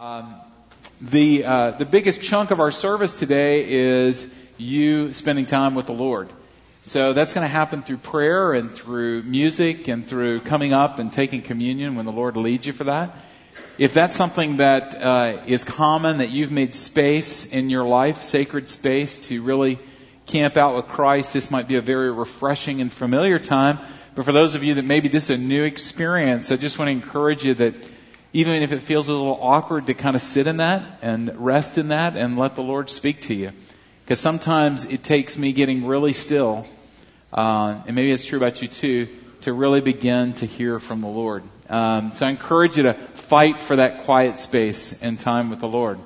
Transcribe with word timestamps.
Um, 0.00 0.36
the 1.00 1.44
uh, 1.44 1.70
the 1.72 1.84
biggest 1.84 2.22
chunk 2.22 2.52
of 2.52 2.60
our 2.60 2.70
service 2.70 3.16
today 3.16 3.68
is 3.68 4.32
you 4.56 5.12
spending 5.12 5.44
time 5.44 5.74
with 5.74 5.86
the 5.86 5.92
Lord. 5.92 6.28
So 6.82 7.12
that's 7.12 7.34
going 7.34 7.44
to 7.44 7.48
happen 7.48 7.82
through 7.82 7.96
prayer 7.96 8.52
and 8.52 8.72
through 8.72 9.24
music 9.24 9.88
and 9.88 10.06
through 10.06 10.42
coming 10.42 10.72
up 10.72 11.00
and 11.00 11.12
taking 11.12 11.42
communion 11.42 11.96
when 11.96 12.06
the 12.06 12.12
Lord 12.12 12.36
leads 12.36 12.64
you 12.64 12.72
for 12.72 12.84
that. 12.84 13.12
If 13.76 13.92
that's 13.92 14.14
something 14.14 14.58
that 14.58 14.94
uh, 14.94 15.42
is 15.48 15.64
common, 15.64 16.18
that 16.18 16.30
you've 16.30 16.52
made 16.52 16.76
space 16.76 17.52
in 17.52 17.68
your 17.68 17.82
life, 17.82 18.22
sacred 18.22 18.68
space, 18.68 19.26
to 19.30 19.42
really 19.42 19.80
camp 20.26 20.56
out 20.56 20.76
with 20.76 20.86
Christ, 20.86 21.32
this 21.32 21.50
might 21.50 21.66
be 21.66 21.74
a 21.74 21.80
very 21.80 22.12
refreshing 22.12 22.80
and 22.80 22.92
familiar 22.92 23.40
time. 23.40 23.80
But 24.14 24.26
for 24.26 24.32
those 24.32 24.54
of 24.54 24.62
you 24.62 24.74
that 24.74 24.84
maybe 24.84 25.08
this 25.08 25.28
is 25.28 25.40
a 25.40 25.42
new 25.42 25.64
experience, 25.64 26.52
I 26.52 26.56
just 26.56 26.78
want 26.78 26.86
to 26.86 26.92
encourage 26.92 27.44
you 27.44 27.54
that 27.54 27.74
even 28.32 28.62
if 28.62 28.72
it 28.72 28.82
feels 28.82 29.08
a 29.08 29.12
little 29.12 29.38
awkward 29.40 29.86
to 29.86 29.94
kind 29.94 30.14
of 30.14 30.22
sit 30.22 30.46
in 30.46 30.58
that 30.58 30.82
and 31.02 31.44
rest 31.44 31.78
in 31.78 31.88
that 31.88 32.16
and 32.16 32.38
let 32.38 32.54
the 32.54 32.62
Lord 32.62 32.90
speak 32.90 33.22
to 33.22 33.34
you. 33.34 33.52
Because 34.04 34.20
sometimes 34.20 34.84
it 34.84 35.02
takes 35.02 35.36
me 35.36 35.52
getting 35.52 35.86
really 35.86 36.12
still, 36.12 36.66
uh, 37.32 37.80
and 37.86 37.94
maybe 37.94 38.10
it's 38.10 38.24
true 38.24 38.38
about 38.38 38.62
you 38.62 38.68
too, 38.68 39.08
to 39.42 39.52
really 39.52 39.80
begin 39.80 40.32
to 40.34 40.46
hear 40.46 40.80
from 40.80 41.00
the 41.00 41.08
Lord. 41.08 41.42
Um, 41.68 42.12
so 42.12 42.26
I 42.26 42.30
encourage 42.30 42.76
you 42.76 42.84
to 42.84 42.94
fight 42.94 43.58
for 43.58 43.76
that 43.76 44.04
quiet 44.04 44.38
space 44.38 45.02
and 45.02 45.20
time 45.20 45.50
with 45.50 45.60
the 45.60 45.68
Lord. 45.68 45.98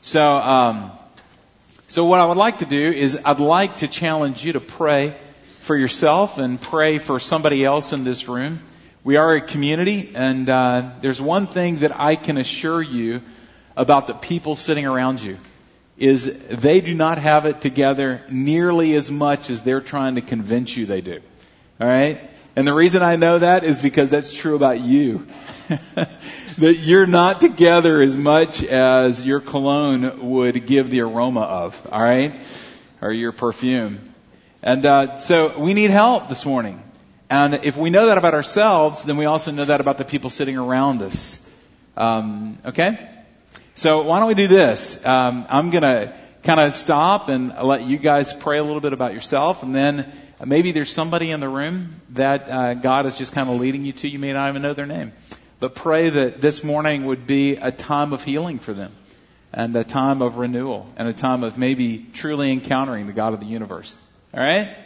So, 0.00 0.22
um, 0.22 0.92
so 1.88 2.04
what 2.06 2.20
I 2.20 2.26
would 2.26 2.36
like 2.36 2.58
to 2.58 2.66
do 2.66 2.80
is 2.80 3.18
I'd 3.24 3.40
like 3.40 3.78
to 3.78 3.88
challenge 3.88 4.44
you 4.44 4.54
to 4.54 4.60
pray 4.60 5.16
for 5.60 5.76
yourself 5.76 6.38
and 6.38 6.60
pray 6.60 6.98
for 6.98 7.20
somebody 7.20 7.64
else 7.64 7.92
in 7.92 8.04
this 8.04 8.28
room. 8.28 8.60
We 9.06 9.14
are 9.14 9.36
a 9.36 9.40
community, 9.40 10.10
and 10.16 10.48
uh, 10.50 10.90
there's 10.98 11.20
one 11.20 11.46
thing 11.46 11.76
that 11.76 11.96
I 11.96 12.16
can 12.16 12.38
assure 12.38 12.82
you 12.82 13.22
about 13.76 14.08
the 14.08 14.14
people 14.14 14.56
sitting 14.56 14.84
around 14.84 15.22
you 15.22 15.38
is 15.96 16.24
they 16.48 16.80
do 16.80 16.92
not 16.92 17.18
have 17.18 17.46
it 17.46 17.60
together 17.60 18.22
nearly 18.28 18.94
as 18.94 19.08
much 19.08 19.48
as 19.48 19.62
they're 19.62 19.80
trying 19.80 20.16
to 20.16 20.22
convince 20.22 20.76
you 20.76 20.86
they 20.86 21.02
do. 21.02 21.20
All 21.80 21.86
right? 21.86 22.28
And 22.56 22.66
the 22.66 22.74
reason 22.74 23.04
I 23.04 23.14
know 23.14 23.38
that 23.38 23.62
is 23.62 23.80
because 23.80 24.10
that's 24.10 24.32
true 24.32 24.56
about 24.56 24.80
you. 24.80 25.24
that 26.58 26.76
you're 26.78 27.06
not 27.06 27.40
together 27.40 28.02
as 28.02 28.16
much 28.16 28.64
as 28.64 29.24
your 29.24 29.38
cologne 29.38 30.30
would 30.30 30.66
give 30.66 30.90
the 30.90 31.02
aroma 31.02 31.42
of. 31.42 31.80
All 31.92 32.02
right? 32.02 32.34
Or 33.00 33.12
your 33.12 33.30
perfume. 33.30 34.00
And 34.64 34.84
uh, 34.84 35.18
so 35.18 35.56
we 35.56 35.74
need 35.74 35.92
help 35.92 36.28
this 36.28 36.44
morning. 36.44 36.82
And 37.28 37.54
if 37.64 37.76
we 37.76 37.90
know 37.90 38.06
that 38.06 38.18
about 38.18 38.34
ourselves, 38.34 39.02
then 39.02 39.16
we 39.16 39.24
also 39.24 39.50
know 39.50 39.64
that 39.64 39.80
about 39.80 39.98
the 39.98 40.04
people 40.04 40.30
sitting 40.30 40.56
around 40.56 41.02
us. 41.02 41.42
Um, 41.96 42.58
okay? 42.64 43.08
So 43.74 44.02
why 44.02 44.20
don't 44.20 44.28
we 44.28 44.34
do 44.34 44.48
this? 44.48 45.04
Um, 45.04 45.44
I'm 45.48 45.70
going 45.70 45.82
to 45.82 46.14
kind 46.44 46.60
of 46.60 46.72
stop 46.72 47.28
and 47.28 47.52
let 47.60 47.82
you 47.82 47.98
guys 47.98 48.32
pray 48.32 48.58
a 48.58 48.62
little 48.62 48.80
bit 48.80 48.92
about 48.92 49.12
yourself, 49.12 49.64
and 49.64 49.74
then 49.74 50.12
maybe 50.44 50.70
there's 50.70 50.92
somebody 50.92 51.32
in 51.32 51.40
the 51.40 51.48
room 51.48 52.00
that 52.10 52.48
uh, 52.48 52.74
God 52.74 53.06
is 53.06 53.18
just 53.18 53.32
kind 53.32 53.50
of 53.50 53.60
leading 53.60 53.84
you 53.84 53.92
to. 53.92 54.08
You 54.08 54.20
may 54.20 54.32
not 54.32 54.48
even 54.48 54.62
know 54.62 54.72
their 54.72 54.86
name, 54.86 55.12
but 55.58 55.74
pray 55.74 56.08
that 56.08 56.40
this 56.40 56.62
morning 56.62 57.06
would 57.06 57.26
be 57.26 57.56
a 57.56 57.72
time 57.72 58.12
of 58.12 58.22
healing 58.22 58.60
for 58.60 58.72
them, 58.72 58.92
and 59.52 59.74
a 59.74 59.82
time 59.82 60.22
of 60.22 60.38
renewal, 60.38 60.88
and 60.96 61.08
a 61.08 61.12
time 61.12 61.42
of 61.42 61.58
maybe 61.58 62.06
truly 62.12 62.52
encountering 62.52 63.08
the 63.08 63.12
God 63.12 63.34
of 63.34 63.40
the 63.40 63.46
universe. 63.46 63.98
All 64.32 64.40
right? 64.40 64.76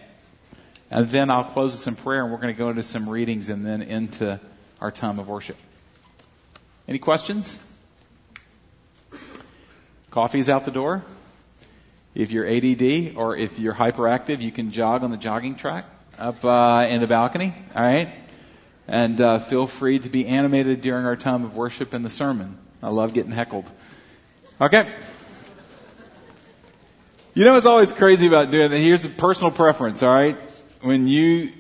And 0.91 1.09
then 1.09 1.31
I'll 1.31 1.45
close 1.45 1.73
this 1.73 1.87
in 1.87 1.95
prayer 1.95 2.23
and 2.23 2.33
we're 2.33 2.41
going 2.41 2.55
to 2.55 2.59
go 2.59 2.71
into 2.71 2.83
some 2.83 3.09
readings 3.09 3.49
and 3.49 3.65
then 3.65 3.83
into 3.83 4.41
our 4.81 4.91
time 4.91 5.19
of 5.19 5.29
worship. 5.29 5.57
Any 6.89 6.99
questions? 6.99 7.61
Coffee's 10.11 10.51
out 10.51 10.65
the 10.65 10.73
door. 10.73 11.05
If 12.15 12.33
you're 12.33 12.47
ADD 12.47 13.17
or 13.17 13.37
if 13.37 13.61
you're 13.61 13.75
hyperactive, 13.75 14.41
you 14.41 14.51
can 14.51 14.73
jog 14.73 15.05
on 15.05 15.13
the 15.13 15.17
jogging 15.17 15.55
track 15.55 15.85
up 16.19 16.45
uh, 16.45 16.87
in 16.89 17.01
the 17.01 17.07
balcony. 17.07 17.55
All 17.75 17.83
right, 17.83 18.13
and 18.89 19.21
uh, 19.21 19.39
feel 19.39 19.69
free 19.69 20.01
to 20.01 20.09
be 20.09 20.27
animated 20.27 20.81
during 20.81 21.07
our 21.07 21.15
time 21.15 21.45
of 21.45 21.55
worship 21.55 21.95
and 21.95 22.05
the 22.05 22.11
sermon. 22.11 22.59
I 22.83 22.89
love 22.89 23.15
getting 23.15 23.31
heckled. 23.31 23.71
Okay. 24.61 24.93
You 27.35 27.45
know 27.45 27.55
what's 27.55 27.67
always 27.67 27.93
crazy 27.93 28.27
about 28.27 28.51
doing 28.51 28.73
that? 28.73 28.79
Here's 28.79 29.05
a 29.05 29.09
personal 29.09 29.53
preference. 29.53 30.03
All 30.03 30.13
right, 30.13 30.37
when 30.81 31.07
you 31.09 31.53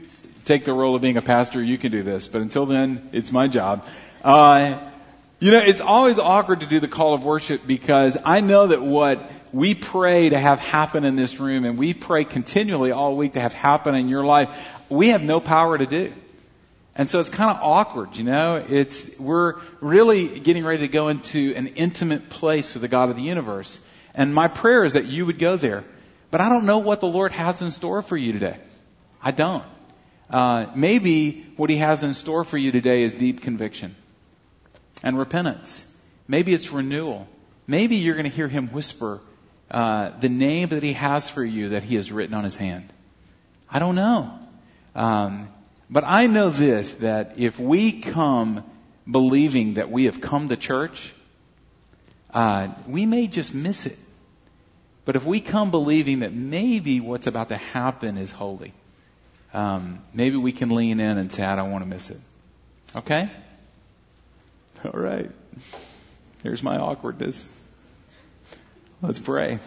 take 0.44 0.64
the 0.64 0.72
role 0.72 0.94
of 0.94 1.02
being 1.02 1.16
a 1.16 1.22
pastor, 1.22 1.62
you 1.62 1.78
can 1.78 1.92
do 1.92 2.02
this. 2.02 2.26
But 2.26 2.42
until 2.42 2.66
then, 2.66 3.10
it's 3.12 3.32
my 3.32 3.48
job. 3.48 3.86
Uh, 4.24 4.86
you 5.38 5.52
know, 5.52 5.62
it's 5.64 5.80
always 5.80 6.18
awkward 6.18 6.60
to 6.60 6.66
do 6.66 6.80
the 6.80 6.88
call 6.88 7.14
of 7.14 7.24
worship 7.24 7.66
because 7.66 8.16
I 8.24 8.40
know 8.40 8.66
that 8.66 8.82
what 8.82 9.30
we 9.52 9.74
pray 9.74 10.28
to 10.28 10.38
have 10.38 10.60
happen 10.60 11.04
in 11.04 11.16
this 11.16 11.40
room 11.40 11.64
and 11.64 11.78
we 11.78 11.94
pray 11.94 12.24
continually 12.24 12.92
all 12.92 13.16
week 13.16 13.32
to 13.32 13.40
have 13.40 13.54
happen 13.54 13.94
in 13.94 14.08
your 14.08 14.24
life, 14.24 14.48
we 14.88 15.08
have 15.08 15.22
no 15.22 15.40
power 15.40 15.76
to 15.76 15.86
do. 15.86 16.12
And 16.94 17.08
so 17.08 17.20
it's 17.20 17.30
kind 17.30 17.56
of 17.56 17.62
awkward, 17.62 18.16
you 18.16 18.24
know. 18.24 18.56
It's, 18.68 19.18
we're 19.18 19.54
really 19.80 20.40
getting 20.40 20.64
ready 20.64 20.80
to 20.80 20.88
go 20.88 21.08
into 21.08 21.54
an 21.56 21.68
intimate 21.68 22.28
place 22.28 22.74
with 22.74 22.82
the 22.82 22.88
God 22.88 23.08
of 23.08 23.16
the 23.16 23.22
universe. 23.22 23.80
And 24.14 24.34
my 24.34 24.48
prayer 24.48 24.84
is 24.84 24.94
that 24.94 25.06
you 25.06 25.26
would 25.26 25.38
go 25.38 25.56
there. 25.56 25.84
But 26.30 26.40
I 26.40 26.48
don't 26.48 26.66
know 26.66 26.78
what 26.78 27.00
the 27.00 27.06
Lord 27.06 27.32
has 27.32 27.62
in 27.62 27.70
store 27.70 28.02
for 28.02 28.16
you 28.16 28.32
today. 28.32 28.58
I 29.22 29.30
don't. 29.30 29.64
Uh, 30.28 30.66
maybe 30.74 31.44
what 31.56 31.70
he 31.70 31.76
has 31.76 32.04
in 32.04 32.14
store 32.14 32.44
for 32.44 32.56
you 32.56 32.72
today 32.72 33.02
is 33.02 33.14
deep 33.14 33.42
conviction 33.42 33.96
and 35.02 35.18
repentance. 35.18 35.84
Maybe 36.28 36.54
it's 36.54 36.70
renewal. 36.70 37.26
Maybe 37.66 37.96
you're 37.96 38.14
going 38.14 38.30
to 38.30 38.34
hear 38.34 38.48
him 38.48 38.68
whisper 38.68 39.20
uh, 39.70 40.10
the 40.20 40.28
name 40.28 40.68
that 40.70 40.82
he 40.82 40.92
has 40.94 41.28
for 41.28 41.44
you 41.44 41.70
that 41.70 41.82
he 41.82 41.96
has 41.96 42.10
written 42.10 42.34
on 42.34 42.44
his 42.44 42.56
hand. 42.56 42.92
I 43.68 43.78
don't 43.78 43.94
know. 43.94 44.38
Um, 44.94 45.48
but 45.88 46.04
I 46.04 46.26
know 46.26 46.50
this 46.50 46.94
that 46.94 47.38
if 47.38 47.58
we 47.58 48.00
come 48.00 48.64
believing 49.08 49.74
that 49.74 49.90
we 49.90 50.04
have 50.04 50.20
come 50.20 50.48
to 50.48 50.56
church, 50.56 51.12
uh, 52.32 52.68
we 52.86 53.06
may 53.06 53.26
just 53.26 53.54
miss 53.54 53.86
it. 53.86 53.98
But 55.04 55.16
if 55.16 55.24
we 55.24 55.40
come 55.40 55.70
believing 55.70 56.20
that 56.20 56.32
maybe 56.32 57.00
what's 57.00 57.26
about 57.26 57.48
to 57.48 57.56
happen 57.56 58.16
is 58.16 58.30
holy, 58.30 58.72
um, 59.52 60.02
maybe 60.14 60.36
we 60.36 60.52
can 60.52 60.70
lean 60.70 61.00
in 61.00 61.18
and 61.18 61.32
say, 61.32 61.44
I 61.44 61.56
don't 61.56 61.70
want 61.70 61.82
to 61.82 61.88
miss 61.88 62.10
it. 62.10 62.20
Okay? 62.96 63.30
All 64.84 64.92
right. 64.92 65.30
Here's 66.42 66.62
my 66.62 66.78
awkwardness. 66.78 67.50
Let's 69.02 69.18
pray. 69.18 69.58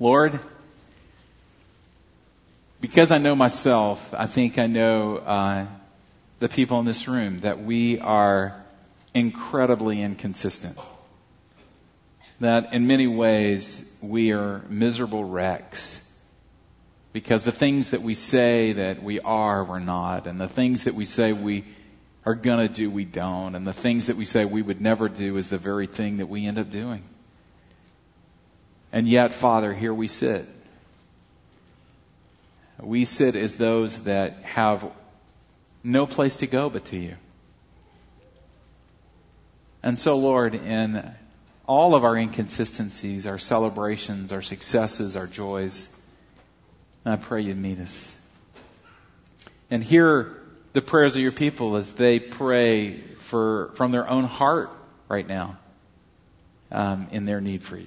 Lord, 0.00 0.38
because 2.80 3.10
I 3.10 3.18
know 3.18 3.34
myself, 3.34 4.14
I 4.14 4.26
think 4.26 4.58
I 4.58 4.66
know 4.66 5.16
uh, 5.16 5.66
the 6.38 6.48
people 6.48 6.78
in 6.78 6.86
this 6.86 7.08
room 7.08 7.40
that 7.40 7.62
we 7.62 7.98
are 7.98 8.54
incredibly 9.12 10.00
inconsistent. 10.00 10.78
That 12.40 12.72
in 12.72 12.86
many 12.86 13.08
ways 13.08 13.96
we 14.00 14.32
are 14.32 14.62
miserable 14.68 15.24
wrecks 15.24 16.07
because 17.12 17.44
the 17.44 17.52
things 17.52 17.90
that 17.90 18.02
we 18.02 18.14
say 18.14 18.72
that 18.72 19.02
we 19.02 19.20
are, 19.20 19.64
we're 19.64 19.78
not. 19.78 20.26
And 20.26 20.40
the 20.40 20.48
things 20.48 20.84
that 20.84 20.94
we 20.94 21.04
say 21.04 21.32
we 21.32 21.64
are 22.26 22.34
going 22.34 22.66
to 22.66 22.72
do, 22.72 22.90
we 22.90 23.04
don't. 23.04 23.54
And 23.54 23.66
the 23.66 23.72
things 23.72 24.06
that 24.06 24.16
we 24.16 24.24
say 24.24 24.44
we 24.44 24.62
would 24.62 24.80
never 24.80 25.08
do 25.08 25.36
is 25.36 25.48
the 25.48 25.58
very 25.58 25.86
thing 25.86 26.18
that 26.18 26.28
we 26.28 26.46
end 26.46 26.58
up 26.58 26.70
doing. 26.70 27.02
And 28.92 29.08
yet, 29.08 29.34
Father, 29.34 29.72
here 29.72 29.94
we 29.94 30.08
sit. 30.08 30.46
We 32.80 33.04
sit 33.04 33.34
as 33.34 33.56
those 33.56 34.04
that 34.04 34.36
have 34.42 34.90
no 35.82 36.06
place 36.06 36.36
to 36.36 36.46
go 36.46 36.70
but 36.70 36.84
to 36.86 36.96
you. 36.96 37.16
And 39.82 39.98
so, 39.98 40.16
Lord, 40.18 40.54
in 40.54 41.02
all 41.66 41.94
of 41.94 42.04
our 42.04 42.16
inconsistencies, 42.16 43.26
our 43.26 43.38
celebrations, 43.38 44.32
our 44.32 44.42
successes, 44.42 45.16
our 45.16 45.26
joys, 45.26 45.94
I 47.10 47.16
pray 47.16 47.42
you 47.42 47.54
meet 47.54 47.78
us. 47.80 48.16
And 49.70 49.82
hear 49.82 50.36
the 50.72 50.82
prayers 50.82 51.16
of 51.16 51.22
your 51.22 51.32
people 51.32 51.76
as 51.76 51.92
they 51.92 52.18
pray 52.18 52.98
for, 53.18 53.70
from 53.74 53.92
their 53.92 54.08
own 54.08 54.24
heart 54.24 54.70
right 55.08 55.26
now 55.26 55.56
um, 56.70 57.08
in 57.10 57.24
their 57.24 57.40
need 57.40 57.62
for 57.62 57.76
you. 57.76 57.86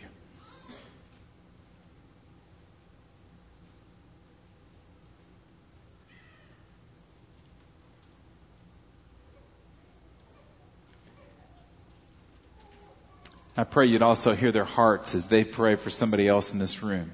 I 13.57 13.65
pray 13.65 13.85
you'd 13.85 14.01
also 14.01 14.33
hear 14.33 14.51
their 14.51 14.65
hearts 14.65 15.13
as 15.13 15.27
they 15.27 15.43
pray 15.43 15.75
for 15.75 15.89
somebody 15.89 16.27
else 16.27 16.51
in 16.51 16.57
this 16.57 16.81
room 16.81 17.11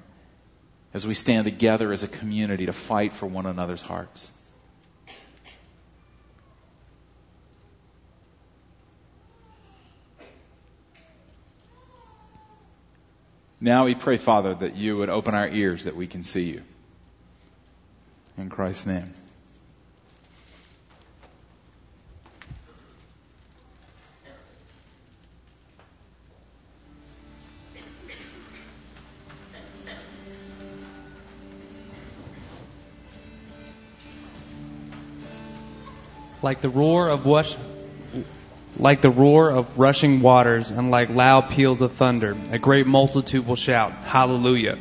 as 0.98 1.06
we 1.06 1.14
stand 1.14 1.46
together 1.46 1.92
as 1.92 2.02
a 2.02 2.08
community 2.08 2.66
to 2.66 2.74
fight 2.74 3.14
for 3.14 3.28
one 3.28 3.46
another's 3.46 3.84
hearts. 3.84 4.32
Now 13.62 13.86
we 13.86 13.94
pray, 13.94 14.18
Father, 14.18 14.56
that 14.56 14.76
you 14.76 14.98
would 14.98 15.10
open 15.10 15.36
our 15.36 15.48
ears 15.48 15.84
that 15.84 15.96
we 15.96 16.08
can 16.08 16.24
see 16.24 16.50
you. 16.50 16.64
In 18.36 18.50
Christ's 18.50 18.88
name. 18.88 19.14
Like 36.48 36.62
the 36.62 36.70
roar 36.70 37.10
of 37.10 37.26
wash, 37.26 37.58
like 38.78 39.02
the 39.02 39.10
roar 39.10 39.50
of 39.50 39.78
rushing 39.78 40.22
waters 40.22 40.72
and 40.72 40.90
like 40.90 41.10
loud 41.10 41.50
peals 41.50 41.82
of 41.82 41.92
thunder. 41.92 42.38
A 42.54 42.58
great 42.58 42.88
multitude 42.88 43.46
will 43.46 43.58
shout, 43.58 43.92
Hallelujah. 43.92 44.78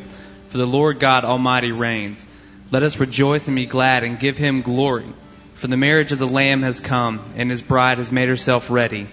For 0.50 0.58
the 0.58 0.64
Lord 0.64 1.00
God 1.00 1.24
Almighty 1.24 1.72
reigns. 1.72 2.24
Let 2.70 2.84
us 2.84 3.00
rejoice 3.00 3.48
and 3.48 3.56
be 3.56 3.66
glad 3.66 4.04
and 4.04 4.16
give 4.16 4.38
him 4.38 4.62
glory. 4.62 5.12
For 5.54 5.66
the 5.66 5.76
marriage 5.76 6.12
of 6.12 6.20
the 6.20 6.28
Lamb 6.28 6.62
has 6.62 6.78
come, 6.78 7.18
and 7.34 7.50
his 7.50 7.62
bride 7.62 7.98
has 7.98 8.12
made 8.12 8.28
herself 8.28 8.70
ready. 8.70 9.08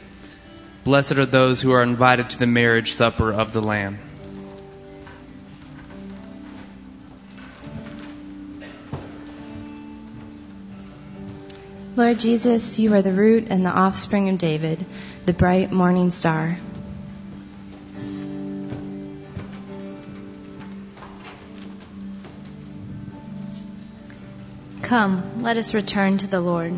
Blessed 0.83 1.13
are 1.13 1.25
those 1.25 1.59
who 1.59 1.71
are 1.71 1.81
invited 1.81 2.29
to 2.29 2.37
the 2.37 2.45
marriage 2.45 2.91
supper 2.93 3.33
of 3.33 3.51
the 3.51 3.63
Lamb. 3.63 3.97
Lord 12.13 12.21
Jesus, 12.21 12.77
you 12.77 12.93
are 12.93 13.01
the 13.01 13.11
root 13.11 13.47
and 13.49 13.65
the 13.65 13.71
offspring 13.71 14.29
of 14.29 14.37
David, 14.37 14.85
the 15.25 15.33
bright 15.33 15.71
morning 15.71 16.11
star. 16.11 16.59
Come, 24.83 25.41
let 25.41 25.57
us 25.57 25.73
return 25.73 26.19
to 26.19 26.27
the 26.27 26.39
Lord. 26.39 26.75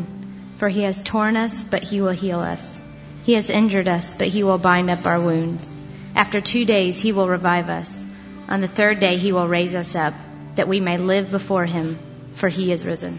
For 0.56 0.70
he 0.70 0.84
has 0.84 1.02
torn 1.02 1.36
us, 1.36 1.64
but 1.64 1.82
he 1.82 2.00
will 2.00 2.12
heal 2.12 2.40
us. 2.40 2.80
He 3.24 3.34
has 3.34 3.50
injured 3.50 3.88
us, 3.88 4.14
but 4.14 4.28
he 4.28 4.42
will 4.42 4.56
bind 4.56 4.88
up 4.88 5.06
our 5.06 5.20
wounds. 5.20 5.74
After 6.14 6.40
two 6.40 6.64
days 6.64 6.98
he 6.98 7.12
will 7.12 7.28
revive 7.28 7.68
us. 7.68 8.02
On 8.48 8.62
the 8.62 8.68
third 8.68 9.00
day 9.00 9.18
he 9.18 9.32
will 9.32 9.46
raise 9.46 9.74
us 9.74 9.94
up, 9.94 10.14
that 10.54 10.66
we 10.66 10.80
may 10.80 10.96
live 10.96 11.30
before 11.30 11.66
him, 11.66 11.98
for 12.32 12.48
he 12.48 12.72
is 12.72 12.86
risen. 12.86 13.18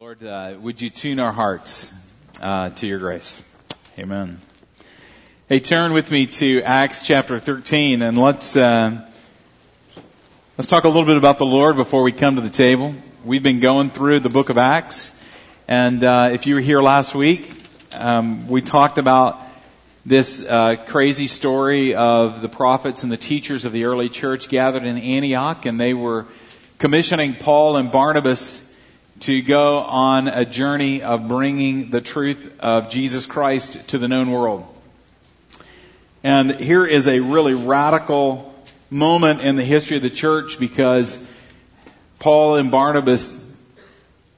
Lord, 0.00 0.22
uh, 0.22 0.54
would 0.60 0.82
you 0.82 0.90
tune 0.90 1.18
our 1.18 1.32
hearts 1.32 1.90
uh, 2.42 2.68
to 2.68 2.86
your 2.86 2.98
grace? 2.98 3.42
Amen. 3.98 4.38
Hey, 5.48 5.60
turn 5.60 5.94
with 5.94 6.10
me 6.10 6.26
to 6.26 6.60
Acts 6.60 7.02
chapter 7.02 7.38
13, 7.38 8.02
and 8.02 8.18
let's 8.18 8.54
uh, 8.54 9.02
let's 10.58 10.68
talk 10.68 10.84
a 10.84 10.88
little 10.88 11.06
bit 11.06 11.16
about 11.16 11.38
the 11.38 11.46
Lord 11.46 11.76
before 11.76 12.02
we 12.02 12.12
come 12.12 12.36
to 12.36 12.42
the 12.42 12.50
table. 12.50 12.94
We've 13.24 13.42
been 13.42 13.60
going 13.60 13.88
through 13.88 14.20
the 14.20 14.28
book 14.28 14.50
of 14.50 14.58
Acts, 14.58 15.24
and 15.66 16.04
uh, 16.04 16.28
if 16.32 16.46
you 16.46 16.56
were 16.56 16.60
here 16.60 16.82
last 16.82 17.14
week, 17.14 17.50
um, 17.94 18.46
we 18.46 18.60
talked 18.60 18.98
about 18.98 19.47
this 20.08 20.42
uh, 20.42 20.76
crazy 20.86 21.26
story 21.26 21.94
of 21.94 22.40
the 22.40 22.48
prophets 22.48 23.02
and 23.02 23.12
the 23.12 23.18
teachers 23.18 23.66
of 23.66 23.72
the 23.72 23.84
early 23.84 24.08
church 24.08 24.48
gathered 24.48 24.84
in 24.84 24.96
Antioch, 24.96 25.66
and 25.66 25.78
they 25.78 25.92
were 25.92 26.24
commissioning 26.78 27.34
Paul 27.34 27.76
and 27.76 27.92
Barnabas 27.92 28.74
to 29.20 29.42
go 29.42 29.80
on 29.80 30.26
a 30.26 30.46
journey 30.46 31.02
of 31.02 31.28
bringing 31.28 31.90
the 31.90 32.00
truth 32.00 32.58
of 32.60 32.88
Jesus 32.88 33.26
Christ 33.26 33.90
to 33.90 33.98
the 33.98 34.08
known 34.08 34.30
world. 34.30 34.66
And 36.22 36.52
here 36.52 36.86
is 36.86 37.06
a 37.06 37.20
really 37.20 37.52
radical 37.52 38.54
moment 38.88 39.42
in 39.42 39.56
the 39.56 39.64
history 39.64 39.98
of 39.98 40.02
the 40.02 40.08
church 40.08 40.58
because 40.58 41.22
Paul 42.18 42.56
and 42.56 42.70
Barnabas 42.70 43.44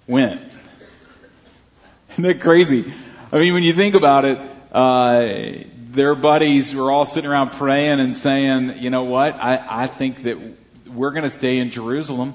went. 0.09 0.41
Isn't 2.13 2.25
that 2.25 2.41
crazy? 2.41 2.93
I 3.31 3.39
mean, 3.39 3.55
when 3.55 3.63
you 3.63 3.73
think 3.73 3.95
about 3.95 4.25
it, 4.25 4.41
uh, 4.73 5.65
their 5.91 6.15
buddies 6.15 6.75
were 6.75 6.91
all 6.91 7.07
sitting 7.07 7.31
around 7.31 7.53
praying 7.53 8.01
and 8.01 8.17
saying, 8.17 8.79
you 8.79 8.91
know 8.91 9.05
what, 9.05 9.35
I, 9.35 9.83
I 9.85 9.87
think 9.87 10.23
that 10.25 10.39
we're 10.87 11.11
going 11.11 11.25
to 11.25 11.31
stay 11.31 11.59
in 11.59 11.71
Jerusalem 11.71 12.35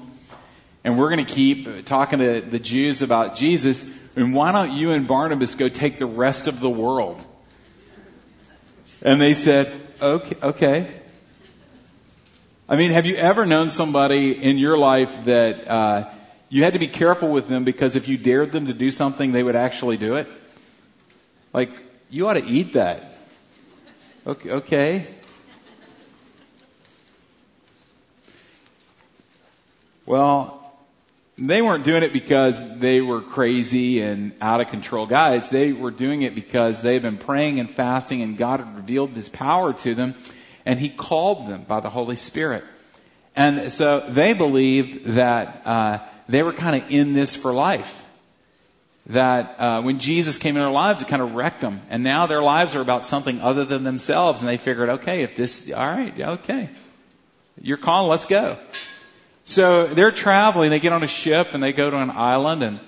and 0.84 0.98
we're 0.98 1.08
going 1.08 1.24
to 1.24 1.32
keep 1.32 1.86
talking 1.86 2.18
to 2.18 2.40
the 2.40 2.58
Jews 2.58 3.02
about 3.02 3.36
Jesus. 3.36 3.98
And 4.14 4.34
why 4.34 4.52
don't 4.52 4.72
you 4.72 4.92
and 4.92 5.08
Barnabas 5.08 5.54
go 5.54 5.68
take 5.68 5.98
the 5.98 6.06
rest 6.06 6.46
of 6.46 6.60
the 6.60 6.70
world? 6.70 7.22
And 9.02 9.20
they 9.20 9.34
said, 9.34 9.80
okay, 10.00 10.36
okay. 10.42 11.00
I 12.68 12.76
mean, 12.76 12.90
have 12.90 13.06
you 13.06 13.16
ever 13.16 13.46
known 13.46 13.70
somebody 13.70 14.32
in 14.32 14.58
your 14.58 14.76
life 14.76 15.24
that 15.24 15.68
uh, 15.68 16.10
you 16.48 16.64
had 16.64 16.74
to 16.74 16.78
be 16.78 16.88
careful 16.88 17.28
with 17.28 17.48
them 17.48 17.64
because 17.64 17.96
if 17.96 18.08
you 18.08 18.16
dared 18.16 18.52
them 18.52 18.66
to 18.66 18.72
do 18.72 18.90
something, 18.90 19.32
they 19.32 19.42
would 19.42 19.56
actually 19.56 19.96
do 19.96 20.16
it? 20.16 20.28
Like, 21.52 21.70
you 22.10 22.28
ought 22.28 22.34
to 22.34 22.46
eat 22.46 22.74
that. 22.74 23.18
Okay. 24.26 24.50
okay. 24.50 25.06
Well, 30.04 30.62
they 31.36 31.60
weren't 31.60 31.84
doing 31.84 32.02
it 32.02 32.12
because 32.12 32.78
they 32.78 33.00
were 33.00 33.20
crazy 33.20 34.00
and 34.00 34.32
out 34.40 34.60
of 34.60 34.68
control 34.68 35.06
guys. 35.06 35.50
They 35.50 35.72
were 35.72 35.90
doing 35.90 36.22
it 36.22 36.34
because 36.34 36.80
they've 36.80 37.02
been 37.02 37.18
praying 37.18 37.60
and 37.60 37.68
fasting 37.70 38.22
and 38.22 38.38
God 38.38 38.60
had 38.60 38.76
revealed 38.76 39.10
His 39.10 39.28
power 39.28 39.72
to 39.72 39.94
them 39.94 40.14
and 40.64 40.78
He 40.78 40.88
called 40.88 41.48
them 41.48 41.64
by 41.64 41.80
the 41.80 41.90
Holy 41.90 42.16
Spirit. 42.16 42.64
And 43.34 43.70
so 43.70 44.00
they 44.08 44.32
believed 44.32 45.04
that 45.14 45.66
uh, 45.66 45.98
they 46.28 46.42
were 46.42 46.52
kind 46.52 46.82
of 46.82 46.90
in 46.90 47.12
this 47.12 47.34
for 47.34 47.52
life. 47.52 48.05
That 49.06 49.60
uh, 49.60 49.82
when 49.82 50.00
Jesus 50.00 50.38
came 50.38 50.56
in 50.56 50.62
their 50.62 50.70
lives, 50.70 51.00
it 51.00 51.08
kind 51.08 51.22
of 51.22 51.34
wrecked 51.34 51.60
them, 51.60 51.80
and 51.90 52.02
now 52.02 52.26
their 52.26 52.42
lives 52.42 52.74
are 52.74 52.80
about 52.80 53.06
something 53.06 53.40
other 53.40 53.64
than 53.64 53.84
themselves. 53.84 54.40
And 54.42 54.48
they 54.48 54.56
figured, 54.56 54.88
okay, 54.88 55.22
if 55.22 55.36
this, 55.36 55.70
all 55.72 55.86
right, 55.86 56.20
okay, 56.20 56.70
you're 57.60 57.76
calling, 57.76 58.10
let's 58.10 58.26
go. 58.26 58.58
So 59.44 59.86
they're 59.86 60.10
traveling, 60.10 60.70
they 60.70 60.80
get 60.80 60.92
on 60.92 61.04
a 61.04 61.08
ship 61.08 61.54
and 61.54 61.62
they 61.62 61.72
go 61.72 61.88
to 61.88 61.96
an 61.96 62.10
island 62.10 62.64
and 62.64 62.80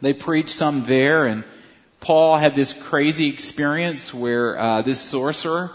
they 0.00 0.12
preach 0.12 0.50
some 0.50 0.84
there 0.84 1.24
and 1.24 1.44
Paul 2.00 2.36
had 2.36 2.54
this 2.54 2.72
crazy 2.72 3.28
experience 3.28 4.14
where 4.14 4.58
uh, 4.58 4.82
this 4.82 5.00
sorcerer 5.00 5.70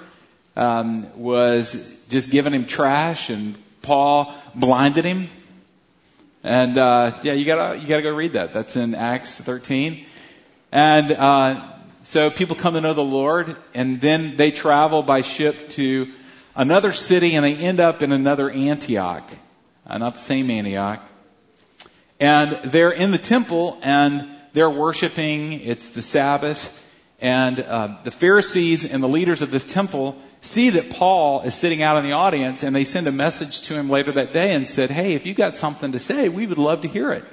um, 0.56 1.20
was 1.20 2.06
just 2.10 2.32
giving 2.32 2.54
him 2.54 2.66
trash 2.66 3.30
and 3.30 3.56
Paul 3.82 4.34
blinded 4.56 5.06
him. 5.06 5.30
And 6.44 6.78
uh, 6.78 7.18
yeah, 7.24 7.34
you 7.34 7.46
gotta 7.46 7.80
you 7.80 7.88
gotta 7.88 8.02
go 8.02 8.14
read 8.14 8.34
that. 8.34 8.54
That's 8.54 8.76
in 8.76 8.96
Acts 8.96 9.40
13. 9.40 10.06
And 10.72 11.12
uh, 11.12 11.70
so 12.04 12.30
people 12.30 12.56
come 12.56 12.74
to 12.74 12.82
know 12.82 12.94
the 12.94 13.04
Lord, 13.04 13.56
and 13.74 14.02
then 14.02 14.38
they 14.38 14.52
travel 14.52 15.04
by 15.04 15.22
ship 15.22 15.70
to 15.72 16.12
another 16.56 16.92
city, 16.92 17.36
and 17.36 17.46
they 17.46 17.56
end 17.56 17.80
up 17.80 18.02
in 18.02 18.12
another 18.12 18.50
Antioch 18.50 19.30
uh, 19.86 19.98
not 19.98 20.14
the 20.14 20.20
same 20.20 20.50
Antioch. 20.50 21.02
And 22.20 22.52
they're 22.64 22.92
in 22.92 23.12
the 23.12 23.18
temple 23.18 23.78
and 23.82 24.30
they're 24.54 24.70
worshiping. 24.70 25.54
It's 25.54 25.90
the 25.90 26.02
Sabbath. 26.02 26.80
And 27.24 27.58
uh, 27.58 27.96
the 28.04 28.12
Pharisees 28.12 28.84
and 28.84 29.02
the 29.02 29.08
leaders 29.08 29.42
of 29.42 29.50
this 29.50 29.64
temple 29.64 30.18
see 30.42 30.72
that 30.72 30.90
Paul 30.90 31.44
is 31.44 31.56
sitting 31.56 31.82
out 31.82 31.98
in 31.98 32.04
the 32.04 32.12
audience 32.12 32.64
and 32.64 32.76
they 32.76 32.84
send 32.84 33.08
a 33.08 33.14
message 33.14 33.62
to 33.62 33.76
him 33.76 33.90
later 33.90 34.12
that 34.12 34.34
day 34.34 34.54
and 34.54 34.70
said, 34.70 34.92
Hey, 34.92 35.14
if 35.14 35.26
you 35.26 35.34
got 35.34 35.56
something 35.56 35.94
to 35.94 36.00
say, 36.00 36.28
we 36.28 36.46
would 36.46 36.58
love 36.58 36.82
to 36.82 36.90
hear 36.90 37.14
it. 37.14 37.24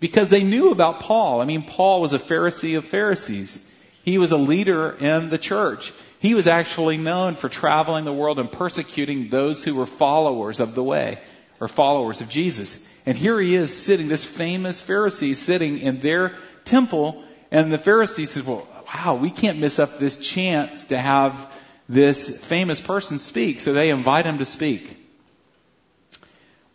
Because 0.00 0.30
they 0.30 0.42
knew 0.42 0.70
about 0.70 1.00
Paul. 1.00 1.42
I 1.42 1.44
mean, 1.44 1.64
Paul 1.64 2.00
was 2.00 2.14
a 2.14 2.18
Pharisee 2.18 2.78
of 2.78 2.86
Pharisees. 2.86 3.70
He 4.02 4.16
was 4.16 4.32
a 4.32 4.38
leader 4.38 4.90
in 4.90 5.28
the 5.28 5.36
church. 5.36 5.92
He 6.18 6.32
was 6.32 6.46
actually 6.46 6.96
known 6.96 7.34
for 7.34 7.50
traveling 7.50 8.06
the 8.06 8.14
world 8.14 8.38
and 8.38 8.50
persecuting 8.50 9.28
those 9.28 9.62
who 9.62 9.74
were 9.74 9.84
followers 9.84 10.58
of 10.58 10.74
the 10.74 10.82
way 10.82 11.20
or 11.60 11.68
followers 11.68 12.22
of 12.22 12.30
Jesus. 12.30 12.90
And 13.04 13.18
here 13.18 13.38
he 13.38 13.56
is 13.56 13.76
sitting, 13.76 14.08
this 14.08 14.24
famous 14.24 14.80
Pharisee 14.80 15.36
sitting 15.36 15.80
in 15.80 16.00
their 16.00 16.38
temple, 16.64 17.22
and 17.52 17.70
the 17.70 17.76
Pharisee 17.76 18.26
says, 18.26 18.44
well, 18.46 18.66
wow, 18.92 19.14
we 19.14 19.30
can't 19.30 19.58
miss 19.58 19.78
up 19.78 19.98
this 19.98 20.16
chance 20.16 20.86
to 20.86 20.96
have 20.96 21.52
this 21.86 22.42
famous 22.42 22.80
person 22.80 23.18
speak. 23.18 23.60
So 23.60 23.74
they 23.74 23.90
invite 23.90 24.24
him 24.24 24.38
to 24.38 24.46
speak. 24.46 24.96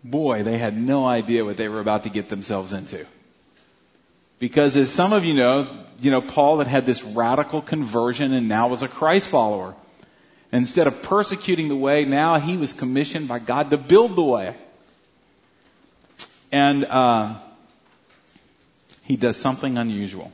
Boy, 0.04 0.44
they 0.44 0.60
had 0.60 0.78
no 0.78 1.08
idea 1.08 1.44
what 1.44 1.58
they 1.58 1.68
were 1.68 1.80
about 1.80 2.04
to 2.04 2.10
get 2.10 2.30
themselves 2.30 2.74
into. 2.74 3.08
Because 4.38 4.78
as 4.78 4.94
some 4.94 5.14
of 5.14 5.26
you 5.26 5.34
know, 5.34 5.84
you 6.00 6.12
know, 6.12 6.22
Paul 6.22 6.60
had 6.60 6.68
had 6.68 6.86
this 6.86 7.04
radical 7.04 7.60
conversion 7.64 8.32
and 8.34 8.48
now 8.48 8.68
was 8.68 8.84
a 8.84 8.88
Christ 8.88 9.30
follower. 9.30 9.74
Instead 10.52 10.86
of 10.86 11.02
persecuting 11.02 11.70
the 11.70 11.76
way, 11.76 12.06
now 12.06 12.40
he 12.40 12.56
was 12.56 12.72
commissioned 12.72 13.28
by 13.28 13.40
God 13.40 13.72
to 13.72 13.78
build 13.78 14.16
the 14.16 14.24
way. 14.24 14.56
And 16.52 16.86
uh, 16.86 17.34
he 19.06 19.16
does 19.16 19.38
something 19.38 19.80
unusual. 19.80 20.32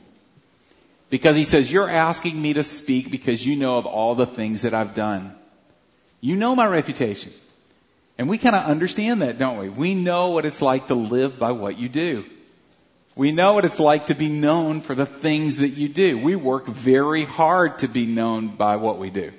Because 1.10 1.36
he 1.36 1.44
says, 1.44 1.70
You're 1.70 1.88
asking 1.88 2.40
me 2.40 2.54
to 2.54 2.62
speak 2.62 3.10
because 3.10 3.44
you 3.44 3.56
know 3.56 3.78
of 3.78 3.86
all 3.86 4.14
the 4.14 4.26
things 4.26 4.62
that 4.62 4.74
I've 4.74 4.94
done. 4.94 5.34
You 6.20 6.36
know 6.36 6.56
my 6.56 6.66
reputation. 6.66 7.32
And 8.16 8.28
we 8.28 8.38
kind 8.38 8.54
of 8.54 8.64
understand 8.64 9.22
that, 9.22 9.38
don't 9.38 9.58
we? 9.58 9.68
We 9.68 9.94
know 9.94 10.30
what 10.30 10.46
it's 10.46 10.62
like 10.62 10.86
to 10.86 10.94
live 10.94 11.38
by 11.38 11.52
what 11.52 11.78
you 11.78 11.88
do. 11.88 12.24
We 13.16 13.32
know 13.32 13.52
what 13.52 13.64
it's 13.64 13.80
like 13.80 14.06
to 14.06 14.14
be 14.14 14.28
known 14.28 14.80
for 14.80 14.94
the 14.94 15.06
things 15.06 15.58
that 15.58 15.70
you 15.70 15.88
do. 15.88 16.18
We 16.18 16.34
work 16.34 16.66
very 16.66 17.24
hard 17.24 17.80
to 17.80 17.88
be 17.88 18.06
known 18.06 18.48
by 18.48 18.76
what 18.76 18.98
we 18.98 19.10
do. 19.10 19.32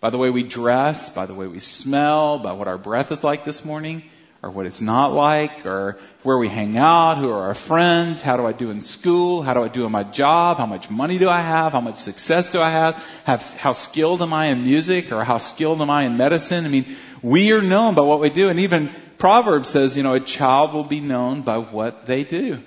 By 0.00 0.08
the 0.08 0.18
way 0.18 0.30
we 0.30 0.42
dress, 0.42 1.14
by 1.14 1.26
the 1.26 1.34
way 1.34 1.46
we 1.46 1.58
smell, 1.58 2.38
by 2.38 2.52
what 2.52 2.68
our 2.68 2.78
breath 2.78 3.12
is 3.12 3.22
like 3.22 3.44
this 3.44 3.64
morning, 3.64 4.02
or 4.42 4.50
what 4.50 4.64
it's 4.64 4.80
not 4.80 5.12
like, 5.12 5.66
or 5.66 5.98
where 6.22 6.36
we 6.36 6.48
hang 6.48 6.76
out, 6.76 7.16
who 7.16 7.30
are 7.30 7.44
our 7.44 7.54
friends, 7.54 8.20
how 8.20 8.36
do 8.36 8.46
I 8.46 8.52
do 8.52 8.70
in 8.70 8.82
school, 8.82 9.42
how 9.42 9.54
do 9.54 9.62
I 9.62 9.68
do 9.68 9.86
in 9.86 9.92
my 9.92 10.02
job, 10.02 10.58
how 10.58 10.66
much 10.66 10.90
money 10.90 11.18
do 11.18 11.30
I 11.30 11.40
have, 11.40 11.72
how 11.72 11.80
much 11.80 11.96
success 11.96 12.50
do 12.50 12.60
I 12.60 12.70
have, 12.70 13.02
how 13.24 13.72
skilled 13.72 14.20
am 14.20 14.32
I 14.34 14.46
in 14.46 14.62
music, 14.62 15.12
or 15.12 15.24
how 15.24 15.38
skilled 15.38 15.80
am 15.80 15.88
I 15.88 16.04
in 16.04 16.18
medicine. 16.18 16.66
I 16.66 16.68
mean, 16.68 16.96
we 17.22 17.52
are 17.52 17.62
known 17.62 17.94
by 17.94 18.02
what 18.02 18.20
we 18.20 18.28
do, 18.28 18.50
and 18.50 18.60
even 18.60 18.90
Proverbs 19.16 19.70
says, 19.70 19.96
you 19.96 20.02
know, 20.02 20.14
a 20.14 20.20
child 20.20 20.74
will 20.74 20.84
be 20.84 21.00
known 21.00 21.40
by 21.40 21.58
what 21.58 22.06
they 22.06 22.24
do. 22.24 22.58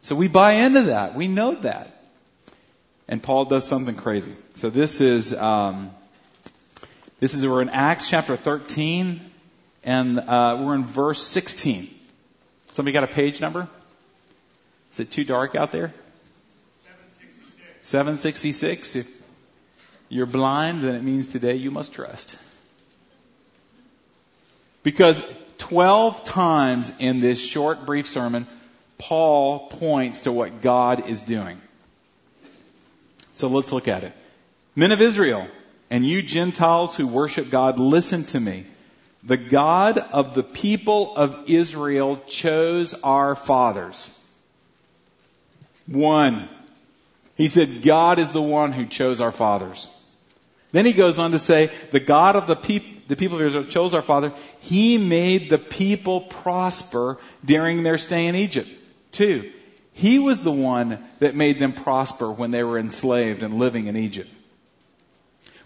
So 0.00 0.16
we 0.16 0.26
buy 0.28 0.52
into 0.52 0.82
that. 0.84 1.14
We 1.14 1.28
know 1.28 1.54
that. 1.54 2.02
And 3.06 3.22
Paul 3.22 3.44
does 3.44 3.66
something 3.66 3.96
crazy. 3.96 4.32
So 4.56 4.70
this 4.70 5.00
is, 5.00 5.34
um, 5.34 5.90
this 7.20 7.34
is, 7.34 7.46
we're 7.46 7.62
in 7.62 7.68
Acts 7.68 8.08
chapter 8.08 8.36
13, 8.36 9.20
and 9.84 10.18
uh, 10.18 10.58
we're 10.60 10.74
in 10.74 10.84
verse 10.84 11.22
16. 11.22 11.99
Somebody 12.72 12.92
got 12.92 13.04
a 13.04 13.08
page 13.08 13.40
number? 13.40 13.68
Is 14.92 15.00
it 15.00 15.10
too 15.10 15.24
dark 15.24 15.54
out 15.54 15.72
there? 15.72 15.92
766. 17.82 17.88
766. 17.88 18.96
If 18.96 19.22
you're 20.08 20.26
blind, 20.26 20.82
then 20.82 20.94
it 20.94 21.02
means 21.02 21.28
today 21.28 21.54
you 21.54 21.70
must 21.70 21.92
trust. 21.92 22.38
Because 24.82 25.22
12 25.58 26.24
times 26.24 26.92
in 26.98 27.20
this 27.20 27.38
short, 27.38 27.86
brief 27.86 28.08
sermon, 28.08 28.46
Paul 28.98 29.68
points 29.68 30.22
to 30.22 30.32
what 30.32 30.62
God 30.62 31.08
is 31.08 31.22
doing. 31.22 31.60
So 33.34 33.48
let's 33.48 33.72
look 33.72 33.88
at 33.88 34.04
it. 34.04 34.12
Men 34.74 34.92
of 34.92 35.00
Israel, 35.00 35.48
and 35.90 36.04
you 36.04 36.22
Gentiles 36.22 36.96
who 36.96 37.06
worship 37.06 37.50
God, 37.50 37.78
listen 37.78 38.24
to 38.26 38.40
me. 38.40 38.66
The 39.22 39.36
God 39.36 39.98
of 39.98 40.34
the 40.34 40.42
people 40.42 41.16
of 41.16 41.48
Israel 41.48 42.16
chose 42.26 42.94
our 42.94 43.36
fathers. 43.36 44.16
One. 45.86 46.48
He 47.36 47.48
said, 47.48 47.82
God 47.82 48.18
is 48.18 48.32
the 48.32 48.42
one 48.42 48.72
who 48.72 48.86
chose 48.86 49.20
our 49.20 49.32
fathers. 49.32 49.88
Then 50.72 50.86
he 50.86 50.92
goes 50.92 51.18
on 51.18 51.32
to 51.32 51.38
say, 51.38 51.70
the 51.90 52.00
God 52.00 52.36
of 52.36 52.46
the, 52.46 52.56
peop- 52.56 53.08
the 53.08 53.16
people 53.16 53.38
of 53.38 53.46
Israel 53.46 53.64
chose 53.64 53.92
our 53.92 54.02
father. 54.02 54.32
He 54.60 54.98
made 54.98 55.50
the 55.50 55.58
people 55.58 56.20
prosper 56.20 57.18
during 57.44 57.82
their 57.82 57.98
stay 57.98 58.26
in 58.26 58.36
Egypt. 58.36 58.70
Two, 59.10 59.50
he 59.92 60.18
was 60.18 60.42
the 60.42 60.52
one 60.52 61.04
that 61.18 61.34
made 61.34 61.58
them 61.58 61.72
prosper 61.72 62.30
when 62.30 62.52
they 62.52 62.62
were 62.62 62.78
enslaved 62.78 63.42
and 63.42 63.58
living 63.58 63.86
in 63.86 63.96
Egypt. 63.96 64.30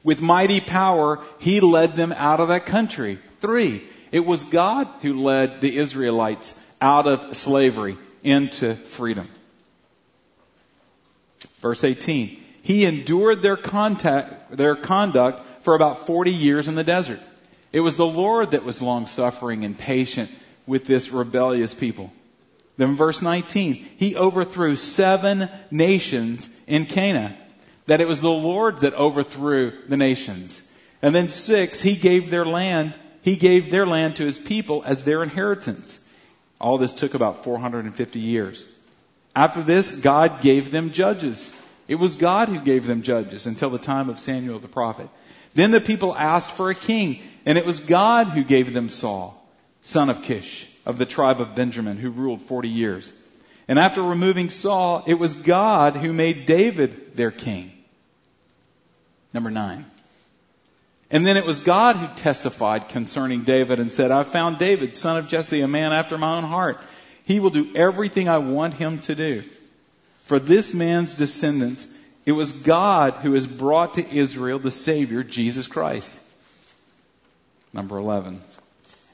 With 0.04 0.20
mighty 0.20 0.60
power, 0.60 1.20
he 1.38 1.60
led 1.60 1.96
them 1.96 2.12
out 2.12 2.38
of 2.38 2.48
that 2.48 2.66
country. 2.66 3.18
Three, 3.40 3.82
it 4.12 4.24
was 4.24 4.44
God 4.44 4.86
who 5.00 5.22
led 5.22 5.60
the 5.60 5.76
Israelites 5.76 6.62
out 6.80 7.08
of 7.08 7.36
slavery 7.36 7.96
into 8.22 8.74
freedom. 8.74 9.28
Verse 11.60 11.82
18, 11.82 12.40
he 12.62 12.84
endured 12.84 13.42
their 13.42 13.56
contact, 13.56 14.54
their 14.54 14.76
conduct 14.76 15.64
for 15.64 15.74
about 15.74 16.06
40 16.06 16.30
years 16.30 16.68
in 16.68 16.74
the 16.74 16.84
desert. 16.84 17.20
It 17.72 17.80
was 17.80 17.96
the 17.96 18.06
Lord 18.06 18.50
that 18.50 18.64
was 18.64 18.82
long 18.82 19.06
suffering 19.06 19.64
and 19.64 19.76
patient 19.76 20.30
with 20.66 20.84
this 20.84 21.10
rebellious 21.10 21.74
people. 21.74 22.12
Then 22.76 22.96
verse 22.96 23.22
19, 23.22 23.74
he 23.96 24.16
overthrew 24.16 24.76
seven 24.76 25.48
nations 25.70 26.62
in 26.66 26.84
Canaan. 26.84 27.34
That 27.86 28.00
it 28.00 28.08
was 28.08 28.20
the 28.20 28.30
Lord 28.30 28.78
that 28.78 28.94
overthrew 28.94 29.72
the 29.88 29.96
nations. 29.96 30.74
And 31.02 31.14
then 31.14 31.28
six, 31.28 31.82
he 31.82 31.96
gave 31.96 32.30
their 32.30 32.46
land, 32.46 32.94
he 33.22 33.36
gave 33.36 33.70
their 33.70 33.86
land 33.86 34.16
to 34.16 34.24
his 34.24 34.38
people 34.38 34.82
as 34.86 35.02
their 35.02 35.22
inheritance. 35.22 36.00
All 36.60 36.78
this 36.78 36.92
took 36.92 37.14
about 37.14 37.44
450 37.44 38.20
years. 38.20 38.66
After 39.36 39.62
this, 39.62 39.90
God 39.90 40.40
gave 40.40 40.70
them 40.70 40.92
judges. 40.92 41.52
It 41.88 41.96
was 41.96 42.16
God 42.16 42.48
who 42.48 42.60
gave 42.60 42.86
them 42.86 43.02
judges 43.02 43.46
until 43.46 43.70
the 43.70 43.78
time 43.78 44.08
of 44.08 44.18
Samuel 44.18 44.58
the 44.58 44.68
prophet. 44.68 45.08
Then 45.54 45.70
the 45.70 45.80
people 45.80 46.14
asked 46.14 46.50
for 46.50 46.70
a 46.70 46.74
king, 46.74 47.20
and 47.44 47.58
it 47.58 47.66
was 47.66 47.80
God 47.80 48.28
who 48.28 48.42
gave 48.42 48.72
them 48.72 48.88
Saul, 48.88 49.40
son 49.82 50.08
of 50.08 50.22
Kish 50.22 50.68
of 50.86 50.98
the 50.98 51.06
tribe 51.06 51.40
of 51.40 51.54
Benjamin 51.54 51.96
who 51.96 52.10
ruled 52.10 52.42
40 52.42 52.68
years. 52.68 53.12
And 53.68 53.78
after 53.78 54.02
removing 54.02 54.50
Saul, 54.50 55.04
it 55.06 55.14
was 55.14 55.34
God 55.34 55.96
who 55.96 56.12
made 56.12 56.46
David 56.46 57.16
their 57.16 57.30
king. 57.30 57.72
Number 59.34 59.50
nine. 59.50 59.84
And 61.10 61.26
then 61.26 61.36
it 61.36 61.44
was 61.44 61.60
God 61.60 61.96
who 61.96 62.06
testified 62.14 62.88
concerning 62.88 63.42
David 63.42 63.80
and 63.80 63.92
said, 63.92 64.10
I 64.10 64.22
found 64.22 64.58
David, 64.58 64.96
son 64.96 65.18
of 65.18 65.28
Jesse, 65.28 65.60
a 65.60 65.68
man 65.68 65.92
after 65.92 66.16
my 66.16 66.36
own 66.36 66.44
heart. 66.44 66.80
He 67.24 67.40
will 67.40 67.50
do 67.50 67.74
everything 67.76 68.28
I 68.28 68.38
want 68.38 68.74
him 68.74 69.00
to 69.00 69.14
do. 69.14 69.42
For 70.24 70.38
this 70.38 70.72
man's 70.72 71.14
descendants, 71.14 72.00
it 72.24 72.32
was 72.32 72.52
God 72.52 73.14
who 73.14 73.34
has 73.34 73.46
brought 73.46 73.94
to 73.94 74.16
Israel 74.16 74.58
the 74.58 74.70
Savior, 74.70 75.22
Jesus 75.22 75.66
Christ. 75.66 76.18
Number 77.72 77.98
11. 77.98 78.40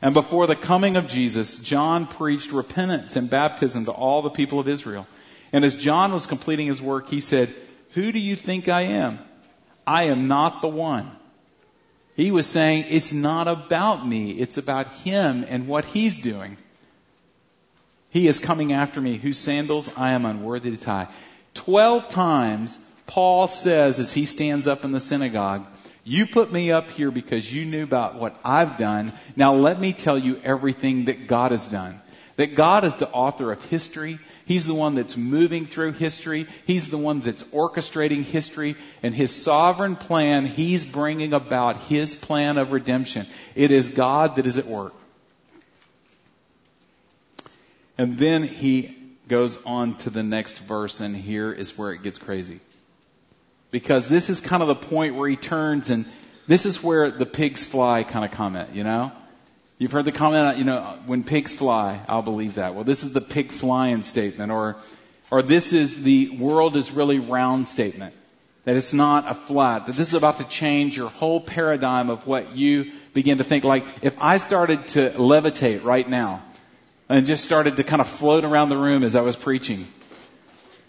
And 0.03 0.15
before 0.15 0.47
the 0.47 0.57
coming 0.57 0.97
of 0.97 1.09
Jesus, 1.09 1.63
John 1.63 2.07
preached 2.07 2.53
repentance 2.53 3.17
and 3.17 3.29
baptism 3.29 3.87
to 3.87 3.91
all 3.91 4.23
the 4.23 4.31
people 4.31 4.61
of 4.61 4.69
Israel. 4.69 5.07
And 5.53 5.65
as 5.65 5.75
John 5.75 6.13
was 6.13 6.27
completing 6.27 6.69
his 6.69 6.81
work, 6.81 7.09
he 7.09 7.21
said, 7.21 7.53
Who 7.95 8.13
do 8.13 8.19
you 8.19 8.37
think 8.37 8.69
I 8.69 8.83
am? 8.83 9.19
I 9.91 10.05
am 10.05 10.29
not 10.29 10.63
the 10.63 10.69
one. 10.69 11.11
He 12.15 12.31
was 12.31 12.47
saying, 12.47 12.85
It's 12.91 13.13
not 13.13 13.49
about 13.49 14.07
me, 14.07 14.31
it's 14.31 14.57
about 14.57 14.87
him 14.99 15.45
and 15.49 15.67
what 15.67 15.85
he's 15.85 16.17
doing. 16.17 16.57
He 18.11 18.29
is 18.29 18.39
coming 18.39 18.73
after 18.73 19.01
me, 19.01 19.17
whose 19.17 19.37
sandals 19.37 19.91
I 19.97 20.11
am 20.13 20.27
unworthy 20.27 20.71
to 20.71 20.77
tie. 20.77 21.09
Twelve 21.55 22.09
times, 22.09 22.79
Paul 23.09 23.49
says 23.49 23.99
as 23.99 24.13
he 24.13 24.27
stands 24.27 24.69
up 24.69 24.85
in 24.85 24.93
the 24.93 25.01
synagogue, 25.01 25.67
you 26.05 26.25
put 26.25 26.53
me 26.53 26.71
up 26.71 26.93
here 26.93 27.11
because 27.11 27.53
you 27.53 27.65
knew 27.65 27.83
about 27.83 28.15
what 28.15 28.39
I've 28.45 28.79
done. 28.79 29.13
Now 29.35 29.57
let 29.57 29.81
me 29.81 29.93
tell 29.93 30.17
you 30.17 30.41
everything 30.45 31.07
that 31.07 31.27
God 31.27 31.51
has 31.51 31.67
done. 31.67 32.01
That 32.37 32.55
God 32.55 32.85
is 32.85 32.95
the 32.95 33.11
author 33.11 33.51
of 33.51 33.65
history. 33.65 34.21
He's 34.51 34.67
the 34.67 34.75
one 34.75 34.97
that's 34.97 35.17
moving 35.17 35.65
through 35.65 35.93
history. 35.93 36.49
He's 36.67 36.89
the 36.89 36.99
one 36.99 37.21
that's 37.21 37.45
orchestrating 37.45 38.25
history. 38.25 38.75
And 39.01 39.15
His 39.15 39.31
sovereign 39.33 39.95
plan, 39.95 40.45
He's 40.45 40.85
bringing 40.85 41.35
about 41.35 41.77
His 41.83 42.17
plan 42.17 42.59
of 42.59 42.73
redemption. 42.73 43.27
It 43.55 43.71
is 43.71 43.91
God 43.91 44.35
that 44.35 44.47
is 44.47 44.59
at 44.59 44.67
work. 44.67 44.93
And 47.97 48.19
then 48.19 48.43
He 48.43 48.97
goes 49.29 49.57
on 49.65 49.95
to 49.99 50.11
the 50.11 50.25
next 50.25 50.59
verse, 50.59 50.99
and 50.99 51.15
here 51.15 51.53
is 51.53 51.79
where 51.79 51.93
it 51.93 52.03
gets 52.03 52.19
crazy 52.19 52.59
because 53.71 54.09
this 54.09 54.31
is 54.31 54.41
kind 54.41 54.63
of 54.63 54.69
the 54.69 54.75
point 54.75 55.15
where 55.15 55.29
he 55.29 55.37
turns 55.37 55.91
and 55.91 56.07
this 56.49 56.67
is 56.67 56.83
where 56.83 57.13
the 57.13 57.25
pigs 57.25 57.65
fly 57.65 58.03
kind 58.03 58.25
of 58.25 58.33
comment, 58.33 58.71
you 58.75 58.83
know? 58.83 59.13
You've 59.81 59.93
heard 59.93 60.05
the 60.05 60.13
comment, 60.13 60.59
you 60.59 60.65
know, 60.65 60.99
when 61.07 61.25
pigs 61.25 61.55
fly, 61.55 62.03
I'll 62.07 62.21
believe 62.21 62.57
that. 62.57 62.75
Well, 62.75 62.85
this 62.85 63.03
is 63.03 63.15
the 63.15 63.23
pig 63.23 63.51
flying 63.51 64.03
statement 64.03 64.53
or, 64.53 64.77
or 65.31 65.41
this 65.41 65.73
is 65.73 66.03
the 66.03 66.37
world 66.37 66.77
is 66.77 66.91
really 66.91 67.19
round 67.19 67.67
statement. 67.67 68.15
That 68.67 68.77
it's 68.77 68.93
not 68.93 69.31
a 69.31 69.33
flat, 69.33 69.87
that 69.87 69.97
this 69.97 70.09
is 70.09 70.13
about 70.13 70.37
to 70.37 70.45
change 70.45 70.99
your 70.99 71.09
whole 71.09 71.41
paradigm 71.41 72.11
of 72.11 72.27
what 72.27 72.55
you 72.55 72.93
begin 73.15 73.39
to 73.39 73.45
think. 73.45 73.65
Like, 73.65 73.87
if 74.03 74.17
I 74.21 74.37
started 74.37 74.87
to 74.89 75.13
levitate 75.13 75.83
right 75.83 76.07
now 76.07 76.43
and 77.09 77.25
just 77.25 77.43
started 77.43 77.77
to 77.77 77.83
kind 77.83 78.03
of 78.03 78.07
float 78.07 78.45
around 78.45 78.69
the 78.69 78.77
room 78.77 79.03
as 79.03 79.17
I 79.17 79.23
was 79.23 79.35
preaching, 79.35 79.89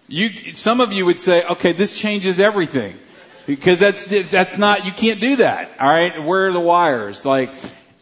you, 0.10 0.53
some 0.53 0.81
of 0.81 0.91
you 0.91 1.05
would 1.05 1.21
say, 1.21 1.45
okay, 1.45 1.71
this 1.71 1.93
changes 1.93 2.41
everything. 2.41 3.00
Because 3.45 3.79
that's, 3.79 4.05
that's 4.29 4.57
not, 4.57 4.83
you 4.83 4.91
can't 4.91 5.21
do 5.21 5.38
that. 5.38 5.71
Alright? 5.79 6.21
Where 6.25 6.50
are 6.50 6.51
the 6.51 6.60
wires? 6.60 7.24
Like, 7.24 7.51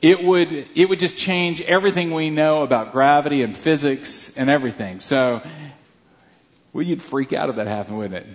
it 0.02 0.24
would, 0.24 0.52
it 0.76 0.88
would 0.88 1.00
just 1.00 1.18
change 1.18 1.62
everything 1.62 2.12
we 2.12 2.30
know 2.30 2.64
about 2.64 2.92
gravity 2.92 3.44
and 3.44 3.56
physics 3.56 4.38
and 4.38 4.50
everything. 4.50 5.00
So, 5.00 5.42
well, 6.72 6.84
you'd 6.84 7.02
freak 7.02 7.34
out 7.34 7.50
if 7.50 7.58
that 7.58 7.68
happened, 7.68 7.98
wouldn't 7.98 8.26
it? 8.26 8.28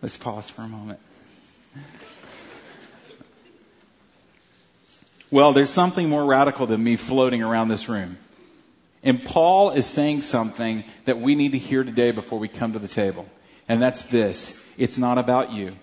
Let's 0.00 0.16
pause 0.16 0.48
for 0.48 0.62
a 0.62 0.68
moment. 0.68 0.98
Well, 5.30 5.52
there's 5.52 5.70
something 5.70 6.08
more 6.08 6.24
radical 6.24 6.66
than 6.66 6.82
me 6.82 6.96
floating 6.96 7.42
around 7.42 7.68
this 7.68 7.88
room. 7.88 8.16
And 9.02 9.24
Paul 9.24 9.70
is 9.70 9.86
saying 9.86 10.22
something 10.22 10.84
that 11.04 11.20
we 11.20 11.34
need 11.34 11.52
to 11.52 11.58
hear 11.58 11.84
today 11.84 12.10
before 12.10 12.38
we 12.38 12.48
come 12.48 12.72
to 12.72 12.78
the 12.78 12.88
table. 12.88 13.26
And 13.68 13.80
that's 13.80 14.02
this. 14.04 14.64
It's 14.76 14.98
not 14.98 15.18
about 15.18 15.52
you. 15.52 15.76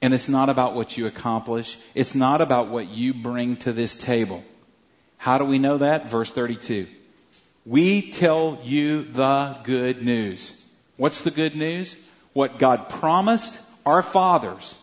And 0.00 0.14
it's 0.14 0.28
not 0.28 0.48
about 0.48 0.74
what 0.74 0.96
you 0.96 1.06
accomplish. 1.06 1.78
It's 1.94 2.14
not 2.14 2.40
about 2.40 2.68
what 2.68 2.88
you 2.88 3.14
bring 3.14 3.56
to 3.58 3.72
this 3.72 3.96
table. 3.96 4.44
How 5.16 5.38
do 5.38 5.44
we 5.44 5.58
know 5.58 5.78
that? 5.78 6.10
Verse 6.10 6.30
32. 6.30 6.86
We 7.66 8.10
tell 8.10 8.58
you 8.62 9.02
the 9.02 9.56
good 9.64 10.02
news. 10.02 10.54
What's 10.96 11.22
the 11.22 11.30
good 11.30 11.56
news? 11.56 11.96
What 12.32 12.58
God 12.58 12.88
promised 12.88 13.60
our 13.84 14.02
fathers. 14.02 14.76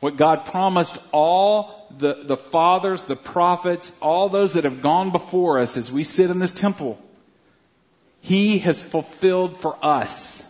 What 0.00 0.16
God 0.16 0.44
promised 0.46 0.96
all 1.12 1.86
the, 1.96 2.14
the 2.22 2.36
fathers, 2.36 3.02
the 3.02 3.16
prophets, 3.16 3.92
all 4.00 4.28
those 4.28 4.54
that 4.54 4.64
have 4.64 4.82
gone 4.82 5.10
before 5.12 5.60
us 5.60 5.76
as 5.76 5.92
we 5.92 6.04
sit 6.04 6.30
in 6.30 6.38
this 6.38 6.52
temple. 6.52 6.98
He 8.20 8.58
has 8.58 8.82
fulfilled 8.82 9.56
for 9.56 9.76
us. 9.82 10.46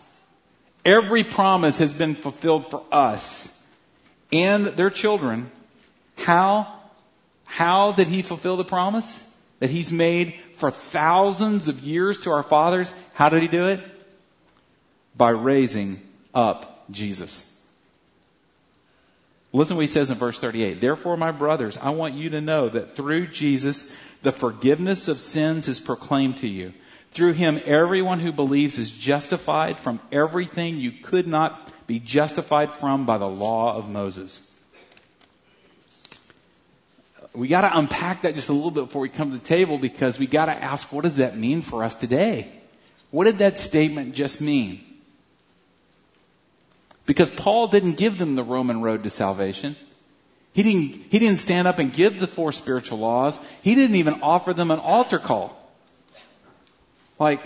Every 0.83 1.23
promise 1.23 1.77
has 1.77 1.93
been 1.93 2.15
fulfilled 2.15 2.65
for 2.65 2.83
us 2.91 3.57
and 4.31 4.67
their 4.67 4.89
children. 4.89 5.51
How? 6.17 6.79
How 7.45 7.91
did 7.91 8.07
he 8.07 8.21
fulfill 8.21 8.57
the 8.57 8.63
promise 8.63 9.27
that 9.59 9.69
he's 9.69 9.91
made 9.91 10.35
for 10.55 10.71
thousands 10.71 11.67
of 11.67 11.81
years 11.81 12.21
to 12.21 12.31
our 12.31 12.43
fathers? 12.43 12.91
How 13.13 13.29
did 13.29 13.41
he 13.41 13.47
do 13.47 13.65
it? 13.65 13.79
By 15.15 15.29
raising 15.29 15.99
up 16.33 16.89
Jesus. 16.89 17.47
Listen 19.53 19.75
what 19.75 19.81
he 19.81 19.87
says 19.87 20.09
in 20.09 20.17
verse 20.17 20.39
38. 20.39 20.79
Therefore, 20.79 21.17
my 21.17 21.31
brothers, 21.31 21.77
I 21.77 21.89
want 21.89 22.15
you 22.15 22.31
to 22.31 22.41
know 22.41 22.69
that 22.69 22.95
through 22.95 23.27
Jesus, 23.27 23.97
the 24.21 24.31
forgiveness 24.31 25.09
of 25.09 25.19
sins 25.19 25.67
is 25.67 25.79
proclaimed 25.79 26.37
to 26.37 26.47
you. 26.47 26.73
Through 27.11 27.33
him, 27.33 27.59
everyone 27.65 28.19
who 28.19 28.31
believes 28.31 28.79
is 28.79 28.89
justified 28.89 29.79
from 29.79 29.99
everything 30.11 30.77
you 30.77 30.91
could 30.91 31.27
not 31.27 31.69
be 31.85 31.99
justified 31.99 32.71
from 32.71 33.05
by 33.05 33.17
the 33.17 33.27
law 33.27 33.75
of 33.75 33.89
Moses. 33.89 34.47
We 37.33 37.47
got 37.47 37.61
to 37.61 37.77
unpack 37.77 38.23
that 38.23 38.35
just 38.35 38.49
a 38.49 38.53
little 38.53 38.71
bit 38.71 38.85
before 38.85 39.01
we 39.01 39.09
come 39.09 39.31
to 39.31 39.37
the 39.37 39.43
table 39.43 39.77
because 39.77 40.19
we 40.19 40.27
got 40.27 40.45
to 40.45 40.53
ask 40.53 40.91
what 40.91 41.03
does 41.03 41.17
that 41.17 41.37
mean 41.37 41.61
for 41.61 41.83
us 41.83 41.95
today? 41.95 42.51
What 43.09 43.25
did 43.25 43.39
that 43.39 43.59
statement 43.59 44.15
just 44.15 44.39
mean? 44.39 44.81
Because 47.05 47.29
Paul 47.29 47.67
didn't 47.67 47.93
give 47.93 48.17
them 48.17 48.35
the 48.35 48.43
Roman 48.43 48.81
road 48.81 49.03
to 49.03 49.09
salvation. 49.09 49.75
He 50.53 50.63
didn't, 50.63 51.03
he 51.09 51.19
didn't 51.19 51.39
stand 51.39 51.67
up 51.67 51.79
and 51.79 51.93
give 51.93 52.19
the 52.19 52.27
four 52.27 52.51
spiritual 52.53 52.99
laws. 52.99 53.39
He 53.63 53.75
didn't 53.75 53.97
even 53.97 54.21
offer 54.21 54.53
them 54.53 54.71
an 54.71 54.79
altar 54.79 55.19
call. 55.19 55.57
Like, 57.21 57.41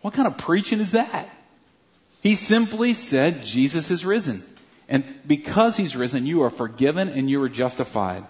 what 0.00 0.14
kind 0.14 0.26
of 0.26 0.38
preaching 0.38 0.80
is 0.80 0.92
that? 0.92 1.28
He 2.22 2.34
simply 2.34 2.94
said, 2.94 3.44
Jesus 3.44 3.90
is 3.90 4.06
risen. 4.06 4.42
And 4.88 5.04
because 5.26 5.76
he's 5.76 5.94
risen, 5.94 6.24
you 6.24 6.44
are 6.44 6.50
forgiven 6.50 7.10
and 7.10 7.28
you 7.28 7.42
are 7.42 7.50
justified. 7.50 8.24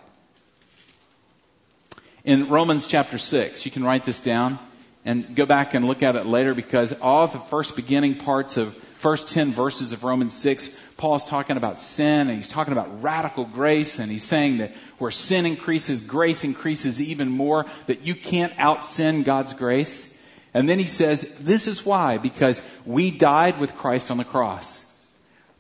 In 2.25 2.49
Romans 2.49 2.89
chapter 2.89 3.17
6, 3.17 3.65
you 3.65 3.71
can 3.71 3.85
write 3.85 4.03
this 4.03 4.19
down 4.19 4.59
and 5.05 5.37
go 5.37 5.47
back 5.47 5.75
and 5.75 5.85
look 5.85 6.03
at 6.03 6.17
it 6.17 6.27
later 6.27 6.53
because 6.53 6.93
all 6.95 7.23
of 7.23 7.33
the 7.33 7.39
first 7.39 7.77
beginning 7.77 8.17
parts 8.17 8.57
of 8.57 8.75
first 8.99 9.29
10 9.29 9.53
verses 9.53 9.93
of 9.93 10.03
Romans 10.03 10.35
6, 10.35 10.69
Paul 10.97 11.15
is 11.15 11.23
talking 11.23 11.57
about 11.57 11.79
sin 11.79 12.27
and 12.27 12.37
he's 12.37 12.49
talking 12.49 12.73
about 12.73 13.05
radical 13.05 13.45
grace 13.45 14.01
and 14.01 14.11
he's 14.11 14.25
saying 14.25 14.59
that 14.59 14.73
where 14.99 15.13
sin 15.13 15.47
increases, 15.47 16.05
grace 16.05 16.43
increases 16.43 17.01
even 17.01 17.29
more, 17.29 17.67
that 17.87 18.05
you 18.05 18.17
can't 18.17 18.53
out 18.59 18.85
sin 18.85 19.23
God's 19.23 19.55
grace. 19.55 20.11
And 20.55 20.69
then 20.69 20.79
he 20.79 20.87
says, 20.87 21.37
this 21.39 21.67
is 21.67 21.85
why, 21.85 22.19
because 22.19 22.63
we 22.87 23.11
died 23.11 23.59
with 23.59 23.75
Christ 23.75 24.13
on 24.13 24.19
the 24.19 24.25
cross. 24.25 24.81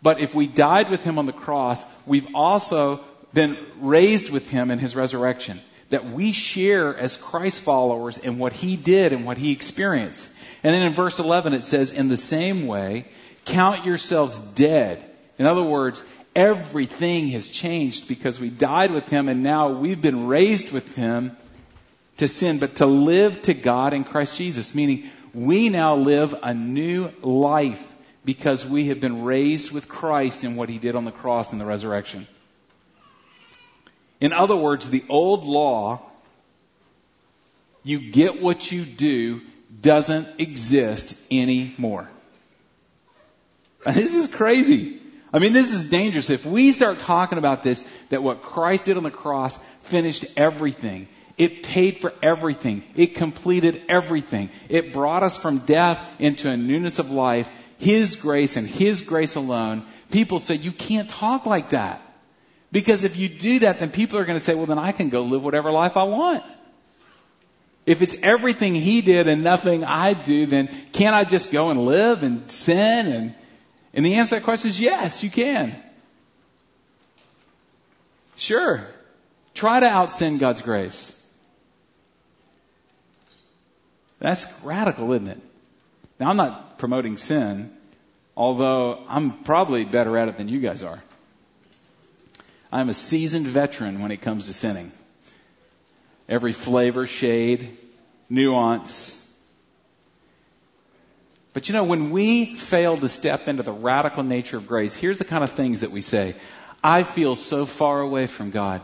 But 0.00 0.20
if 0.20 0.34
we 0.34 0.46
died 0.46 0.88
with 0.88 1.02
him 1.02 1.18
on 1.18 1.26
the 1.26 1.32
cross, 1.32 1.84
we've 2.06 2.28
also 2.34 3.02
been 3.32 3.58
raised 3.80 4.30
with 4.30 4.48
him 4.48 4.70
in 4.70 4.78
his 4.78 4.94
resurrection. 4.94 5.60
That 5.90 6.10
we 6.10 6.30
share 6.30 6.96
as 6.96 7.16
Christ 7.16 7.60
followers 7.60 8.18
in 8.18 8.38
what 8.38 8.52
he 8.52 8.76
did 8.76 9.12
and 9.12 9.26
what 9.26 9.36
he 9.36 9.50
experienced. 9.50 10.30
And 10.62 10.72
then 10.72 10.82
in 10.82 10.92
verse 10.92 11.18
11 11.18 11.54
it 11.54 11.64
says, 11.64 11.90
in 11.90 12.08
the 12.08 12.16
same 12.16 12.66
way, 12.66 13.06
count 13.44 13.84
yourselves 13.84 14.38
dead. 14.38 15.04
In 15.38 15.46
other 15.46 15.62
words, 15.62 16.02
everything 16.36 17.28
has 17.30 17.48
changed 17.48 18.06
because 18.06 18.38
we 18.38 18.48
died 18.48 18.92
with 18.92 19.08
him 19.08 19.28
and 19.28 19.42
now 19.42 19.70
we've 19.70 20.00
been 20.00 20.26
raised 20.28 20.72
with 20.72 20.94
him 20.94 21.36
to 22.18 22.28
sin, 22.28 22.58
but 22.58 22.76
to 22.76 22.86
live 22.86 23.42
to 23.42 23.54
God 23.54 23.94
in 23.94 24.04
Christ 24.04 24.36
Jesus, 24.36 24.74
meaning 24.74 25.10
we 25.32 25.68
now 25.68 25.96
live 25.96 26.34
a 26.42 26.54
new 26.54 27.10
life 27.22 27.92
because 28.24 28.64
we 28.64 28.88
have 28.88 29.00
been 29.00 29.24
raised 29.24 29.72
with 29.72 29.88
Christ 29.88 30.44
in 30.44 30.56
what 30.56 30.68
he 30.68 30.78
did 30.78 30.96
on 30.96 31.04
the 31.04 31.12
cross 31.12 31.52
and 31.52 31.60
the 31.60 31.66
resurrection. 31.66 32.26
In 34.20 34.32
other 34.32 34.56
words, 34.56 34.88
the 34.88 35.04
old 35.08 35.44
law, 35.44 36.00
you 37.82 37.98
get 37.98 38.40
what 38.40 38.70
you 38.70 38.84
do, 38.84 39.42
doesn't 39.80 40.40
exist 40.40 41.18
anymore. 41.30 42.08
This 43.84 44.14
is 44.14 44.28
crazy. 44.28 44.98
I 45.30 45.40
mean, 45.40 45.52
this 45.52 45.70
is 45.70 45.90
dangerous. 45.90 46.30
If 46.30 46.46
we 46.46 46.72
start 46.72 47.00
talking 47.00 47.36
about 47.36 47.62
this, 47.62 47.82
that 48.08 48.22
what 48.22 48.40
Christ 48.40 48.86
did 48.86 48.96
on 48.96 49.02
the 49.02 49.10
cross 49.10 49.58
finished 49.82 50.24
everything, 50.38 51.06
it 51.36 51.64
paid 51.64 51.98
for 51.98 52.12
everything. 52.22 52.84
It 52.94 53.14
completed 53.16 53.82
everything. 53.88 54.50
It 54.68 54.92
brought 54.92 55.22
us 55.22 55.36
from 55.36 55.58
death 55.58 56.00
into 56.18 56.48
a 56.48 56.56
newness 56.56 56.98
of 56.98 57.10
life. 57.10 57.50
His 57.78 58.16
grace 58.16 58.56
and 58.56 58.66
His 58.66 59.02
grace 59.02 59.34
alone. 59.34 59.84
People 60.10 60.38
say, 60.38 60.54
you 60.54 60.70
can't 60.70 61.10
talk 61.10 61.44
like 61.44 61.70
that. 61.70 62.00
Because 62.70 63.04
if 63.04 63.16
you 63.16 63.28
do 63.28 63.60
that, 63.60 63.80
then 63.80 63.90
people 63.90 64.18
are 64.18 64.24
going 64.24 64.38
to 64.38 64.44
say, 64.44 64.54
well, 64.54 64.66
then 64.66 64.78
I 64.78 64.92
can 64.92 65.08
go 65.08 65.22
live 65.22 65.44
whatever 65.44 65.72
life 65.72 65.96
I 65.96 66.04
want. 66.04 66.44
If 67.84 68.00
it's 68.00 68.16
everything 68.22 68.74
He 68.74 69.00
did 69.00 69.28
and 69.28 69.42
nothing 69.42 69.84
I 69.84 70.14
do, 70.14 70.46
then 70.46 70.68
can't 70.92 71.14
I 71.14 71.24
just 71.24 71.52
go 71.52 71.70
and 71.70 71.84
live 71.84 72.22
and 72.22 72.50
sin? 72.50 73.06
And, 73.12 73.34
and 73.92 74.04
the 74.04 74.14
answer 74.14 74.36
to 74.36 74.40
that 74.40 74.44
question 74.44 74.70
is 74.70 74.80
yes, 74.80 75.22
you 75.22 75.30
can. 75.30 75.74
Sure. 78.36 78.86
Try 79.52 79.80
to 79.80 79.86
out 79.86 80.12
sin 80.12 80.38
God's 80.38 80.62
grace. 80.62 81.23
That's 84.24 84.62
radical, 84.64 85.12
isn't 85.12 85.28
it? 85.28 85.40
Now, 86.18 86.30
I'm 86.30 86.38
not 86.38 86.78
promoting 86.78 87.18
sin, 87.18 87.70
although 88.34 89.04
I'm 89.06 89.32
probably 89.44 89.84
better 89.84 90.16
at 90.16 90.28
it 90.28 90.38
than 90.38 90.48
you 90.48 90.60
guys 90.60 90.82
are. 90.82 91.02
I'm 92.72 92.88
a 92.88 92.94
seasoned 92.94 93.46
veteran 93.46 94.00
when 94.00 94.12
it 94.12 94.22
comes 94.22 94.46
to 94.46 94.54
sinning. 94.54 94.92
Every 96.26 96.52
flavor, 96.52 97.06
shade, 97.06 97.76
nuance. 98.30 99.20
But 101.52 101.68
you 101.68 101.74
know, 101.74 101.84
when 101.84 102.10
we 102.10 102.46
fail 102.46 102.96
to 102.96 103.10
step 103.10 103.46
into 103.46 103.62
the 103.62 103.72
radical 103.72 104.22
nature 104.22 104.56
of 104.56 104.66
grace, 104.66 104.94
here's 104.94 105.18
the 105.18 105.26
kind 105.26 105.44
of 105.44 105.50
things 105.50 105.80
that 105.80 105.90
we 105.90 106.00
say. 106.00 106.34
I 106.82 107.02
feel 107.02 107.36
so 107.36 107.66
far 107.66 108.00
away 108.00 108.26
from 108.26 108.52
God. 108.52 108.80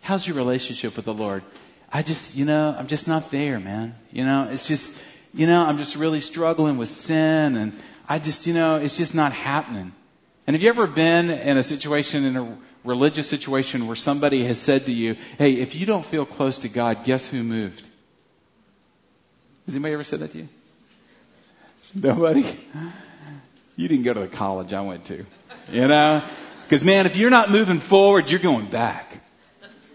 How's 0.00 0.26
your 0.26 0.36
relationship 0.36 0.96
with 0.96 1.04
the 1.04 1.14
Lord? 1.14 1.44
I 1.92 2.02
just, 2.02 2.36
you 2.36 2.44
know, 2.44 2.74
I'm 2.76 2.86
just 2.86 3.08
not 3.08 3.30
there, 3.30 3.58
man. 3.58 3.94
You 4.12 4.24
know, 4.24 4.48
it's 4.50 4.66
just, 4.66 4.92
you 5.34 5.46
know, 5.46 5.64
I'm 5.66 5.78
just 5.78 5.96
really 5.96 6.20
struggling 6.20 6.76
with 6.76 6.88
sin 6.88 7.56
and 7.56 7.72
I 8.08 8.18
just, 8.18 8.46
you 8.46 8.54
know, 8.54 8.76
it's 8.76 8.96
just 8.96 9.14
not 9.14 9.32
happening. 9.32 9.92
And 10.46 10.54
have 10.54 10.62
you 10.62 10.68
ever 10.68 10.86
been 10.86 11.30
in 11.30 11.56
a 11.56 11.62
situation, 11.62 12.24
in 12.24 12.36
a 12.36 12.58
religious 12.84 13.28
situation 13.28 13.86
where 13.86 13.96
somebody 13.96 14.44
has 14.44 14.58
said 14.58 14.86
to 14.86 14.92
you, 14.92 15.16
hey, 15.38 15.54
if 15.54 15.74
you 15.74 15.86
don't 15.86 16.06
feel 16.06 16.24
close 16.24 16.58
to 16.58 16.68
God, 16.68 17.04
guess 17.04 17.26
who 17.26 17.42
moved? 17.42 17.88
Has 19.66 19.74
anybody 19.74 19.94
ever 19.94 20.04
said 20.04 20.20
that 20.20 20.32
to 20.32 20.38
you? 20.38 20.48
Nobody? 21.94 22.44
You 23.76 23.88
didn't 23.88 24.04
go 24.04 24.14
to 24.14 24.20
the 24.20 24.28
college 24.28 24.72
I 24.72 24.80
went 24.82 25.06
to. 25.06 25.24
You 25.72 25.88
know? 25.88 26.22
Because 26.64 26.84
man, 26.84 27.06
if 27.06 27.16
you're 27.16 27.30
not 27.30 27.50
moving 27.50 27.80
forward, 27.80 28.30
you're 28.30 28.40
going 28.40 28.66
back. 28.66 29.22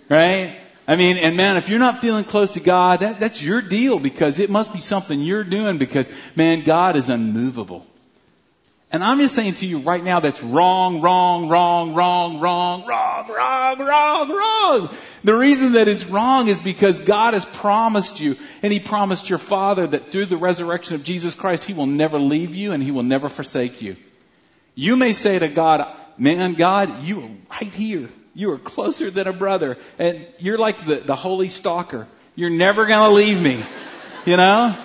Right? 0.09 0.59
I 0.87 0.95
mean, 0.95 1.17
and 1.17 1.35
man, 1.35 1.57
if 1.57 1.67
you're 1.67 1.79
not 1.79 1.99
feeling 1.99 2.25
close 2.25 2.51
to 2.51 2.59
God, 2.59 2.99
that, 2.99 3.19
that's 3.19 3.41
your 3.41 3.61
deal 3.61 3.97
because 3.97 4.37
it 4.37 4.49
must 4.49 4.71
be 4.71 4.79
something 4.79 5.19
you're 5.19 5.43
doing 5.43 5.79
because, 5.79 6.11
man, 6.35 6.61
God 6.63 6.95
is 6.95 7.09
unmovable. 7.09 7.85
And 8.91 9.03
I'm 9.03 9.17
just 9.17 9.35
saying 9.35 9.55
to 9.55 9.65
you 9.65 9.79
right 9.79 10.03
now 10.03 10.19
that's 10.19 10.41
wrong, 10.43 11.01
wrong, 11.01 11.49
wrong, 11.49 11.95
wrong, 11.95 12.39
wrong, 12.39 12.85
wrong, 12.85 13.27
wrong, 13.27 13.79
wrong, 13.79 14.29
wrong. 14.29 14.97
The 15.23 15.35
reason 15.35 15.73
that 15.73 15.87
it's 15.87 16.05
wrong 16.05 16.47
is 16.47 16.61
because 16.61 16.99
God 16.99 17.33
has 17.33 17.45
promised 17.45 18.21
you 18.21 18.37
and 18.61 18.71
He 18.71 18.79
promised 18.79 19.27
your 19.27 19.39
father 19.39 19.87
that 19.87 20.11
through 20.11 20.27
the 20.27 20.37
resurrection 20.37 20.95
of 20.95 21.03
Jesus 21.03 21.33
Christ, 21.33 21.63
He 21.63 21.73
will 21.73 21.87
never 21.87 22.19
leave 22.19 22.55
you 22.55 22.73
and 22.73 22.81
He 22.81 22.91
will 22.91 23.03
never 23.03 23.27
forsake 23.27 23.81
you. 23.81 23.97
You 24.75 24.95
may 24.95 25.13
say 25.13 25.39
to 25.39 25.47
God, 25.47 25.93
man, 26.17 26.53
God, 26.53 27.03
you 27.03 27.21
are 27.21 27.29
right 27.49 27.73
here. 27.73 28.07
You 28.35 28.51
are 28.51 28.57
closer 28.57 29.09
than 29.09 29.27
a 29.27 29.33
brother. 29.33 29.77
And 29.97 30.27
you're 30.39 30.57
like 30.57 30.85
the, 30.85 30.95
the 30.95 31.15
holy 31.15 31.47
stalker. 31.47 32.05
You're 32.35 32.49
never 32.49 32.85
going 32.85 33.09
to 33.09 33.15
leave 33.15 33.41
me. 33.41 33.63
You 34.25 34.35
know? 34.35 34.75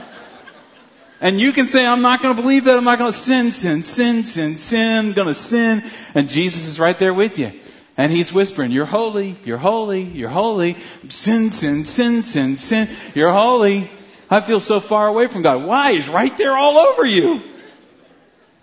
And 1.20 1.38
you 1.38 1.52
can 1.52 1.66
say, 1.66 1.84
I'm 1.84 2.00
not 2.00 2.22
going 2.22 2.36
to 2.36 2.40
believe 2.40 2.64
that. 2.64 2.76
I'm 2.76 2.84
not 2.84 2.98
going 2.98 3.12
to 3.12 3.18
sin, 3.18 3.50
sin, 3.50 3.82
sin, 3.82 4.22
sin, 4.22 4.58
sin. 4.58 5.06
I'm 5.06 5.12
going 5.12 5.26
to 5.26 5.34
sin. 5.34 5.82
And 6.14 6.30
Jesus 6.30 6.68
is 6.68 6.78
right 6.78 6.96
there 6.98 7.12
with 7.12 7.38
you. 7.38 7.52
And 7.96 8.10
he's 8.10 8.32
whispering, 8.32 8.70
you're 8.70 8.86
holy, 8.86 9.36
you're 9.44 9.58
holy, 9.58 10.02
you're 10.02 10.30
holy. 10.30 10.76
Sin, 11.08 11.50
sin, 11.50 11.84
sin, 11.84 12.22
sin, 12.22 12.56
sin. 12.56 12.88
You're 13.14 13.32
holy. 13.32 13.90
I 14.30 14.40
feel 14.40 14.60
so 14.60 14.78
far 14.78 15.08
away 15.08 15.26
from 15.26 15.42
God. 15.42 15.64
Why? 15.64 15.92
He's 15.92 16.08
right 16.08 16.34
there 16.38 16.56
all 16.56 16.78
over 16.78 17.04
you. 17.04 17.42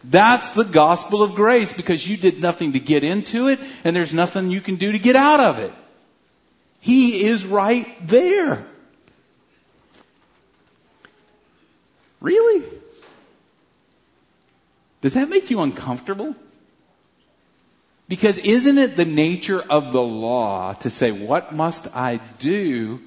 That's 0.04 0.52
the 0.52 0.64
gospel 0.64 1.24
of 1.24 1.36
grace 1.36 1.74
because 1.74 2.08
you 2.08 2.18
did 2.18 2.42
nothing 2.42 2.74
to 2.74 2.80
get 2.80 3.04
into 3.04 3.48
it 3.48 3.60
and 3.84 3.96
there's 3.96 4.14
nothing 4.14 4.52
you 4.52 4.62
can 4.62 4.76
do 4.76 4.92
to 4.92 5.00
get 5.00 5.16
out 5.16 5.40
of 5.40 5.60
it. 5.60 5.74
He 6.80 7.26
is 7.26 7.46
right 7.46 7.88
there. 8.08 8.66
Really? 12.22 12.64
Does 15.02 15.14
that 15.14 15.30
make 15.30 15.52
you 15.52 15.62
uncomfortable? 15.62 16.36
Because 18.08 18.38
isn't 18.38 18.78
it 18.78 18.96
the 18.96 19.06
nature 19.06 19.62
of 19.62 19.92
the 19.92 20.02
law 20.02 20.74
to 20.74 20.90
say, 20.90 21.12
what 21.12 21.54
must 21.54 21.96
I 21.96 22.22
do 22.40 23.02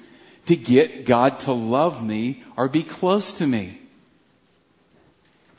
to 0.45 0.55
get 0.55 1.05
God 1.05 1.39
to 1.41 1.53
love 1.53 2.05
me 2.05 2.43
or 2.55 2.67
be 2.69 2.83
close 2.83 3.33
to 3.33 3.47
me? 3.47 3.80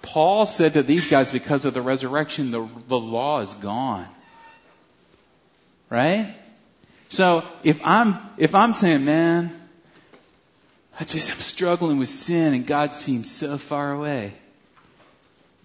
Paul 0.03 0.47
said 0.47 0.75
to 0.75 0.83
these 0.83 1.09
guys, 1.09 1.31
because 1.31 1.65
of 1.65 1.75
the 1.75 1.81
resurrection, 1.81 2.51
the, 2.51 2.69
the 2.89 2.99
law 2.99 3.41
is 3.41 3.55
gone. 3.55 4.07
Right? 5.89 6.35
So 7.09 7.45
if 7.63 7.81
I'm, 7.85 8.19
if 8.37 8.55
I'm 8.55 8.73
saying, 8.73 9.05
man, 9.05 9.55
I 10.99 11.05
just 11.05 11.31
I'm 11.31 11.39
struggling 11.39 11.99
with 11.99 12.09
sin 12.09 12.55
and 12.55 12.67
God 12.67 12.95
seems 12.95 13.31
so 13.31 13.59
far 13.59 13.93
away. 13.93 14.35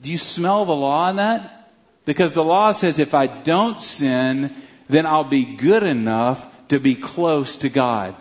Do 0.02 0.12
you 0.12 0.18
smell 0.18 0.66
the 0.66 0.76
law 0.76 1.10
in 1.10 1.18
that? 1.18 1.72
Because 2.06 2.34
the 2.34 2.44
law 2.44 2.72
says 2.72 3.00
if 3.00 3.14
I 3.14 3.28
don't 3.28 3.80
sin, 3.80 4.56
then 4.88 5.06
I'll 5.06 5.24
be 5.24 5.56
good 5.56 5.84
enough 5.84 6.48
to 6.70 6.80
be 6.80 6.96
close 6.96 7.58
to 7.58 7.70
God. 7.70 8.16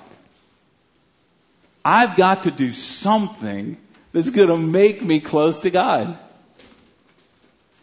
I've 1.85 2.17
got 2.17 2.45
to 2.45 2.51
do 2.51 2.73
something 2.73 3.77
that's 4.17 4.31
going 4.31 4.49
to 4.49 4.57
make 4.57 5.03
me 5.03 5.21
close 5.21 5.61
to 5.61 5.71
God. 5.71 6.17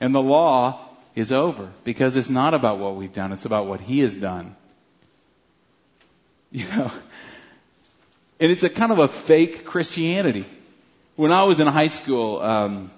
And 0.02 0.16
the 0.16 0.22
law 0.22 0.80
is 1.14 1.32
over 1.32 1.70
because 1.84 2.16
it's 2.16 2.28
not 2.28 2.56
about 2.56 2.80
what 2.80 2.96
we've 2.96 3.14
done, 3.14 3.32
it's 3.32 3.46
about 3.46 3.68
what 3.68 3.82
He 3.82 4.00
has 4.00 4.16
done. 4.16 4.56
You 6.52 6.68
know, 6.70 6.92
and 8.40 8.52
it's 8.52 8.64
a 8.64 8.70
kind 8.70 8.92
of 8.92 8.98
a 9.00 9.08
fake 9.08 9.66
Christianity. 9.66 10.46
When 11.16 11.32
I 11.32 11.44
was 11.44 11.60
in 11.60 11.68
high 11.68 11.88
school, 11.88 12.40
um, 12.42 12.92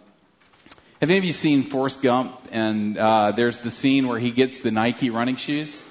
have 1.01 1.09
any 1.09 1.17
of 1.17 1.23
you 1.23 1.33
seen 1.33 1.63
Forrest 1.63 2.01
Gump? 2.01 2.37
And 2.51 2.97
uh, 2.97 3.31
there's 3.31 3.59
the 3.59 3.71
scene 3.71 4.07
where 4.07 4.19
he 4.19 4.31
gets 4.31 4.59
the 4.59 4.71
Nike 4.71 5.09
running 5.09 5.35
shoes. 5.35 5.83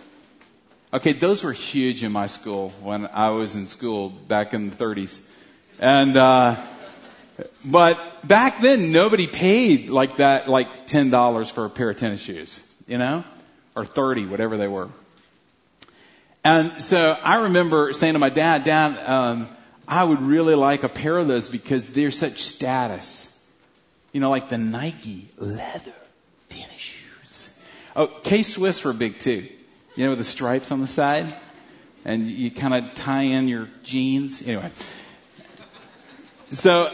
Okay, 0.92 1.12
those 1.12 1.42
were 1.42 1.52
huge 1.52 2.04
in 2.04 2.12
my 2.12 2.26
school 2.26 2.70
when 2.82 3.06
I 3.06 3.30
was 3.30 3.54
in 3.54 3.66
school 3.66 4.08
back 4.10 4.54
in 4.54 4.70
the 4.70 4.76
30s. 4.76 5.26
And, 5.78 6.16
uh, 6.16 6.56
but 7.64 8.26
back 8.26 8.60
then 8.60 8.92
nobody 8.92 9.26
paid 9.26 9.88
like 9.88 10.18
that, 10.18 10.48
like 10.48 10.86
$10 10.86 11.50
for 11.50 11.64
a 11.64 11.70
pair 11.70 11.90
of 11.90 11.96
tennis 11.96 12.20
shoes, 12.20 12.62
you 12.86 12.98
know? 12.98 13.24
Or 13.74 13.84
30, 13.84 14.26
whatever 14.26 14.56
they 14.56 14.68
were. 14.68 14.88
And 16.44 16.82
so 16.82 17.16
I 17.22 17.42
remember 17.42 17.92
saying 17.92 18.12
to 18.12 18.18
my 18.18 18.28
dad, 18.28 18.64
Dad, 18.64 18.98
um, 19.08 19.48
I 19.88 20.04
would 20.04 20.22
really 20.22 20.54
like 20.54 20.84
a 20.84 20.88
pair 20.88 21.18
of 21.18 21.26
those 21.26 21.48
because 21.48 21.88
they're 21.88 22.10
such 22.10 22.42
status. 22.42 23.30
You 24.12 24.20
know, 24.20 24.30
like 24.30 24.48
the 24.48 24.58
Nike 24.58 25.28
leather 25.38 25.92
tennis 26.48 26.78
shoes. 26.78 27.60
Oh, 27.96 28.06
K 28.06 28.42
Swiss 28.42 28.84
were 28.84 28.92
big 28.92 29.18
too 29.18 29.48
you 29.96 30.04
know, 30.04 30.10
with 30.10 30.18
the 30.18 30.24
stripes 30.24 30.72
on 30.72 30.80
the 30.80 30.86
side, 30.86 31.32
and 32.04 32.26
you 32.26 32.50
kind 32.50 32.74
of 32.74 32.94
tie 32.94 33.22
in 33.22 33.48
your 33.48 33.68
jeans. 33.84 34.42
Anyway, 34.42 34.70
so 36.50 36.90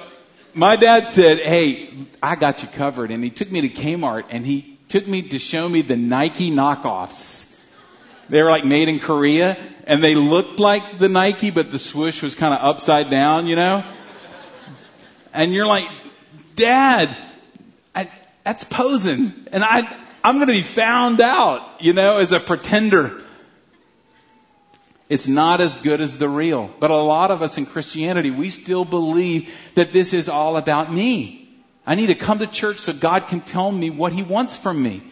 my 0.55 0.77
dad 0.77 1.09
said, 1.09 1.39
"Hey, 1.39 1.91
I 2.23 2.37
got 2.37 2.63
you 2.63 2.69
covered," 2.69 3.11
and 3.11 3.23
he 3.23 3.31
took 3.31 3.51
me 3.51 3.63
to 3.63 3.69
Kmart 3.69 4.25
and 4.31 4.45
he 4.45 4.79
took 4.89 5.07
me 5.07 5.23
to 5.23 5.39
show 5.39 5.69
me 5.69 5.83
the 5.83 5.97
Nike 5.97 6.51
knockoffs. 6.51 7.61
They 8.29 8.43
were 8.43 8.51
like 8.51 8.65
made 8.65 8.89
in 8.89 9.01
Korea, 9.01 9.57
and 9.87 10.03
they 10.03 10.15
looked 10.15 10.61
like 10.61 10.99
the 10.99 11.09
Nike, 11.09 11.51
but 11.51 11.73
the 11.73 11.79
swoosh 11.79 12.23
was 12.23 12.35
kind 12.35 12.55
of 12.55 12.61
upside 12.61 13.11
down, 13.11 13.47
you 13.47 13.57
know. 13.57 13.85
And 15.33 15.53
you're 15.53 15.67
like, 15.67 15.89
Dad, 16.57 17.17
I, 17.95 18.11
that's 18.45 18.65
posing, 18.65 19.33
and 19.53 19.65
I 19.65 19.83
I'm 20.23 20.37
going 20.37 20.49
to 20.49 20.53
be 20.53 20.63
found 20.63 21.21
out, 21.21 21.81
you 21.81 21.93
know, 21.93 22.19
as 22.19 22.33
a 22.33 22.41
pretender. 22.41 23.23
It's 25.11 25.27
not 25.27 25.61
as 25.61 25.75
good 25.77 26.01
as 26.01 26.17
the 26.17 26.29
real. 26.29 26.71
But 26.79 26.93
a 26.93 26.97
lot 26.97 27.33
of 27.33 27.43
us 27.43 27.59
in 27.59 27.67
Christianity, 27.67 28.31
we 28.31 28.49
still 28.49 28.85
believe 28.85 29.53
that 29.75 29.91
this 29.91 30.15
is 30.15 30.29
all 30.29 30.57
about 30.57 30.91
me. 30.91 31.53
I 31.85 31.97
need 31.97 32.07
to 32.07 32.15
come 32.15 32.39
to 32.39 32.47
church 32.47 32.79
so 32.79 32.93
God 32.93 33.27
can 33.27 33.41
tell 33.41 33.71
me 33.73 33.91
what 33.91 34.13
He 34.13 34.23
wants 34.23 34.57
from 34.57 34.81
me. 34.81 35.03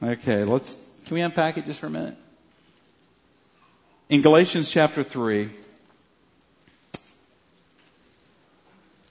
Okay, 0.00 0.44
let's, 0.44 0.76
can 1.06 1.16
we 1.16 1.20
unpack 1.20 1.58
it 1.58 1.66
just 1.66 1.80
for 1.80 1.86
a 1.86 1.90
minute? 1.90 2.16
In 4.08 4.22
Galatians 4.22 4.70
chapter 4.70 5.02
3, 5.02 5.50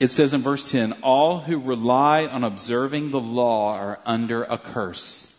It 0.00 0.12
says 0.12 0.32
in 0.32 0.42
verse 0.42 0.70
10, 0.70 0.92
all 1.02 1.40
who 1.40 1.58
rely 1.58 2.26
on 2.26 2.44
observing 2.44 3.10
the 3.10 3.18
law 3.20 3.74
are 3.74 3.98
under 4.06 4.44
a 4.44 4.56
curse. 4.56 5.37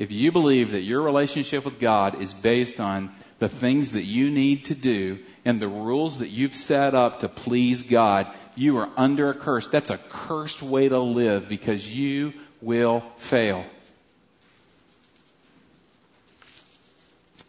If 0.00 0.10
you 0.10 0.32
believe 0.32 0.70
that 0.70 0.80
your 0.80 1.02
relationship 1.02 1.66
with 1.66 1.78
God 1.78 2.22
is 2.22 2.32
based 2.32 2.80
on 2.80 3.14
the 3.38 3.50
things 3.50 3.92
that 3.92 4.04
you 4.04 4.30
need 4.30 4.64
to 4.64 4.74
do 4.74 5.18
and 5.44 5.60
the 5.60 5.68
rules 5.68 6.20
that 6.20 6.30
you've 6.30 6.54
set 6.54 6.94
up 6.94 7.20
to 7.20 7.28
please 7.28 7.82
God, 7.82 8.26
you 8.56 8.78
are 8.78 8.88
under 8.96 9.28
a 9.28 9.34
curse. 9.34 9.68
That's 9.68 9.90
a 9.90 9.98
cursed 9.98 10.62
way 10.62 10.88
to 10.88 10.98
live 10.98 11.50
because 11.50 11.86
you 11.94 12.32
will 12.62 13.00
fail. 13.18 13.62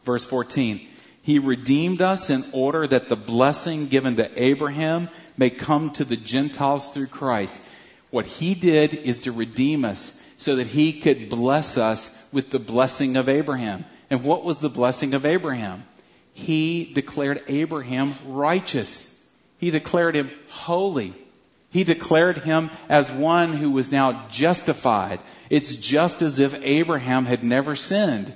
Verse 0.03 0.25
14. 0.25 0.85
He 1.21 1.39
redeemed 1.39 2.01
us 2.01 2.29
in 2.29 2.43
order 2.51 2.85
that 2.85 3.07
the 3.07 3.15
blessing 3.15 3.87
given 3.87 4.17
to 4.17 4.43
Abraham 4.43 5.07
may 5.37 5.51
come 5.51 5.91
to 5.91 6.03
the 6.03 6.17
Gentiles 6.17 6.89
through 6.89 7.07
Christ. 7.07 7.57
What 8.09 8.25
he 8.25 8.55
did 8.55 8.93
is 8.93 9.21
to 9.21 9.31
redeem 9.31 9.85
us 9.85 10.20
so 10.41 10.55
that 10.55 10.65
he 10.65 10.93
could 10.93 11.29
bless 11.29 11.77
us 11.77 12.09
with 12.31 12.49
the 12.49 12.59
blessing 12.59 13.15
of 13.15 13.29
Abraham. 13.29 13.85
And 14.09 14.23
what 14.23 14.43
was 14.43 14.57
the 14.57 14.69
blessing 14.69 15.13
of 15.13 15.23
Abraham? 15.23 15.83
He 16.33 16.91
declared 16.93 17.43
Abraham 17.47 18.15
righteous. 18.25 19.23
He 19.59 19.69
declared 19.69 20.15
him 20.15 20.31
holy. 20.49 21.13
He 21.69 21.83
declared 21.83 22.39
him 22.39 22.71
as 22.89 23.11
one 23.11 23.53
who 23.53 23.69
was 23.69 23.91
now 23.91 24.27
justified. 24.29 25.19
It's 25.51 25.75
just 25.75 26.23
as 26.23 26.39
if 26.39 26.59
Abraham 26.63 27.25
had 27.25 27.43
never 27.43 27.75
sinned. 27.75 28.33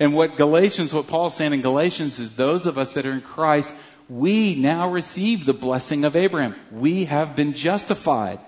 And 0.00 0.12
what 0.12 0.36
Galatians, 0.36 0.92
what 0.92 1.06
Paul's 1.06 1.36
saying 1.36 1.52
in 1.52 1.62
Galatians 1.62 2.18
is 2.18 2.34
those 2.34 2.66
of 2.66 2.78
us 2.78 2.94
that 2.94 3.06
are 3.06 3.12
in 3.12 3.20
Christ, 3.20 3.72
we 4.08 4.56
now 4.56 4.90
receive 4.90 5.46
the 5.46 5.54
blessing 5.54 6.04
of 6.04 6.16
Abraham. 6.16 6.56
We 6.72 7.04
have 7.04 7.36
been 7.36 7.52
justified. 7.52 8.40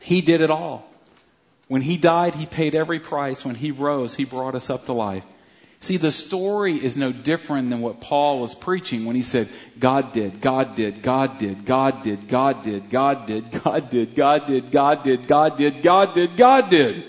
He 0.00 0.20
did 0.20 0.40
it 0.40 0.50
all. 0.50 0.89
When 1.70 1.82
he 1.82 1.98
died, 1.98 2.34
he 2.34 2.46
paid 2.46 2.74
every 2.74 2.98
price. 2.98 3.44
When 3.44 3.54
he 3.54 3.70
rose, 3.70 4.16
he 4.16 4.24
brought 4.24 4.56
us 4.56 4.70
up 4.70 4.86
to 4.86 4.92
life. 4.92 5.24
See, 5.78 5.98
the 5.98 6.10
story 6.10 6.82
is 6.84 6.96
no 6.96 7.12
different 7.12 7.70
than 7.70 7.80
what 7.80 8.00
Paul 8.00 8.40
was 8.40 8.56
preaching 8.56 9.04
when 9.04 9.14
he 9.14 9.22
said, 9.22 9.48
God 9.78 10.10
did, 10.10 10.40
God 10.40 10.74
did, 10.74 11.00
God 11.00 11.38
did, 11.38 11.64
God 11.64 12.02
did, 12.02 12.28
God 12.28 12.64
did, 12.64 12.90
God 12.90 13.28
did, 13.28 13.52
God 13.52 13.88
did, 13.88 14.16
God 14.16 14.46
did, 14.48 14.72
God 14.72 15.04
did, 15.04 15.28
God 15.28 15.56
did, 15.56 15.82
God 15.84 16.14
did, 16.14 16.36
God 16.36 16.70
did 16.70 17.04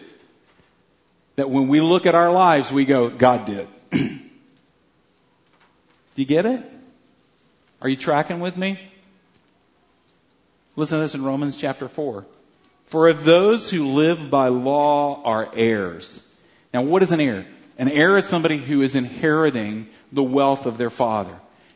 that 1.37 1.49
when 1.49 1.67
we 1.67 1.81
look 1.81 2.05
at 2.05 2.13
our 2.13 2.31
lives, 2.31 2.71
we 2.71 2.85
go, 2.85 3.09
God 3.09 3.45
did. 3.45 3.67
Do 3.91 4.19
you 6.13 6.25
get 6.25 6.45
it? 6.45 6.63
Are 7.81 7.89
you 7.89 7.95
tracking 7.95 8.41
with 8.41 8.55
me? 8.55 8.79
Listen 10.75 10.99
to 10.99 11.01
this 11.01 11.15
in 11.15 11.23
Romans 11.23 11.57
chapter 11.57 11.87
4. 11.87 12.27
For 12.91 13.13
those 13.13 13.69
who 13.69 13.87
live 13.87 14.29
by 14.29 14.49
law 14.49 15.23
are 15.23 15.49
heirs. 15.55 16.27
Now, 16.73 16.81
what 16.81 17.01
is 17.01 17.13
an 17.13 17.21
heir? 17.21 17.45
An 17.77 17.87
heir 17.87 18.17
is 18.17 18.25
somebody 18.25 18.57
who 18.57 18.81
is 18.81 18.95
inheriting 18.95 19.87
the 20.11 20.21
wealth 20.21 20.65
of 20.65 20.77
their 20.77 20.89
father. 20.89 21.33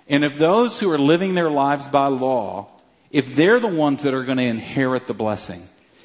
And 0.09 0.25
if 0.25 0.37
those 0.37 0.77
who 0.77 0.91
are 0.91 0.97
living 0.97 1.33
their 1.33 1.49
lives 1.49 1.87
by 1.87 2.07
law, 2.07 2.67
if 3.11 3.33
they're 3.33 3.61
the 3.61 3.67
ones 3.69 4.03
that 4.03 4.13
are 4.13 4.25
going 4.25 4.39
to 4.39 4.43
inherit 4.43 5.07
the 5.07 5.13
blessing, 5.13 5.63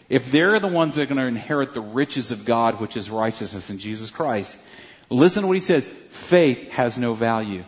if 0.08 0.30
they're 0.30 0.60
the 0.60 0.68
ones 0.68 0.94
that 0.94 1.02
are 1.02 1.12
going 1.12 1.18
to 1.18 1.26
inherit 1.26 1.74
the 1.74 1.80
riches 1.80 2.30
of 2.30 2.44
God, 2.44 2.80
which 2.80 2.96
is 2.96 3.10
righteousness 3.10 3.68
in 3.68 3.78
Jesus 3.78 4.12
Christ, 4.12 4.64
listen 5.08 5.42
to 5.42 5.48
what 5.48 5.56
he 5.56 5.60
says. 5.60 5.88
Faith 5.88 6.70
has 6.70 6.98
no 6.98 7.14
value. 7.14 7.64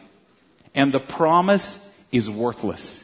And 0.77 0.93
the 0.93 1.01
promise 1.01 1.93
is 2.13 2.31
worthless. 2.31 3.01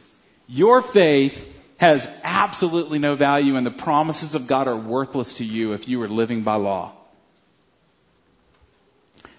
Your 0.47 0.81
faith 0.81 1.58
has 1.79 2.07
absolutely 2.23 2.99
no 2.99 3.15
value 3.15 3.55
and 3.55 3.65
the 3.65 3.71
promises 3.71 4.35
of 4.35 4.47
God 4.47 4.67
are 4.67 4.75
worthless 4.75 5.35
to 5.35 5.45
you 5.45 5.73
if 5.73 5.87
you 5.87 6.01
are 6.03 6.09
living 6.09 6.43
by 6.43 6.55
law. 6.55 6.91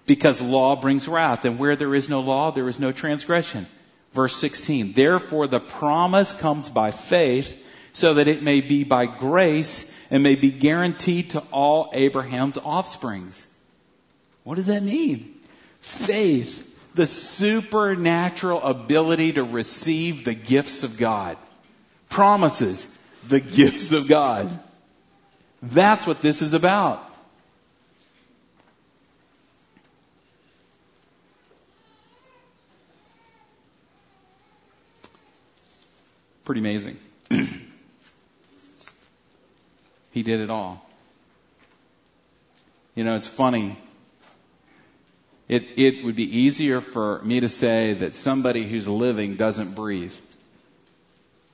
Because 0.07 0.41
law 0.41 0.75
brings 0.75 1.07
wrath 1.07 1.45
and 1.45 1.59
where 1.59 1.77
there 1.77 1.95
is 1.95 2.09
no 2.09 2.21
law, 2.21 2.51
there 2.51 2.69
is 2.69 2.81
no 2.81 2.93
transgression. 2.93 3.67
Verse 4.15 4.35
16, 4.37 4.93
therefore 4.93 5.47
the 5.47 5.61
promise 5.61 6.33
comes 6.33 6.69
by 6.69 6.91
faith 6.91 7.63
so 7.93 8.15
that 8.15 8.27
it 8.27 8.43
may 8.43 8.63
be 8.63 8.85
by 8.85 9.05
grace 9.07 9.97
and 10.11 10.23
may 10.23 10.35
be 10.35 10.51
guaranteed 10.51 11.31
to 11.31 11.41
all 11.53 11.91
Abraham's 11.93 12.57
offsprings. 12.57 13.47
What 14.45 14.55
does 14.55 14.67
that 14.67 14.83
mean? 14.83 15.39
Faith 15.81 16.67
the 16.95 17.07
supernatural 17.07 18.63
ability 18.63 19.35
to 19.35 19.45
receive 19.45 20.25
the 20.25 20.35
gifts 20.35 20.83
of 20.83 20.99
God. 20.99 21.37
Promises, 22.11 22.99
the 23.27 23.41
gifts 23.41 23.93
of 23.93 24.07
God. 24.09 24.51
That's 25.63 26.07
what 26.07 26.21
this 26.21 26.43
is 26.43 26.53
about. 26.53 27.03
Pretty 36.45 36.61
amazing. 36.61 36.99
he 40.11 40.23
did 40.23 40.41
it 40.41 40.51
all. 40.51 40.87
You 42.95 43.05
know, 43.05 43.15
it's 43.15 43.29
funny 43.29 43.79
it, 45.51 45.77
it 45.77 46.05
would 46.05 46.15
be 46.15 46.39
easier 46.39 46.81
for 46.81 47.21
me 47.25 47.41
to 47.41 47.49
say 47.49 47.95
that 47.95 48.15
somebody 48.15 48.69
who's 48.69 48.87
living 48.87 49.35
doesn't 49.35 49.75
breathe 49.75 50.15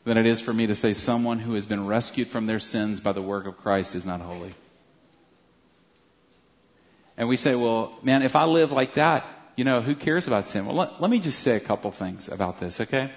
than 0.06 0.16
it 0.16 0.24
is 0.24 0.40
for 0.40 0.52
me 0.52 0.68
to 0.68 0.74
say 0.76 0.92
someone 0.92 1.40
who 1.40 1.54
has 1.54 1.66
been 1.66 1.84
rescued 1.84 2.28
from 2.28 2.46
their 2.46 2.60
sins 2.60 3.00
by 3.00 3.10
the 3.10 3.20
work 3.20 3.44
of 3.44 3.56
Christ 3.58 3.96
is 3.96 4.06
not 4.06 4.20
holy. 4.20 4.54
And 7.16 7.28
we 7.28 7.36
say, 7.36 7.56
well, 7.56 7.92
man, 8.04 8.22
if 8.22 8.36
I 8.36 8.44
live 8.44 8.70
like 8.70 8.94
that, 8.94 9.26
you 9.56 9.64
know, 9.64 9.80
who 9.80 9.96
cares 9.96 10.28
about 10.28 10.46
sin? 10.46 10.64
Well, 10.64 10.76
let, 10.76 11.00
let 11.00 11.10
me 11.10 11.18
just 11.18 11.40
say 11.40 11.56
a 11.56 11.60
couple 11.60 11.90
things 11.90 12.28
about 12.28 12.60
this, 12.60 12.80
okay? 12.82 13.10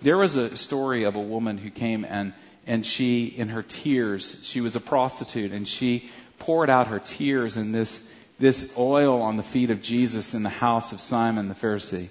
There 0.00 0.16
was 0.16 0.36
a 0.36 0.56
story 0.56 1.04
of 1.04 1.14
a 1.14 1.20
woman 1.20 1.58
who 1.58 1.68
came 1.68 2.06
and, 2.06 2.32
and 2.66 2.86
she, 2.86 3.26
in 3.26 3.48
her 3.48 3.62
tears, 3.62 4.42
she 4.42 4.62
was 4.62 4.76
a 4.76 4.80
prostitute 4.80 5.52
and 5.52 5.68
she 5.68 6.08
poured 6.38 6.70
out 6.70 6.86
her 6.86 7.00
tears 7.00 7.58
in 7.58 7.70
this, 7.70 8.14
this 8.38 8.74
oil 8.78 9.20
on 9.20 9.36
the 9.36 9.42
feet 9.42 9.68
of 9.68 9.82
Jesus 9.82 10.32
in 10.32 10.42
the 10.42 10.48
house 10.48 10.92
of 10.92 11.02
Simon 11.02 11.48
the 11.48 11.54
Pharisee. 11.54 12.08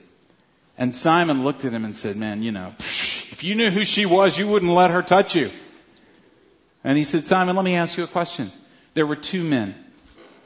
And 0.80 0.96
Simon 0.96 1.44
looked 1.44 1.66
at 1.66 1.74
him 1.74 1.84
and 1.84 1.94
said, 1.94 2.16
man, 2.16 2.42
you 2.42 2.54
know, 2.54 2.74
if 2.80 3.44
you 3.44 3.54
knew 3.54 3.70
who 3.70 3.84
she 3.84 4.06
was, 4.06 4.40
you 4.40 4.48
wouldn't 4.48 4.72
let 4.72 4.92
her 4.92 5.04
touch 5.04 5.36
you. 5.36 5.52
And 6.86 6.98
he 6.98 7.04
said, 7.04 7.24
Simon, 7.24 7.58
let 7.58 7.66
me 7.66 7.76
ask 7.76 7.98
you 7.98 8.06
a 8.06 8.08
question. 8.08 8.50
There 8.94 9.06
were 9.06 9.18
two 9.18 9.44
men 9.44 9.76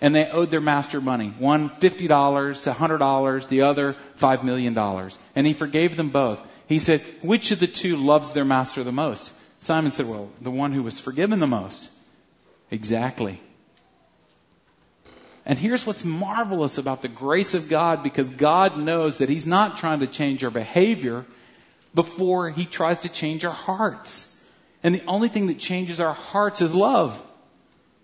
and 0.02 0.13
they 0.13 0.28
owed 0.28 0.50
their 0.50 0.60
master 0.60 1.00
money. 1.00 1.30
One 1.38 1.69
$50, 1.69 2.08
$100, 2.08 3.48
the 3.48 3.62
other 3.62 3.96
$5 4.17 4.43
million. 4.43 4.78
And 5.36 5.48
he 5.48 5.54
forgave 5.54 5.96
them 5.96 6.10
both. 6.10 6.46
He 6.67 6.80
said, 6.80 7.02
which 7.22 7.52
of 7.52 7.60
the 7.60 7.67
two 7.67 7.96
loves 7.96 8.34
their 8.34 8.43
master 8.43 8.84
the 8.84 8.91
most? 8.91 9.32
Simon 9.60 9.91
said, 9.91 10.10
well, 10.10 10.32
the 10.41 10.52
one 10.52 10.74
who 10.74 10.82
was 10.82 11.00
forgiven 11.00 11.39
the 11.39 11.48
most. 11.48 11.91
Exactly. 12.72 13.39
And 15.45 15.60
here's 15.60 15.86
what's 15.86 16.06
marvelous 16.06 16.77
about 16.77 17.01
the 17.01 17.10
grace 17.10 17.53
of 17.53 17.69
God 17.69 18.01
because 18.01 18.29
God 18.29 18.77
knows 18.77 19.17
that 19.17 19.29
He's 19.29 19.45
not 19.45 19.77
trying 19.77 19.99
to 19.99 20.08
change 20.08 20.43
our 20.43 20.51
behavior 20.51 21.25
before 21.93 22.49
He 22.49 22.65
tries 22.65 22.99
to 22.99 23.10
change 23.10 23.43
our 23.43 23.53
hearts. 23.53 24.29
And 24.84 24.95
the 24.95 25.06
only 25.06 25.27
thing 25.27 25.47
that 25.47 25.60
changes 25.60 25.99
our 25.99 26.13
hearts 26.13 26.62
is 26.62 26.73
love. 26.73 27.13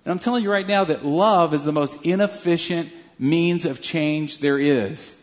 And 0.03 0.11
I'm 0.11 0.19
telling 0.19 0.43
you 0.43 0.51
right 0.51 0.67
now 0.67 0.85
that 0.85 1.05
love 1.05 1.53
is 1.53 1.63
the 1.63 1.71
most 1.71 2.05
inefficient 2.05 2.89
means 3.17 3.65
of 3.65 3.81
change 3.81 4.39
there 4.39 4.59
is. 4.59 5.15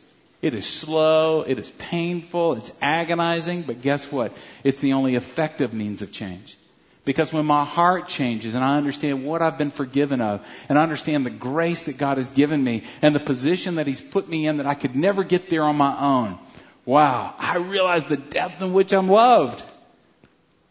It 0.43 0.55
is 0.55 0.67
slow, 0.67 1.43
it 1.43 1.59
is 1.59 1.71
painful, 1.71 2.55
it's 2.55 2.71
agonizing, 2.83 3.63
but 3.63 3.81
guess 3.81 4.11
what? 4.13 4.33
It's 4.65 4.81
the 4.81 4.93
only 4.93 5.15
effective 5.15 5.73
means 5.73 6.03
of 6.03 6.13
change. 6.13 6.59
Because 7.07 7.33
when 7.33 7.47
my 7.47 7.65
heart 7.65 8.09
changes 8.09 8.57
and 8.57 8.65
I 8.65 8.77
understand 8.77 9.25
what 9.25 9.41
I've 9.41 9.57
been 9.57 9.71
forgiven 9.71 10.21
of 10.21 10.45
and 10.69 10.77
I 10.77 10.83
understand 10.83 11.25
the 11.25 11.31
grace 11.31 11.85
that 11.85 11.99
God 11.99 12.17
has 12.17 12.29
given 12.29 12.63
me 12.63 12.83
and 13.01 13.15
the 13.15 13.21
position 13.21 13.77
that 13.77 13.87
He's 13.87 14.01
put 14.01 14.29
me 14.29 14.49
in 14.49 14.57
that 14.57 14.67
I 14.67 14.75
could 14.75 14.97
never 14.97 15.23
get 15.23 15.49
there 15.49 15.63
on 15.63 15.77
my 15.77 15.97
own, 15.99 16.37
wow, 16.85 17.33
I 17.39 17.59
realize 17.59 18.05
the 18.07 18.17
depth 18.17 18.61
in 18.61 18.73
which 18.73 18.93
I'm 18.93 19.09
loved. 19.09 19.63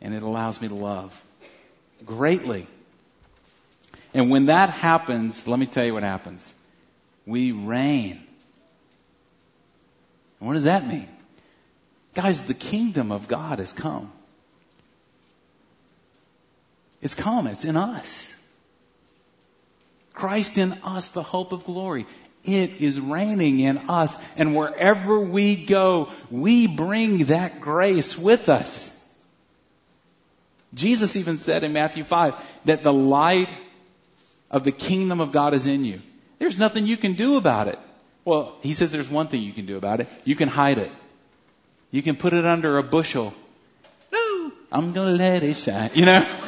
And 0.02 0.13
it 0.13 0.24
allows 0.24 0.62
me 0.62 0.67
to 0.67 0.76
love 0.76 1.26
greatly. 2.06 2.67
And 4.13 4.30
when 4.30 4.48
that 4.48 4.69
happens, 4.69 5.48
let 5.48 5.58
me 5.58 5.65
tell 5.65 5.86
you 5.86 5.93
what 5.93 6.04
happens. 6.04 6.54
We 7.26 7.54
reign. 7.54 8.21
what 10.39 10.54
does 10.54 10.65
that 10.65 10.86
mean? 10.86 11.08
Guys, 12.13 12.43
the 12.43 12.54
kingdom 12.54 13.13
of 13.13 13.30
God 13.30 13.60
has 13.60 13.71
come. 13.71 14.12
It's 17.06 17.13
come. 17.13 17.46
It's 17.46 17.65
in 17.65 17.78
us. 17.78 18.36
Christ 20.15 20.58
in 20.58 20.74
us, 20.84 21.10
the 21.10 21.22
hope 21.22 21.52
of 21.52 21.63
glory. 21.63 22.08
It 22.44 22.82
is 22.82 23.00
reigning 23.00 23.60
in 23.60 23.78
us. 23.89 24.18
And 24.36 24.56
wherever 24.56 25.20
we 25.20 25.56
go, 25.56 26.10
we 26.32 26.65
bring 26.65 27.26
that 27.26 27.62
grace 27.62 28.18
with 28.18 28.50
us. 28.50 28.91
Jesus 30.74 31.15
even 31.15 31.38
said 31.38 31.63
in 31.63 31.74
Matthew 31.74 32.04
5 32.04 32.34
that 32.65 32.82
the 32.82 32.91
light 32.91 33.50
of 34.50 34.63
the 34.63 34.72
kingdom 34.72 35.22
of 35.22 35.32
God 35.32 35.54
is 35.54 35.68
in 35.68 35.86
you. 35.86 36.02
There's 36.39 36.58
nothing 36.58 36.88
you 36.88 36.98
can 36.98 37.13
do 37.13 37.38
about 37.38 37.68
it. 37.68 37.78
Well, 38.26 38.56
he 38.62 38.74
says 38.74 38.91
there's 38.91 39.12
one 39.12 39.28
thing 39.28 39.44
you 39.44 39.54
can 39.54 39.68
do 39.68 39.78
about 39.78 40.00
it. 40.00 40.10
You 40.24 40.36
can 40.36 40.50
hide 40.50 40.80
it. 40.80 40.91
You 41.91 42.02
can 42.02 42.15
put 42.15 42.34
it 42.34 42.48
under 42.48 42.80
a 42.80 42.84
bushel. 42.84 43.32
No, 44.12 44.52
I'm 44.72 44.91
gonna 44.94 45.12
let 45.12 45.44
it 45.44 45.56
shine. 45.56 45.91
You 45.94 46.06
know? 46.08 46.44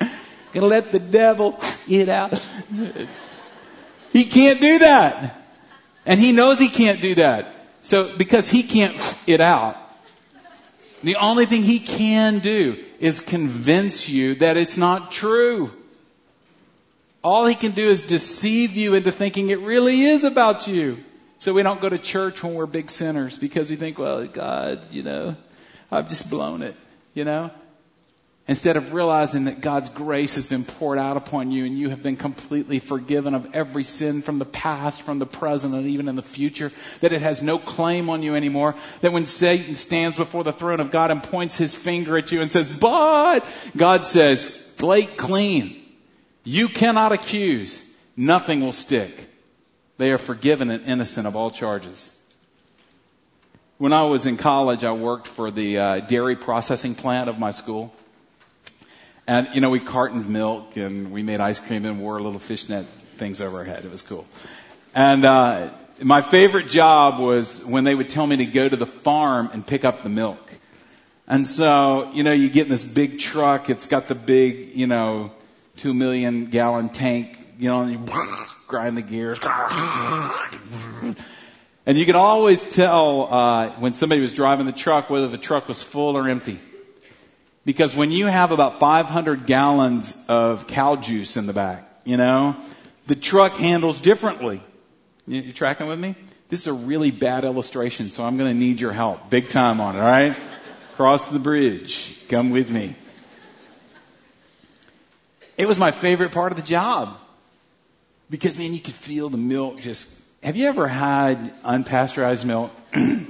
Gonna 0.52 0.66
let 0.66 0.92
the 0.92 0.98
devil 0.98 1.60
get 1.86 2.08
out. 2.08 2.42
He 4.12 4.24
can't 4.24 4.60
do 4.60 4.80
that. 4.80 5.36
And 6.06 6.18
he 6.18 6.32
knows 6.32 6.58
he 6.58 6.68
can't 6.68 7.00
do 7.00 7.16
that. 7.16 7.54
So, 7.82 8.16
because 8.16 8.48
he 8.48 8.62
can't 8.62 8.94
it 9.26 9.40
out, 9.40 9.76
the 11.02 11.16
only 11.16 11.46
thing 11.46 11.62
he 11.62 11.78
can 11.78 12.40
do 12.40 12.82
is 12.98 13.20
convince 13.20 14.08
you 14.08 14.34
that 14.36 14.56
it's 14.56 14.76
not 14.76 15.12
true. 15.12 15.70
All 17.22 17.46
he 17.46 17.54
can 17.54 17.72
do 17.72 17.88
is 17.88 18.02
deceive 18.02 18.76
you 18.76 18.94
into 18.94 19.12
thinking 19.12 19.50
it 19.50 19.60
really 19.60 20.02
is 20.02 20.24
about 20.24 20.68
you. 20.68 20.98
So 21.38 21.54
we 21.54 21.62
don't 21.62 21.80
go 21.80 21.88
to 21.88 21.98
church 21.98 22.42
when 22.42 22.54
we're 22.54 22.66
big 22.66 22.90
sinners 22.90 23.38
because 23.38 23.70
we 23.70 23.76
think, 23.76 23.98
well, 23.98 24.26
God, 24.26 24.80
you 24.90 25.02
know, 25.02 25.36
I've 25.90 26.08
just 26.08 26.28
blown 26.28 26.62
it, 26.62 26.76
you 27.14 27.24
know? 27.24 27.50
Instead 28.50 28.76
of 28.76 28.92
realizing 28.92 29.44
that 29.44 29.60
God's 29.60 29.90
grace 29.90 30.34
has 30.34 30.48
been 30.48 30.64
poured 30.64 30.98
out 30.98 31.16
upon 31.16 31.52
you 31.52 31.64
and 31.64 31.78
you 31.78 31.90
have 31.90 32.02
been 32.02 32.16
completely 32.16 32.80
forgiven 32.80 33.32
of 33.32 33.54
every 33.54 33.84
sin 33.84 34.22
from 34.22 34.40
the 34.40 34.44
past, 34.44 35.02
from 35.02 35.20
the 35.20 35.24
present, 35.24 35.72
and 35.72 35.86
even 35.86 36.08
in 36.08 36.16
the 36.16 36.20
future, 36.20 36.72
that 36.98 37.12
it 37.12 37.22
has 37.22 37.42
no 37.42 37.60
claim 37.60 38.10
on 38.10 38.24
you 38.24 38.34
anymore, 38.34 38.74
that 39.02 39.12
when 39.12 39.24
Satan 39.24 39.76
stands 39.76 40.16
before 40.16 40.42
the 40.42 40.52
throne 40.52 40.80
of 40.80 40.90
God 40.90 41.12
and 41.12 41.22
points 41.22 41.58
his 41.58 41.76
finger 41.76 42.18
at 42.18 42.32
you 42.32 42.40
and 42.40 42.50
says, 42.50 42.68
but, 42.68 43.46
God 43.76 44.04
says, 44.04 44.74
slate 44.78 45.16
clean. 45.16 45.80
You 46.42 46.68
cannot 46.68 47.12
accuse. 47.12 47.80
Nothing 48.16 48.62
will 48.62 48.72
stick. 48.72 49.28
They 49.96 50.10
are 50.10 50.18
forgiven 50.18 50.72
and 50.72 50.86
innocent 50.86 51.28
of 51.28 51.36
all 51.36 51.52
charges. 51.52 52.12
When 53.78 53.92
I 53.92 54.06
was 54.06 54.26
in 54.26 54.38
college, 54.38 54.82
I 54.82 54.90
worked 54.90 55.28
for 55.28 55.52
the 55.52 55.78
uh, 55.78 56.00
dairy 56.00 56.34
processing 56.34 56.96
plant 56.96 57.30
of 57.30 57.38
my 57.38 57.52
school. 57.52 57.94
And, 59.30 59.54
you 59.54 59.60
know, 59.60 59.70
we 59.70 59.78
cartoned 59.78 60.28
milk 60.28 60.76
and 60.76 61.12
we 61.12 61.22
made 61.22 61.38
ice 61.38 61.60
cream 61.60 61.86
and 61.86 62.00
wore 62.00 62.20
little 62.20 62.40
fishnet 62.40 62.84
things 63.14 63.40
over 63.40 63.58
our 63.58 63.64
head. 63.64 63.84
It 63.84 63.90
was 63.92 64.02
cool. 64.02 64.26
And, 64.92 65.24
uh, 65.24 65.70
my 66.02 66.20
favorite 66.20 66.66
job 66.66 67.20
was 67.20 67.64
when 67.64 67.84
they 67.84 67.94
would 67.94 68.08
tell 68.08 68.26
me 68.26 68.38
to 68.38 68.46
go 68.46 68.68
to 68.68 68.74
the 68.74 68.86
farm 68.86 69.50
and 69.52 69.64
pick 69.64 69.84
up 69.84 70.02
the 70.02 70.08
milk. 70.08 70.52
And 71.28 71.46
so, 71.46 72.10
you 72.12 72.24
know, 72.24 72.32
you 72.32 72.48
get 72.48 72.64
in 72.64 72.70
this 72.70 72.82
big 72.82 73.20
truck, 73.20 73.70
it's 73.70 73.86
got 73.86 74.08
the 74.08 74.16
big, 74.16 74.74
you 74.74 74.88
know, 74.88 75.30
two 75.76 75.94
million 75.94 76.46
gallon 76.46 76.88
tank, 76.88 77.38
you 77.56 77.68
know, 77.68 77.82
and 77.82 77.92
you 77.92 78.14
grind 78.66 78.96
the 78.96 79.02
gears. 79.02 79.38
And 81.86 81.96
you 81.96 82.04
could 82.04 82.16
always 82.16 82.64
tell, 82.64 83.32
uh, 83.32 83.68
when 83.78 83.94
somebody 83.94 84.20
was 84.20 84.32
driving 84.32 84.66
the 84.66 84.72
truck 84.72 85.08
whether 85.08 85.28
the 85.28 85.38
truck 85.38 85.68
was 85.68 85.80
full 85.80 86.16
or 86.16 86.28
empty 86.28 86.58
Because 87.70 87.94
when 87.94 88.10
you 88.10 88.26
have 88.26 88.50
about 88.50 88.80
500 88.80 89.46
gallons 89.46 90.12
of 90.26 90.66
cow 90.66 90.96
juice 90.96 91.36
in 91.36 91.46
the 91.46 91.52
back, 91.52 91.88
you 92.04 92.16
know, 92.16 92.56
the 93.06 93.14
truck 93.14 93.52
handles 93.52 94.00
differently. 94.00 94.60
You, 95.24 95.42
you 95.42 95.52
tracking 95.52 95.86
with 95.86 96.00
me? 96.00 96.16
This 96.48 96.62
is 96.62 96.66
a 96.66 96.72
really 96.72 97.12
bad 97.12 97.44
illustration, 97.44 98.08
so 98.08 98.24
I'm 98.24 98.36
going 98.36 98.52
to 98.52 98.58
need 98.58 98.80
your 98.80 98.90
help. 98.90 99.30
Big 99.30 99.50
time 99.50 99.80
on 99.80 99.94
it, 99.94 100.00
alright? 100.00 100.36
Cross 100.96 101.26
the 101.26 101.38
bridge. 101.38 102.18
Come 102.28 102.50
with 102.50 102.72
me. 102.72 102.96
It 105.56 105.68
was 105.68 105.78
my 105.78 105.92
favorite 105.92 106.32
part 106.32 106.50
of 106.50 106.58
the 106.58 106.64
job. 106.64 107.16
Because 108.30 108.58
man, 108.58 108.74
you 108.74 108.80
could 108.80 108.94
feel 108.94 109.28
the 109.28 109.38
milk 109.38 109.78
just, 109.78 110.12
have 110.42 110.56
you 110.56 110.66
ever 110.66 110.88
had 110.88 111.62
unpasteurized 111.62 112.44
milk? 112.44 112.72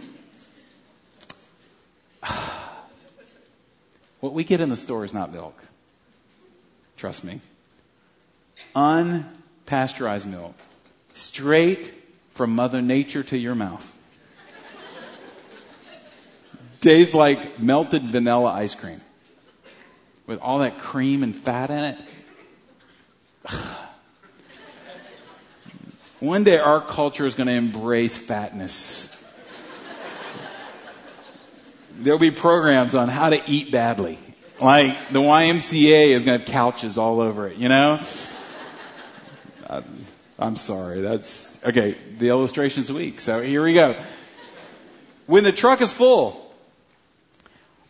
Ah, 2.22 2.49
what 4.20 4.32
we 4.32 4.44
get 4.44 4.60
in 4.60 4.68
the 4.68 4.76
store 4.76 5.04
is 5.04 5.12
not 5.12 5.32
milk. 5.32 5.60
Trust 6.96 7.24
me. 7.24 7.40
Unpasteurized 8.76 10.26
milk. 10.26 10.54
Straight 11.14 11.92
from 12.34 12.54
Mother 12.54 12.82
Nature 12.82 13.22
to 13.22 13.36
your 13.36 13.54
mouth. 13.54 13.86
Tastes 16.80 17.14
like 17.14 17.60
melted 17.60 18.02
vanilla 18.02 18.52
ice 18.52 18.74
cream. 18.74 19.00
With 20.26 20.40
all 20.40 20.60
that 20.60 20.78
cream 20.78 21.22
and 21.22 21.34
fat 21.34 21.70
in 21.70 21.84
it. 21.84 22.02
One 26.20 26.44
day 26.44 26.58
our 26.58 26.82
culture 26.82 27.24
is 27.24 27.34
going 27.34 27.46
to 27.46 27.54
embrace 27.54 28.16
fatness. 28.16 29.09
There'll 32.00 32.18
be 32.18 32.30
programs 32.30 32.94
on 32.94 33.08
how 33.08 33.28
to 33.28 33.42
eat 33.46 33.70
badly. 33.70 34.18
Like 34.58 35.10
the 35.10 35.20
YMCA 35.20 36.08
is 36.08 36.24
going 36.24 36.38
to 36.38 36.44
have 36.44 36.52
couches 36.52 36.96
all 36.96 37.20
over 37.20 37.46
it, 37.46 37.58
you 37.58 37.68
know? 37.68 38.02
I'm 40.38 40.56
sorry. 40.56 41.02
That's, 41.02 41.62
okay, 41.62 41.96
the 42.18 42.30
illustration's 42.30 42.90
weak. 42.90 43.20
So 43.20 43.42
here 43.42 43.62
we 43.62 43.74
go. 43.74 44.02
When 45.26 45.44
the 45.44 45.52
truck 45.52 45.82
is 45.82 45.92
full, 45.92 46.50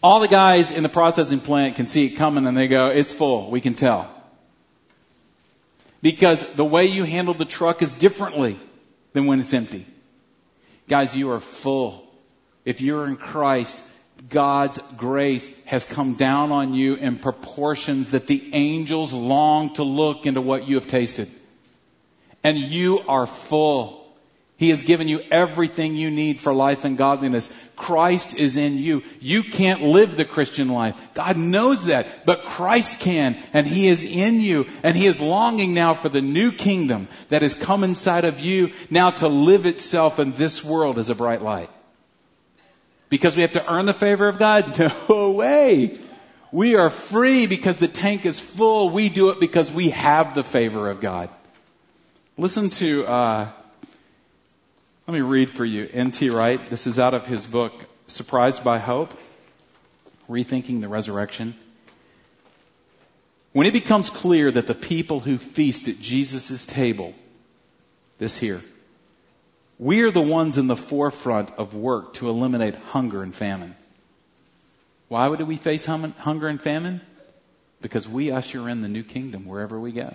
all 0.02 0.18
the 0.18 0.28
guys 0.28 0.72
in 0.72 0.82
the 0.82 0.88
processing 0.88 1.38
plant 1.38 1.76
can 1.76 1.86
see 1.86 2.06
it 2.06 2.16
coming 2.16 2.46
and 2.46 2.56
they 2.56 2.66
go, 2.66 2.88
it's 2.88 3.12
full. 3.12 3.48
We 3.48 3.60
can 3.60 3.74
tell. 3.74 4.12
Because 6.02 6.42
the 6.54 6.64
way 6.64 6.86
you 6.86 7.04
handle 7.04 7.34
the 7.34 7.44
truck 7.44 7.80
is 7.80 7.94
differently 7.94 8.58
than 9.12 9.26
when 9.26 9.38
it's 9.38 9.54
empty. 9.54 9.86
Guys, 10.88 11.14
you 11.14 11.30
are 11.30 11.40
full. 11.40 12.04
If 12.64 12.80
you're 12.80 13.06
in 13.06 13.16
Christ, 13.16 13.80
God's 14.28 14.78
grace 14.96 15.64
has 15.64 15.84
come 15.84 16.14
down 16.14 16.52
on 16.52 16.74
you 16.74 16.94
in 16.94 17.18
proportions 17.18 18.10
that 18.10 18.26
the 18.26 18.50
angels 18.54 19.12
long 19.12 19.74
to 19.74 19.82
look 19.82 20.26
into 20.26 20.40
what 20.40 20.68
you 20.68 20.76
have 20.76 20.86
tasted. 20.86 21.28
And 22.44 22.58
you 22.58 23.00
are 23.00 23.26
full. 23.26 24.00
He 24.56 24.68
has 24.68 24.82
given 24.82 25.08
you 25.08 25.20
everything 25.30 25.96
you 25.96 26.10
need 26.10 26.38
for 26.38 26.52
life 26.52 26.84
and 26.84 26.98
godliness. 26.98 27.50
Christ 27.76 28.38
is 28.38 28.58
in 28.58 28.76
you. 28.76 29.02
You 29.18 29.42
can't 29.42 29.80
live 29.80 30.16
the 30.16 30.26
Christian 30.26 30.68
life. 30.68 30.94
God 31.14 31.38
knows 31.38 31.86
that, 31.86 32.26
but 32.26 32.42
Christ 32.42 33.00
can, 33.00 33.38
and 33.54 33.66
He 33.66 33.88
is 33.88 34.02
in 34.02 34.42
you, 34.42 34.66
and 34.82 34.94
He 34.94 35.06
is 35.06 35.18
longing 35.18 35.72
now 35.72 35.94
for 35.94 36.10
the 36.10 36.20
new 36.20 36.52
kingdom 36.52 37.08
that 37.30 37.40
has 37.40 37.54
come 37.54 37.84
inside 37.84 38.26
of 38.26 38.40
you 38.40 38.74
now 38.90 39.08
to 39.10 39.28
live 39.28 39.64
itself 39.64 40.18
in 40.18 40.32
this 40.32 40.62
world 40.62 40.98
as 40.98 41.08
a 41.08 41.14
bright 41.14 41.40
light. 41.40 41.70
Because 43.10 43.36
we 43.36 43.42
have 43.42 43.52
to 43.52 43.72
earn 43.72 43.84
the 43.84 43.92
favor 43.92 44.26
of 44.26 44.38
God? 44.38 44.78
No 45.08 45.32
way. 45.32 45.98
We 46.52 46.76
are 46.76 46.90
free 46.90 47.46
because 47.46 47.76
the 47.76 47.88
tank 47.88 48.24
is 48.26 48.40
full. 48.40 48.90
We 48.90 49.08
do 49.08 49.30
it 49.30 49.38
because 49.38 49.70
we 49.70 49.90
have 49.90 50.34
the 50.34 50.42
favor 50.42 50.88
of 50.88 51.00
God. 51.00 51.28
Listen 52.36 52.70
to 52.70 53.06
uh, 53.06 53.48
let 55.06 55.14
me 55.14 55.20
read 55.20 55.50
for 55.50 55.64
you 55.64 55.88
N.T. 55.92 56.30
Wright. 56.30 56.70
This 56.70 56.86
is 56.86 56.98
out 56.98 57.14
of 57.14 57.26
his 57.26 57.46
book, 57.46 57.72
Surprised 58.06 58.62
by 58.62 58.78
Hope 58.78 59.12
Rethinking 60.28 60.80
the 60.80 60.88
Resurrection. 60.88 61.56
When 63.52 63.66
it 63.66 63.72
becomes 63.72 64.08
clear 64.08 64.50
that 64.50 64.66
the 64.66 64.74
people 64.74 65.18
who 65.18 65.36
feast 65.36 65.88
at 65.88 66.00
Jesus' 66.00 66.64
table, 66.64 67.12
this 68.18 68.38
here, 68.38 68.60
we 69.80 70.02
are 70.02 70.10
the 70.10 70.20
ones 70.20 70.58
in 70.58 70.66
the 70.66 70.76
forefront 70.76 71.52
of 71.52 71.74
work 71.74 72.12
to 72.14 72.28
eliminate 72.28 72.74
hunger 72.74 73.22
and 73.22 73.34
famine. 73.34 73.74
Why 75.08 75.26
would 75.26 75.40
we 75.40 75.56
face 75.56 75.86
hunger 75.86 76.48
and 76.48 76.60
famine? 76.60 77.00
Because 77.80 78.06
we 78.06 78.30
usher 78.30 78.68
in 78.68 78.82
the 78.82 78.88
new 78.88 79.02
kingdom 79.02 79.46
wherever 79.46 79.80
we 79.80 79.92
go. 79.92 80.12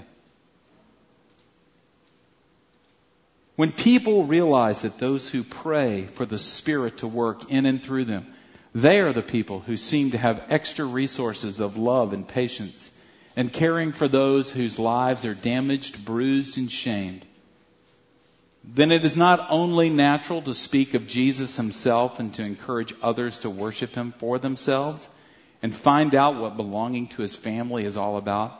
When 3.55 3.71
people 3.71 4.25
realize 4.25 4.83
that 4.83 4.99
those 4.99 5.27
who 5.27 5.43
pray 5.43 6.05
for 6.05 6.27
the 6.27 6.37
Spirit 6.37 6.99
to 6.99 7.07
work 7.07 7.49
in 7.49 7.65
and 7.65 7.81
through 7.81 8.05
them, 8.05 8.27
they 8.75 8.99
are 8.99 9.13
the 9.13 9.23
people 9.23 9.61
who 9.61 9.77
seem 9.77 10.11
to 10.11 10.17
have 10.19 10.43
extra 10.49 10.85
resources 10.85 11.59
of 11.59 11.75
love 11.75 12.13
and 12.13 12.27
patience 12.27 12.91
and 13.35 13.51
caring 13.51 13.93
for 13.93 14.07
those 14.07 14.51
whose 14.51 14.77
lives 14.77 15.25
are 15.25 15.33
damaged, 15.33 16.05
bruised, 16.05 16.59
and 16.59 16.71
shamed. 16.71 17.25
Then 18.73 18.91
it 18.91 19.05
is 19.05 19.15
not 19.15 19.47
only 19.49 19.89
natural 19.89 20.41
to 20.41 20.53
speak 20.53 20.95
of 20.95 21.07
Jesus 21.07 21.55
himself 21.55 22.19
and 22.19 22.33
to 22.35 22.43
encourage 22.43 22.93
others 23.01 23.39
to 23.39 23.49
worship 23.49 23.93
him 23.93 24.13
for 24.17 24.39
themselves 24.39 25.07
and 25.61 25.73
find 25.73 26.15
out 26.15 26.35
what 26.35 26.57
belonging 26.57 27.07
to 27.09 27.21
his 27.21 27.35
family 27.35 27.85
is 27.85 27.95
all 27.95 28.17
about, 28.17 28.59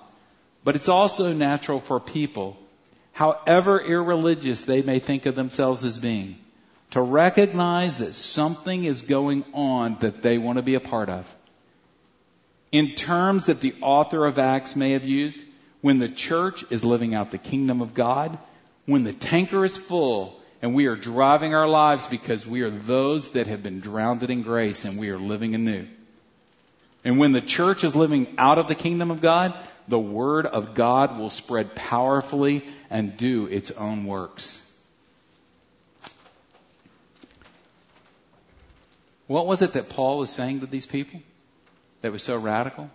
but 0.64 0.76
it's 0.76 0.90
also 0.90 1.34
natural 1.34 1.80
for 1.80 2.00
people 2.00 2.58
however 3.16 3.80
irreligious 3.80 4.66
they 4.66 4.82
may 4.82 5.00
think 5.00 5.26
of 5.26 5.36
themselves 5.36 5.86
as 5.86 5.98
being, 5.98 6.38
to 6.92 7.02
recognize 7.02 7.98
that 7.98 8.14
something 8.14 8.84
is 8.84 9.04
going 9.04 9.46
on 9.54 9.98
that 10.02 10.22
they 10.22 10.38
want 10.38 10.58
to 10.58 10.62
be 10.62 10.76
a 10.76 10.82
part 10.82 11.08
of. 11.08 11.36
In 12.74 12.94
terms 12.94 13.46
that 13.46 13.62
the 13.62 13.74
author 13.82 14.26
of 14.26 14.38
Acts 14.38 14.76
may 14.76 14.92
have 14.92 15.06
used, 15.06 15.42
when 15.80 16.00
the 16.00 16.10
church 16.10 16.66
is 16.70 16.84
living 16.84 17.16
out 17.16 17.32
the 17.32 17.38
kingdom 17.38 17.82
of 17.82 17.94
God, 17.94 18.38
when 18.86 19.04
the 19.04 19.14
tanker 19.14 19.66
is 19.66 19.78
full 19.78 20.40
and 20.62 20.74
we 20.74 20.86
are 20.86 20.96
driving 20.96 21.54
our 21.54 21.68
lives 21.68 22.08
because 22.08 22.46
we 22.46 22.62
are 22.62 22.70
those 22.70 23.30
that 23.32 23.48
have 23.48 23.64
been 23.64 23.80
drowned 23.80 24.24
in 24.24 24.42
grace 24.42 24.86
and 24.86 25.00
we 25.00 25.10
are 25.10 25.18
living 25.18 25.56
anew. 25.56 25.88
And 27.04 27.20
when 27.20 27.34
the 27.34 27.42
church 27.42 27.84
is 27.84 27.96
living 27.96 28.36
out 28.38 28.58
of 28.58 28.68
the 28.68 28.76
kingdom 28.76 29.12
of 29.12 29.22
God, 29.22 29.54
the 29.88 30.00
word 30.00 30.46
of 30.46 30.74
God 30.74 31.20
will 31.20 31.30
spread 31.30 31.76
powerfully 31.76 32.64
and 32.90 33.18
do 33.18 33.46
its 33.48 33.72
own 33.72 34.06
works. 34.06 34.62
What 39.28 39.48
was 39.48 39.62
it 39.62 39.74
that 39.74 39.90
Paul 39.90 40.20
was 40.20 40.30
saying 40.30 40.60
to 40.60 40.66
these 40.66 40.86
people 40.86 41.22
that 42.02 42.12
was 42.12 42.24
so 42.24 42.38
radical? 42.38 42.90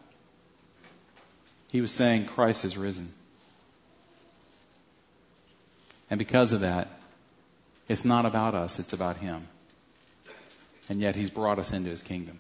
He 1.69 1.81
was 1.81 1.93
saying 1.93 2.27
Christ 2.27 2.63
has 2.63 2.77
risen. 2.77 3.13
And 6.11 6.19
because 6.19 6.53
of 6.53 6.61
that, 6.63 6.89
it's 7.89 8.05
not 8.05 8.27
about 8.27 8.55
us, 8.55 8.79
it's 8.79 8.93
about 8.93 9.17
Him. 9.17 9.47
And 10.89 11.01
yet 11.01 11.17
He's 11.17 11.31
brought 11.31 11.59
us 11.59 11.73
into 11.73 11.89
His 11.89 12.03
kingdom. 12.03 12.39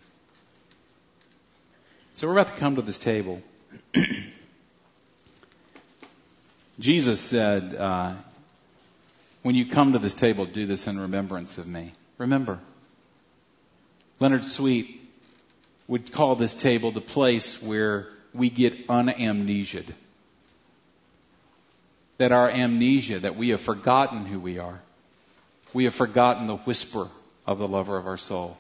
So 2.15 2.27
we're 2.27 2.35
about 2.35 2.49
to 2.49 2.61
come 2.61 2.77
to 2.77 2.83
this 2.83 2.99
table. 2.99 3.41
Jesus 6.79 7.21
said, 7.21 7.75
uh, 7.75 8.15
when 9.43 9.55
you 9.55 9.67
come 9.67 9.93
to 9.93 9.99
this 9.99 10.15
table, 10.15 10.45
do 10.45 10.67
this 10.67 10.87
in 10.87 10.99
remembrance 10.99 11.57
of 11.59 11.67
me. 11.67 11.93
Remember. 12.19 12.59
Leonard 14.19 14.45
Sweet 14.45 15.01
would 15.89 16.13
call 16.13 16.37
this 16.37 16.55
table 16.55 16.91
the 16.91 17.01
place 17.01 17.63
where 17.63 18.09
we 18.35 18.51
get 18.51 18.89
unamnesiaed. 18.89 19.95
That 22.21 22.33
our 22.33 22.51
amnesia, 22.51 23.21
that 23.21 23.37
we 23.37 23.49
have 23.49 23.63
forgotten 23.63 24.27
who 24.27 24.39
we 24.39 24.59
are. 24.59 24.79
We 25.73 25.85
have 25.85 25.95
forgotten 25.95 26.49
the 26.49 26.59
whisper 26.59 27.09
of 27.47 27.59
the 27.59 27.67
lover 27.67 27.97
of 27.97 28.07
our 28.07 28.19
soul. 28.19 28.59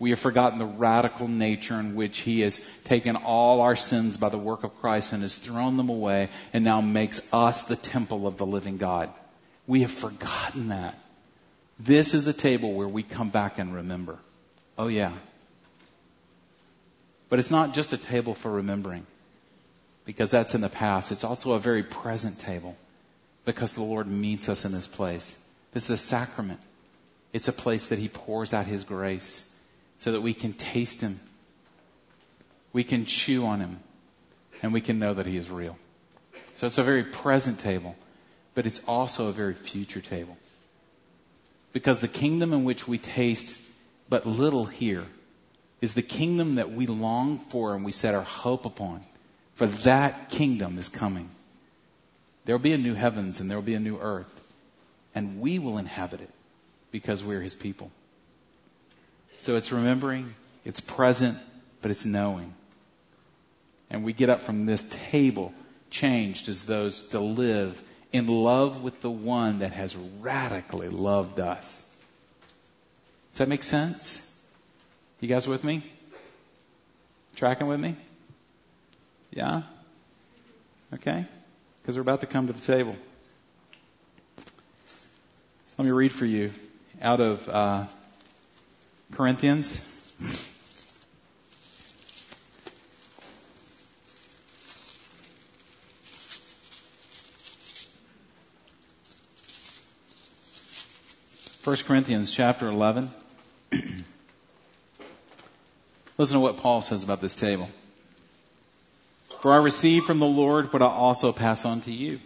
We 0.00 0.10
have 0.10 0.18
forgotten 0.18 0.58
the 0.58 0.66
radical 0.66 1.28
nature 1.28 1.78
in 1.78 1.94
which 1.94 2.18
He 2.18 2.40
has 2.40 2.60
taken 2.82 3.14
all 3.14 3.60
our 3.60 3.76
sins 3.76 4.16
by 4.16 4.28
the 4.28 4.38
work 4.38 4.64
of 4.64 4.76
Christ 4.80 5.12
and 5.12 5.22
has 5.22 5.36
thrown 5.36 5.76
them 5.76 5.88
away 5.88 6.30
and 6.52 6.64
now 6.64 6.80
makes 6.80 7.32
us 7.32 7.62
the 7.62 7.76
temple 7.76 8.26
of 8.26 8.38
the 8.38 8.44
living 8.44 8.76
God. 8.76 9.08
We 9.68 9.82
have 9.82 9.92
forgotten 9.92 10.70
that. 10.70 10.98
This 11.78 12.12
is 12.12 12.26
a 12.26 12.32
table 12.32 12.72
where 12.72 12.88
we 12.88 13.04
come 13.04 13.28
back 13.28 13.60
and 13.60 13.72
remember. 13.72 14.18
Oh 14.76 14.88
yeah. 14.88 15.12
But 17.28 17.38
it's 17.38 17.52
not 17.52 17.72
just 17.72 17.92
a 17.92 17.98
table 17.98 18.34
for 18.34 18.50
remembering 18.50 19.06
because 20.04 20.32
that's 20.32 20.56
in 20.56 20.60
the 20.60 20.68
past. 20.68 21.12
It's 21.12 21.22
also 21.22 21.52
a 21.52 21.60
very 21.60 21.84
present 21.84 22.40
table 22.40 22.74
because 23.46 23.74
the 23.74 23.82
Lord 23.82 24.06
meets 24.06 24.50
us 24.50 24.66
in 24.66 24.72
this 24.72 24.86
place. 24.86 25.38
This 25.72 25.84
is 25.84 25.90
a 25.90 25.96
sacrament. 25.96 26.60
It's 27.32 27.48
a 27.48 27.52
place 27.52 27.86
that 27.86 27.98
He 27.98 28.08
pours 28.08 28.52
out 28.52 28.66
His 28.66 28.84
grace 28.84 29.50
so 29.98 30.12
that 30.12 30.20
we 30.20 30.34
can 30.34 30.52
taste 30.52 31.00
Him. 31.00 31.18
we 32.76 32.84
can 32.84 33.06
chew 33.06 33.46
on 33.46 33.60
him 33.60 33.80
and 34.62 34.74
we 34.74 34.82
can 34.82 34.98
know 34.98 35.14
that 35.14 35.24
he 35.24 35.38
is 35.38 35.50
real. 35.50 35.78
So 36.56 36.66
it's 36.66 36.76
a 36.76 36.82
very 36.82 37.04
present 37.04 37.58
table, 37.58 37.96
but 38.54 38.66
it's 38.66 38.82
also 38.86 39.28
a 39.28 39.32
very 39.32 39.54
future 39.54 40.02
table. 40.02 40.36
Because 41.72 42.00
the 42.00 42.08
kingdom 42.08 42.52
in 42.52 42.64
which 42.64 42.86
we 42.86 42.98
taste 42.98 43.58
but 44.10 44.26
little 44.26 44.66
here 44.66 45.06
is 45.80 45.94
the 45.94 46.02
kingdom 46.02 46.56
that 46.56 46.70
we 46.70 46.86
long 46.86 47.38
for 47.38 47.74
and 47.74 47.82
we 47.82 47.92
set 47.92 48.14
our 48.14 48.22
hope 48.22 48.66
upon. 48.66 49.02
For 49.54 49.66
that 49.66 50.28
kingdom 50.28 50.76
is 50.76 50.90
coming. 50.90 51.30
There 52.46 52.54
will 52.54 52.62
be 52.62 52.72
a 52.72 52.78
new 52.78 52.94
heavens 52.94 53.40
and 53.40 53.50
there 53.50 53.58
will 53.58 53.62
be 53.62 53.74
a 53.74 53.80
new 53.80 53.98
earth. 53.98 54.32
And 55.14 55.40
we 55.40 55.58
will 55.58 55.78
inhabit 55.78 56.20
it 56.20 56.30
because 56.92 57.22
we're 57.22 57.40
his 57.40 57.54
people. 57.54 57.90
So 59.40 59.56
it's 59.56 59.72
remembering, 59.72 60.34
it's 60.64 60.80
present, 60.80 61.38
but 61.82 61.90
it's 61.90 62.04
knowing. 62.04 62.54
And 63.90 64.04
we 64.04 64.12
get 64.12 64.30
up 64.30 64.42
from 64.42 64.64
this 64.64 64.84
table 65.10 65.52
changed 65.90 66.48
as 66.48 66.62
those 66.62 67.08
to 67.10 67.20
live 67.20 67.82
in 68.12 68.28
love 68.28 68.82
with 68.82 69.00
the 69.00 69.10
one 69.10 69.58
that 69.58 69.72
has 69.72 69.96
radically 70.20 70.88
loved 70.88 71.40
us. 71.40 71.82
Does 73.32 73.38
that 73.38 73.48
make 73.48 73.64
sense? 73.64 74.22
You 75.20 75.28
guys 75.28 75.48
with 75.48 75.64
me? 75.64 75.82
Tracking 77.34 77.66
with 77.66 77.80
me? 77.80 77.96
Yeah? 79.32 79.62
Okay? 80.94 81.26
Because 81.86 81.96
we're 81.96 82.02
about 82.02 82.20
to 82.22 82.26
come 82.26 82.48
to 82.48 82.52
the 82.52 82.60
table. 82.60 82.96
Let 85.78 85.84
me 85.84 85.92
read 85.92 86.10
for 86.10 86.24
you 86.24 86.50
out 87.00 87.20
of 87.20 87.48
uh, 87.48 87.84
Corinthians. 89.12 89.88
First 101.60 101.86
Corinthians 101.86 102.32
chapter 102.32 102.66
11. 102.66 103.12
Listen 106.18 106.34
to 106.34 106.40
what 106.40 106.56
Paul 106.56 106.82
says 106.82 107.04
about 107.04 107.20
this 107.20 107.36
table. 107.36 107.68
For 109.40 109.52
I 109.52 109.56
received 109.56 110.06
from 110.06 110.18
the 110.18 110.26
Lord 110.26 110.72
what 110.72 110.82
I 110.82 110.86
also 110.86 111.32
pass 111.32 111.64
on 111.64 111.80
to 111.82 111.92
you. 111.92 112.20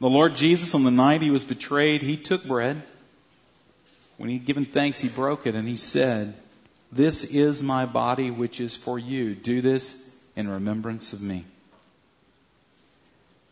The 0.00 0.08
Lord 0.08 0.36
Jesus, 0.36 0.74
on 0.74 0.84
the 0.84 0.90
night 0.90 1.22
he 1.22 1.30
was 1.30 1.44
betrayed, 1.44 2.02
he 2.02 2.16
took 2.16 2.44
bread. 2.44 2.82
When 4.16 4.28
he'd 4.28 4.44
given 4.44 4.64
thanks, 4.64 5.00
he 5.00 5.08
broke 5.08 5.46
it 5.46 5.54
and 5.54 5.66
he 5.66 5.76
said, 5.76 6.34
This 6.92 7.24
is 7.24 7.62
my 7.62 7.86
body 7.86 8.30
which 8.30 8.60
is 8.60 8.76
for 8.76 8.98
you. 8.98 9.34
Do 9.34 9.60
this 9.60 10.14
in 10.36 10.48
remembrance 10.48 11.12
of 11.12 11.20
me. 11.20 11.44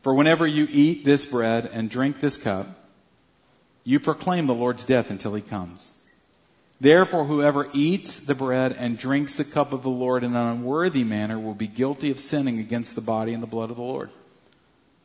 For 0.02 0.14
whenever 0.14 0.46
you 0.46 0.68
eat 0.70 1.04
this 1.04 1.26
bread 1.26 1.68
and 1.72 1.90
drink 1.90 2.20
this 2.20 2.36
cup, 2.36 2.68
you 3.82 3.98
proclaim 3.98 4.46
the 4.46 4.54
Lord's 4.54 4.84
death 4.84 5.10
until 5.10 5.34
he 5.34 5.42
comes. 5.42 5.96
Therefore, 6.80 7.24
whoever 7.24 7.68
eats 7.72 8.26
the 8.26 8.34
bread 8.34 8.72
and 8.72 8.98
drinks 8.98 9.36
the 9.36 9.44
cup 9.44 9.72
of 9.72 9.82
the 9.82 9.90
Lord 9.90 10.24
in 10.24 10.36
an 10.36 10.48
unworthy 10.48 11.04
manner 11.04 11.38
will 11.38 11.54
be 11.54 11.66
guilty 11.66 12.10
of 12.10 12.20
sinning 12.20 12.58
against 12.58 12.94
the 12.94 13.00
body 13.00 13.32
and 13.32 13.42
the 13.42 13.46
blood 13.46 13.70
of 13.70 13.76
the 13.76 13.82
Lord. 13.82 14.10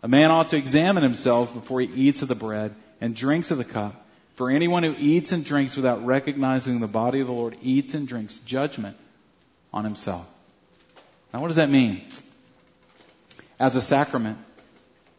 A 0.03 0.07
man 0.07 0.31
ought 0.31 0.49
to 0.49 0.57
examine 0.57 1.03
himself 1.03 1.53
before 1.53 1.79
he 1.79 2.07
eats 2.07 2.21
of 2.23 2.27
the 2.27 2.35
bread 2.35 2.75
and 2.99 3.15
drinks 3.15 3.51
of 3.51 3.57
the 3.57 3.63
cup. 3.63 3.95
For 4.35 4.49
anyone 4.49 4.83
who 4.83 4.95
eats 4.97 5.31
and 5.31 5.45
drinks 5.45 5.75
without 5.75 6.05
recognizing 6.05 6.79
the 6.79 6.87
body 6.87 7.21
of 7.21 7.27
the 7.27 7.33
Lord 7.33 7.57
eats 7.61 7.93
and 7.93 8.07
drinks 8.07 8.39
judgment 8.39 8.97
on 9.71 9.83
himself. 9.83 10.27
Now, 11.33 11.41
what 11.41 11.47
does 11.47 11.57
that 11.57 11.69
mean? 11.69 12.01
As 13.59 13.75
a 13.75 13.81
sacrament, 13.81 14.39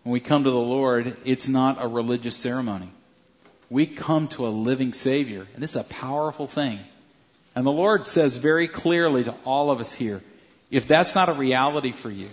when 0.03 0.13
we 0.13 0.21
come 0.21 0.45
to 0.45 0.51
the 0.51 0.57
Lord, 0.57 1.17
it's 1.25 1.49
not 1.49 1.83
a 1.83 1.87
religious 1.87 2.37
ceremony 2.37 2.91
we 3.73 3.87
come 3.87 4.29
to 4.29 4.47
a 4.47 4.51
living 4.51 4.93
Savior. 4.93 5.47
And 5.55 5.63
this 5.63 5.77
is 5.77 5.91
a 5.91 5.95
powerful 5.95 6.47
thing. 6.47 6.79
And 7.57 7.67
the 7.67 7.73
Lord 7.73 8.07
says 8.07 8.37
very 8.37 8.69
clearly 8.69 9.25
to 9.25 9.35
all 9.47 9.71
of 9.71 9.81
us 9.81 9.93
here, 9.93 10.23
if 10.71 10.87
that's 10.87 11.15
not 11.15 11.31
a 11.31 11.33
reality 11.33 11.93
for 11.93 12.11
you, 12.11 12.29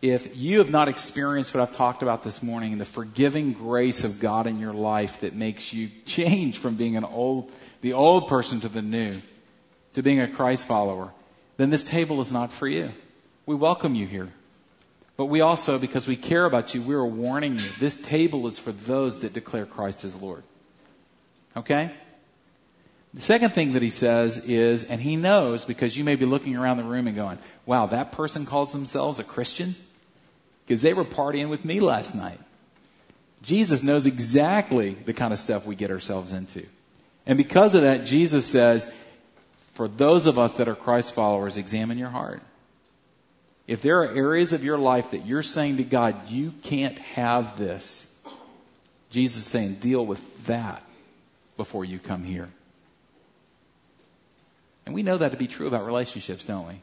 if 0.00 0.36
you 0.36 0.58
have 0.58 0.70
not 0.70 0.88
experienced 0.88 1.52
what 1.52 1.62
I've 1.62 1.76
talked 1.76 2.02
about 2.02 2.24
this 2.24 2.42
morning, 2.42 2.78
the 2.78 2.86
forgiving 2.86 3.52
grace 3.52 4.04
of 4.04 4.20
God 4.20 4.46
in 4.46 4.58
your 4.58 4.72
life 4.72 5.20
that 5.20 5.34
makes 5.34 5.72
you 5.74 5.90
change 6.06 6.56
from 6.58 6.76
being 6.76 6.96
an 6.96 7.04
old, 7.04 7.52
the 7.82 7.92
old 7.92 8.28
person 8.28 8.60
to 8.60 8.68
the 8.70 8.82
new, 8.82 9.20
to 9.94 10.02
being 10.02 10.20
a 10.20 10.28
Christ 10.28 10.66
follower, 10.66 11.12
then 11.58 11.68
this 11.68 11.84
table 11.84 12.22
is 12.22 12.32
not 12.32 12.52
for 12.52 12.66
you. 12.66 12.90
We 13.44 13.54
welcome 13.54 13.94
you 13.94 14.06
here. 14.06 14.32
But 15.18 15.26
we 15.26 15.40
also, 15.40 15.80
because 15.80 16.06
we 16.06 16.14
care 16.14 16.44
about 16.44 16.74
you, 16.74 16.80
we 16.80 16.94
are 16.94 17.04
warning 17.04 17.58
you. 17.58 17.68
This 17.80 17.96
table 17.96 18.46
is 18.46 18.60
for 18.60 18.70
those 18.70 19.18
that 19.18 19.32
declare 19.32 19.66
Christ 19.66 20.04
as 20.04 20.14
Lord. 20.14 20.44
Okay? 21.56 21.90
The 23.14 23.20
second 23.20 23.50
thing 23.50 23.72
that 23.72 23.82
he 23.82 23.90
says 23.90 24.38
is, 24.48 24.84
and 24.84 25.00
he 25.00 25.16
knows 25.16 25.64
because 25.64 25.96
you 25.96 26.04
may 26.04 26.14
be 26.14 26.24
looking 26.24 26.56
around 26.56 26.76
the 26.76 26.84
room 26.84 27.08
and 27.08 27.16
going, 27.16 27.38
wow, 27.66 27.86
that 27.86 28.12
person 28.12 28.46
calls 28.46 28.70
themselves 28.70 29.18
a 29.18 29.24
Christian? 29.24 29.74
Because 30.64 30.82
they 30.82 30.94
were 30.94 31.04
partying 31.04 31.48
with 31.48 31.64
me 31.64 31.80
last 31.80 32.14
night. 32.14 32.38
Jesus 33.42 33.82
knows 33.82 34.06
exactly 34.06 34.90
the 34.94 35.12
kind 35.12 35.32
of 35.32 35.40
stuff 35.40 35.66
we 35.66 35.74
get 35.74 35.90
ourselves 35.90 36.32
into. 36.32 36.64
And 37.26 37.36
because 37.36 37.74
of 37.74 37.82
that, 37.82 38.06
Jesus 38.06 38.46
says, 38.46 38.88
for 39.72 39.88
those 39.88 40.26
of 40.28 40.38
us 40.38 40.54
that 40.54 40.68
are 40.68 40.76
Christ 40.76 41.12
followers, 41.12 41.56
examine 41.56 41.98
your 41.98 42.08
heart. 42.08 42.40
If 43.68 43.82
there 43.82 44.02
are 44.02 44.10
areas 44.10 44.54
of 44.54 44.64
your 44.64 44.78
life 44.78 45.10
that 45.10 45.26
you're 45.26 45.42
saying 45.42 45.76
to 45.76 45.84
God, 45.84 46.30
you 46.30 46.52
can't 46.62 46.98
have 46.98 47.58
this, 47.58 48.12
Jesus 49.10 49.42
is 49.42 49.46
saying, 49.46 49.74
deal 49.74 50.04
with 50.04 50.46
that 50.46 50.82
before 51.58 51.84
you 51.84 51.98
come 51.98 52.24
here. 52.24 52.48
And 54.86 54.94
we 54.94 55.02
know 55.02 55.18
that 55.18 55.32
to 55.32 55.36
be 55.36 55.46
true 55.46 55.66
about 55.66 55.84
relationships, 55.84 56.46
don't 56.46 56.66
we? 56.66 56.80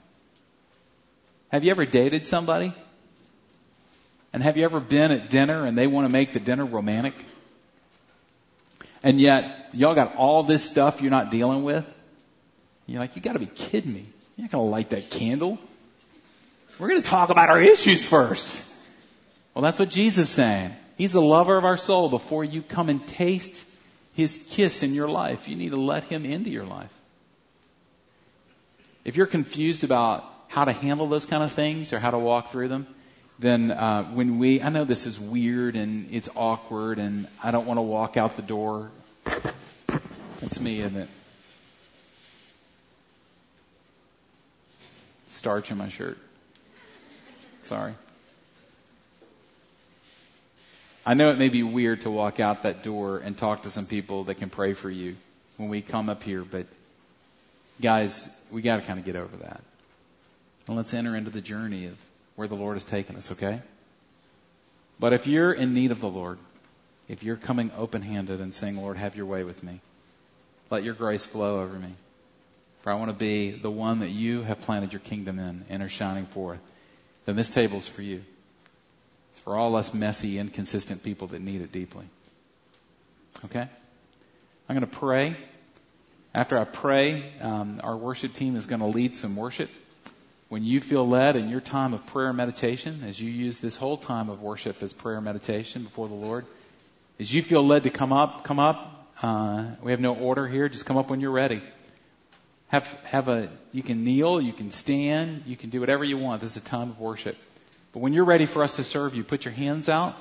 Have 1.49 1.63
you 1.63 1.71
ever 1.71 1.87
dated 1.87 2.23
somebody? 2.23 2.71
And 4.31 4.43
have 4.43 4.55
you 4.55 4.63
ever 4.65 4.79
been 4.79 5.11
at 5.11 5.31
dinner 5.31 5.65
and 5.65 5.75
they 5.75 5.87
want 5.87 6.05
to 6.05 6.11
make 6.11 6.33
the 6.33 6.39
dinner 6.39 6.65
romantic? 6.65 7.15
And 9.01 9.19
yet, 9.19 9.69
y'all 9.73 9.95
got 9.95 10.17
all 10.17 10.43
this 10.43 10.63
stuff 10.63 11.01
you're 11.01 11.09
not 11.09 11.31
dealing 11.31 11.63
with? 11.63 11.85
You're 12.85 12.99
like, 12.99 13.15
you 13.15 13.23
gotta 13.23 13.39
be 13.39 13.47
kidding 13.47 13.93
me. 13.93 14.05
You're 14.35 14.43
not 14.43 14.51
gonna 14.51 14.65
light 14.65 14.91
that 14.91 15.09
candle. 15.09 15.57
We're 16.77 16.89
going 16.89 17.01
to 17.01 17.09
talk 17.09 17.29
about 17.29 17.49
our 17.49 17.61
issues 17.61 18.03
first. 18.03 18.73
Well, 19.53 19.61
that's 19.61 19.79
what 19.79 19.89
Jesus 19.89 20.27
is 20.27 20.33
saying. 20.33 20.75
He's 20.97 21.13
the 21.13 21.21
lover 21.21 21.57
of 21.57 21.63
our 21.63 21.77
soul. 21.77 22.09
Before 22.09 22.43
you 22.43 22.61
come 22.61 22.89
and 22.89 23.05
taste 23.07 23.65
his 24.13 24.49
kiss 24.51 24.83
in 24.83 24.93
your 24.93 25.07
life, 25.07 25.47
you 25.47 25.55
need 25.55 25.69
to 25.69 25.77
let 25.77 26.03
him 26.05 26.25
into 26.25 26.49
your 26.49 26.65
life. 26.65 26.91
If 29.05 29.15
you're 29.15 29.27
confused 29.27 29.83
about 29.83 30.25
how 30.47 30.65
to 30.65 30.73
handle 30.73 31.07
those 31.07 31.25
kind 31.25 31.43
of 31.43 31.53
things 31.53 31.93
or 31.93 31.99
how 31.99 32.11
to 32.11 32.17
walk 32.17 32.49
through 32.49 32.67
them, 32.67 32.87
then 33.39 33.71
uh, 33.71 34.03
when 34.03 34.39
we, 34.39 34.61
I 34.61 34.69
know 34.69 34.83
this 34.85 35.05
is 35.05 35.19
weird 35.19 35.75
and 35.75 36.09
it's 36.11 36.29
awkward 36.35 36.99
and 36.99 37.27
I 37.43 37.51
don't 37.51 37.65
want 37.65 37.77
to 37.77 37.83
walk 37.83 38.17
out 38.17 38.35
the 38.35 38.41
door. 38.41 38.91
That's 40.39 40.59
me, 40.59 40.79
isn't 40.79 40.95
it? 40.97 41.09
Starch 45.27 45.71
in 45.71 45.77
my 45.77 45.89
shirt. 45.89 46.17
Sorry. 47.65 47.95
I 51.03 51.15
know 51.15 51.31
it 51.31 51.39
may 51.39 51.49
be 51.49 51.63
weird 51.63 52.01
to 52.01 52.11
walk 52.11 52.39
out 52.39 52.63
that 52.63 52.83
door 52.83 53.17
and 53.17 53.35
talk 53.35 53.63
to 53.63 53.71
some 53.71 53.87
people 53.87 54.25
that 54.25 54.35
can 54.35 54.51
pray 54.51 54.73
for 54.73 54.89
you 54.89 55.15
when 55.57 55.69
we 55.69 55.81
come 55.81 56.07
up 56.07 56.21
here, 56.21 56.43
but 56.43 56.67
guys, 57.81 58.29
we 58.51 58.61
got 58.61 58.77
to 58.77 58.81
kind 58.83 58.99
of 58.99 59.05
get 59.05 59.15
over 59.15 59.35
that. 59.37 59.61
And 60.67 60.77
let's 60.77 60.93
enter 60.93 61.15
into 61.15 61.31
the 61.31 61.41
journey 61.41 61.87
of 61.87 61.97
where 62.35 62.47
the 62.47 62.55
Lord 62.55 62.75
has 62.75 62.85
taken 62.85 63.15
us, 63.15 63.31
okay? 63.31 63.61
But 64.99 65.13
if 65.13 65.25
you're 65.25 65.51
in 65.51 65.73
need 65.73 65.89
of 65.89 66.01
the 66.01 66.09
Lord, 66.09 66.37
if 67.07 67.23
you're 67.23 67.35
coming 67.35 67.71
open 67.77 68.03
handed 68.03 68.41
and 68.41 68.53
saying, 68.53 68.77
Lord, 68.77 68.97
have 68.97 69.15
your 69.15 69.25
way 69.25 69.43
with 69.43 69.63
me, 69.63 69.79
let 70.69 70.83
your 70.83 70.93
grace 70.93 71.25
flow 71.25 71.61
over 71.61 71.77
me. 71.77 71.93
For 72.83 72.91
I 72.91 72.95
want 72.95 73.09
to 73.09 73.17
be 73.17 73.51
the 73.51 73.71
one 73.71 73.99
that 73.99 74.09
you 74.09 74.43
have 74.43 74.61
planted 74.61 74.93
your 74.93 74.99
kingdom 74.99 75.39
in 75.39 75.65
and 75.69 75.81
are 75.81 75.89
shining 75.89 76.27
forth 76.27 76.59
then 77.25 77.35
this 77.35 77.49
table 77.49 77.77
is 77.77 77.87
for 77.87 78.01
you. 78.01 78.23
It's 79.31 79.39
for 79.39 79.55
all 79.55 79.75
us 79.75 79.93
messy, 79.93 80.39
inconsistent 80.39 81.03
people 81.03 81.27
that 81.27 81.41
need 81.41 81.61
it 81.61 81.71
deeply. 81.71 82.05
Okay? 83.45 83.67
I'm 84.69 84.75
going 84.75 84.81
to 84.81 84.87
pray. 84.87 85.35
After 86.33 86.57
I 86.57 86.65
pray, 86.65 87.31
um, 87.41 87.81
our 87.83 87.95
worship 87.95 88.33
team 88.33 88.55
is 88.55 88.65
going 88.65 88.81
to 88.81 88.87
lead 88.87 89.15
some 89.15 89.35
worship. 89.35 89.69
When 90.49 90.63
you 90.63 90.79
feel 90.79 91.07
led 91.07 91.35
in 91.35 91.49
your 91.49 91.61
time 91.61 91.93
of 91.93 92.05
prayer 92.07 92.27
and 92.27 92.37
meditation, 92.37 93.03
as 93.05 93.19
you 93.19 93.29
use 93.29 93.59
this 93.59 93.75
whole 93.75 93.97
time 93.97 94.29
of 94.29 94.41
worship 94.41 94.81
as 94.83 94.93
prayer 94.93 95.15
and 95.15 95.25
meditation 95.25 95.83
before 95.83 96.07
the 96.07 96.13
Lord, 96.13 96.45
as 97.19 97.33
you 97.33 97.41
feel 97.41 97.65
led 97.65 97.83
to 97.83 97.89
come 97.89 98.13
up, 98.13 98.43
come 98.43 98.59
up. 98.59 99.09
Uh, 99.21 99.65
we 99.81 99.91
have 99.91 99.99
no 100.01 100.13
order 100.15 100.47
here. 100.47 100.67
Just 100.67 100.85
come 100.85 100.97
up 100.97 101.09
when 101.09 101.19
you're 101.19 101.31
ready. 101.31 101.61
Have, 102.75 102.93
have 103.05 103.27
a, 103.29 103.49
you 103.71 103.81
can 103.81 104.03
kneel, 104.03 104.41
you 104.41 104.51
can 104.51 104.69
stand, 104.69 105.43
you 105.45 105.55
can 105.55 105.69
do 105.69 105.79
whatever 105.79 106.03
you 106.03 106.17
want. 106.17 106.41
This 106.41 106.57
is 106.57 106.63
a 106.63 106.65
time 106.65 106.89
of 106.89 106.99
worship. 106.99 107.37
But 107.93 107.99
when 107.99 108.11
you're 108.11 108.25
ready 108.25 108.45
for 108.45 108.63
us 108.63 108.75
to 108.75 108.83
serve 108.83 109.15
you, 109.15 109.23
put 109.23 109.45
your 109.45 109.53
hands 109.53 109.87
out 109.87 110.15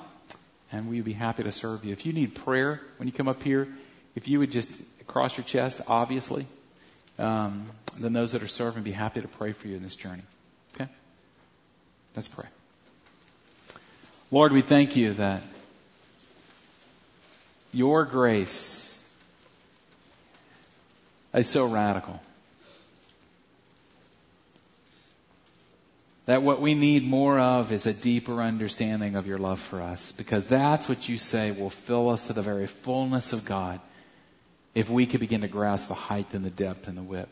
and 0.71 0.89
we 0.89 0.97
would 0.97 1.05
be 1.05 1.13
happy 1.13 1.43
to 1.43 1.51
serve 1.51 1.85
you. 1.85 1.93
If 1.93 2.07
you 2.07 2.13
need 2.13 2.37
prayer 2.37 2.81
when 2.99 3.09
you 3.09 3.13
come 3.13 3.27
up 3.27 3.43
here, 3.43 3.67
if 4.15 4.29
you 4.29 4.39
would 4.39 4.53
just 4.53 4.71
cross 5.09 5.37
your 5.37 5.45
chest, 5.45 5.81
obviously, 5.89 6.47
um, 7.19 7.69
then 7.99 8.13
those 8.13 8.33
that 8.33 8.43
are 8.43 8.49
serving 8.49 8.85
be 8.85 8.93
happy 8.93 9.21
to 9.21 9.29
pray 9.29 9.53
for 9.53 9.67
you 9.67 9.77
in 9.77 9.83
this 9.83 9.97
journey. 9.97 10.23
Okay? 10.75 10.89
Let's 12.15 12.29
pray. 12.29 12.47
Lord, 14.31 14.53
we 14.53 14.63
thank 14.63 14.95
you 14.95 15.15
that 15.15 15.43
your 17.73 18.05
grace 18.05 19.01
is 21.35 21.49
so 21.49 21.67
radical. 21.67 22.21
That 26.27 26.43
what 26.43 26.61
we 26.61 26.75
need 26.75 27.07
more 27.07 27.39
of 27.39 27.71
is 27.71 27.87
a 27.87 27.93
deeper 27.93 28.41
understanding 28.41 29.15
of 29.15 29.27
your 29.27 29.37
love 29.37 29.61
for 29.61 29.83
us, 29.83 30.13
because 30.13 30.47
that's 30.47 30.89
what 30.89 31.09
you 31.09 31.19
say 31.19 31.51
will 31.51 31.71
fill 31.71 32.09
us 32.09 32.29
to 32.29 32.33
the 32.33 32.43
very 32.43 32.67
fullness 32.67 33.33
of 33.33 33.45
God 33.45 33.81
if 34.75 34.89
we 34.89 35.07
could 35.07 35.21
begin 35.21 35.43
to 35.43 35.49
grasp 35.49 35.89
the 35.89 35.95
height 35.95 36.33
and 36.33 36.45
the 36.45 36.51
depth 36.51 36.89
and 36.89 36.97
the 36.97 37.03
width 37.03 37.29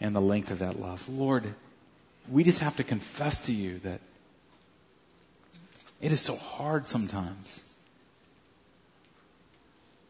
and 0.00 0.14
the 0.14 0.20
length 0.20 0.50
of 0.50 0.60
that 0.60 0.80
love. 0.80 1.06
Lord, 1.08 1.52
we 2.30 2.44
just 2.44 2.60
have 2.60 2.76
to 2.76 2.84
confess 2.84 3.46
to 3.46 3.52
you 3.52 3.80
that 3.80 4.00
it 6.00 6.12
is 6.12 6.20
so 6.20 6.36
hard 6.36 6.88
sometimes 6.88 7.64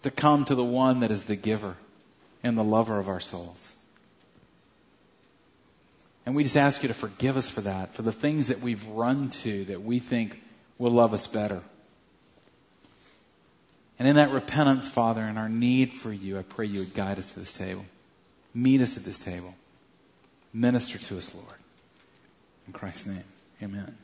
to 0.03 0.11
come 0.11 0.45
to 0.45 0.55
the 0.55 0.65
one 0.65 1.01
that 1.01 1.11
is 1.11 1.25
the 1.25 1.37
giver 1.37 1.77
and 2.43 2.57
the 2.57 2.65
lover 2.65 2.99
of 2.99 3.09
our 3.09 3.21
souls. 3.21 3.75
And 6.29 6.37
we 6.37 6.43
just 6.43 6.59
ask 6.59 6.83
you 6.83 6.89
to 6.89 6.95
forgive 6.95 7.39
us 7.39 7.49
for 7.49 7.63
that, 7.63 7.95
for 7.95 8.03
the 8.03 8.13
things 8.13 8.49
that 8.49 8.61
we've 8.61 8.87
run 8.89 9.31
to 9.31 9.65
that 9.65 9.83
we 9.83 9.99
think 9.99 10.39
will 10.77 10.91
love 10.91 11.15
us 11.15 11.27
better. 11.27 11.63
And 13.99 14.07
in 14.07 14.17
that 14.17 14.31
repentance, 14.31 14.91
Father, 14.91 15.23
and 15.23 15.39
our 15.39 15.49
need 15.49 15.95
for 15.95 16.13
you, 16.13 16.39
I 16.39 16.43
pray 16.43 16.67
you 16.67 16.81
would 16.81 16.93
guide 16.93 17.17
us 17.19 17.33
to 17.33 17.41
this 17.41 17.55
table. 17.55 17.87
Meet 18.53 18.83
us 18.83 18.99
at 18.99 19.05
this 19.05 19.17
table. 19.17 19.55
Minister 20.53 20.99
to 20.99 21.17
us, 21.17 21.35
Lord. 21.35 21.47
In 22.67 22.75
Christ's 22.75 23.07
name, 23.07 23.25
amen. 23.63 23.97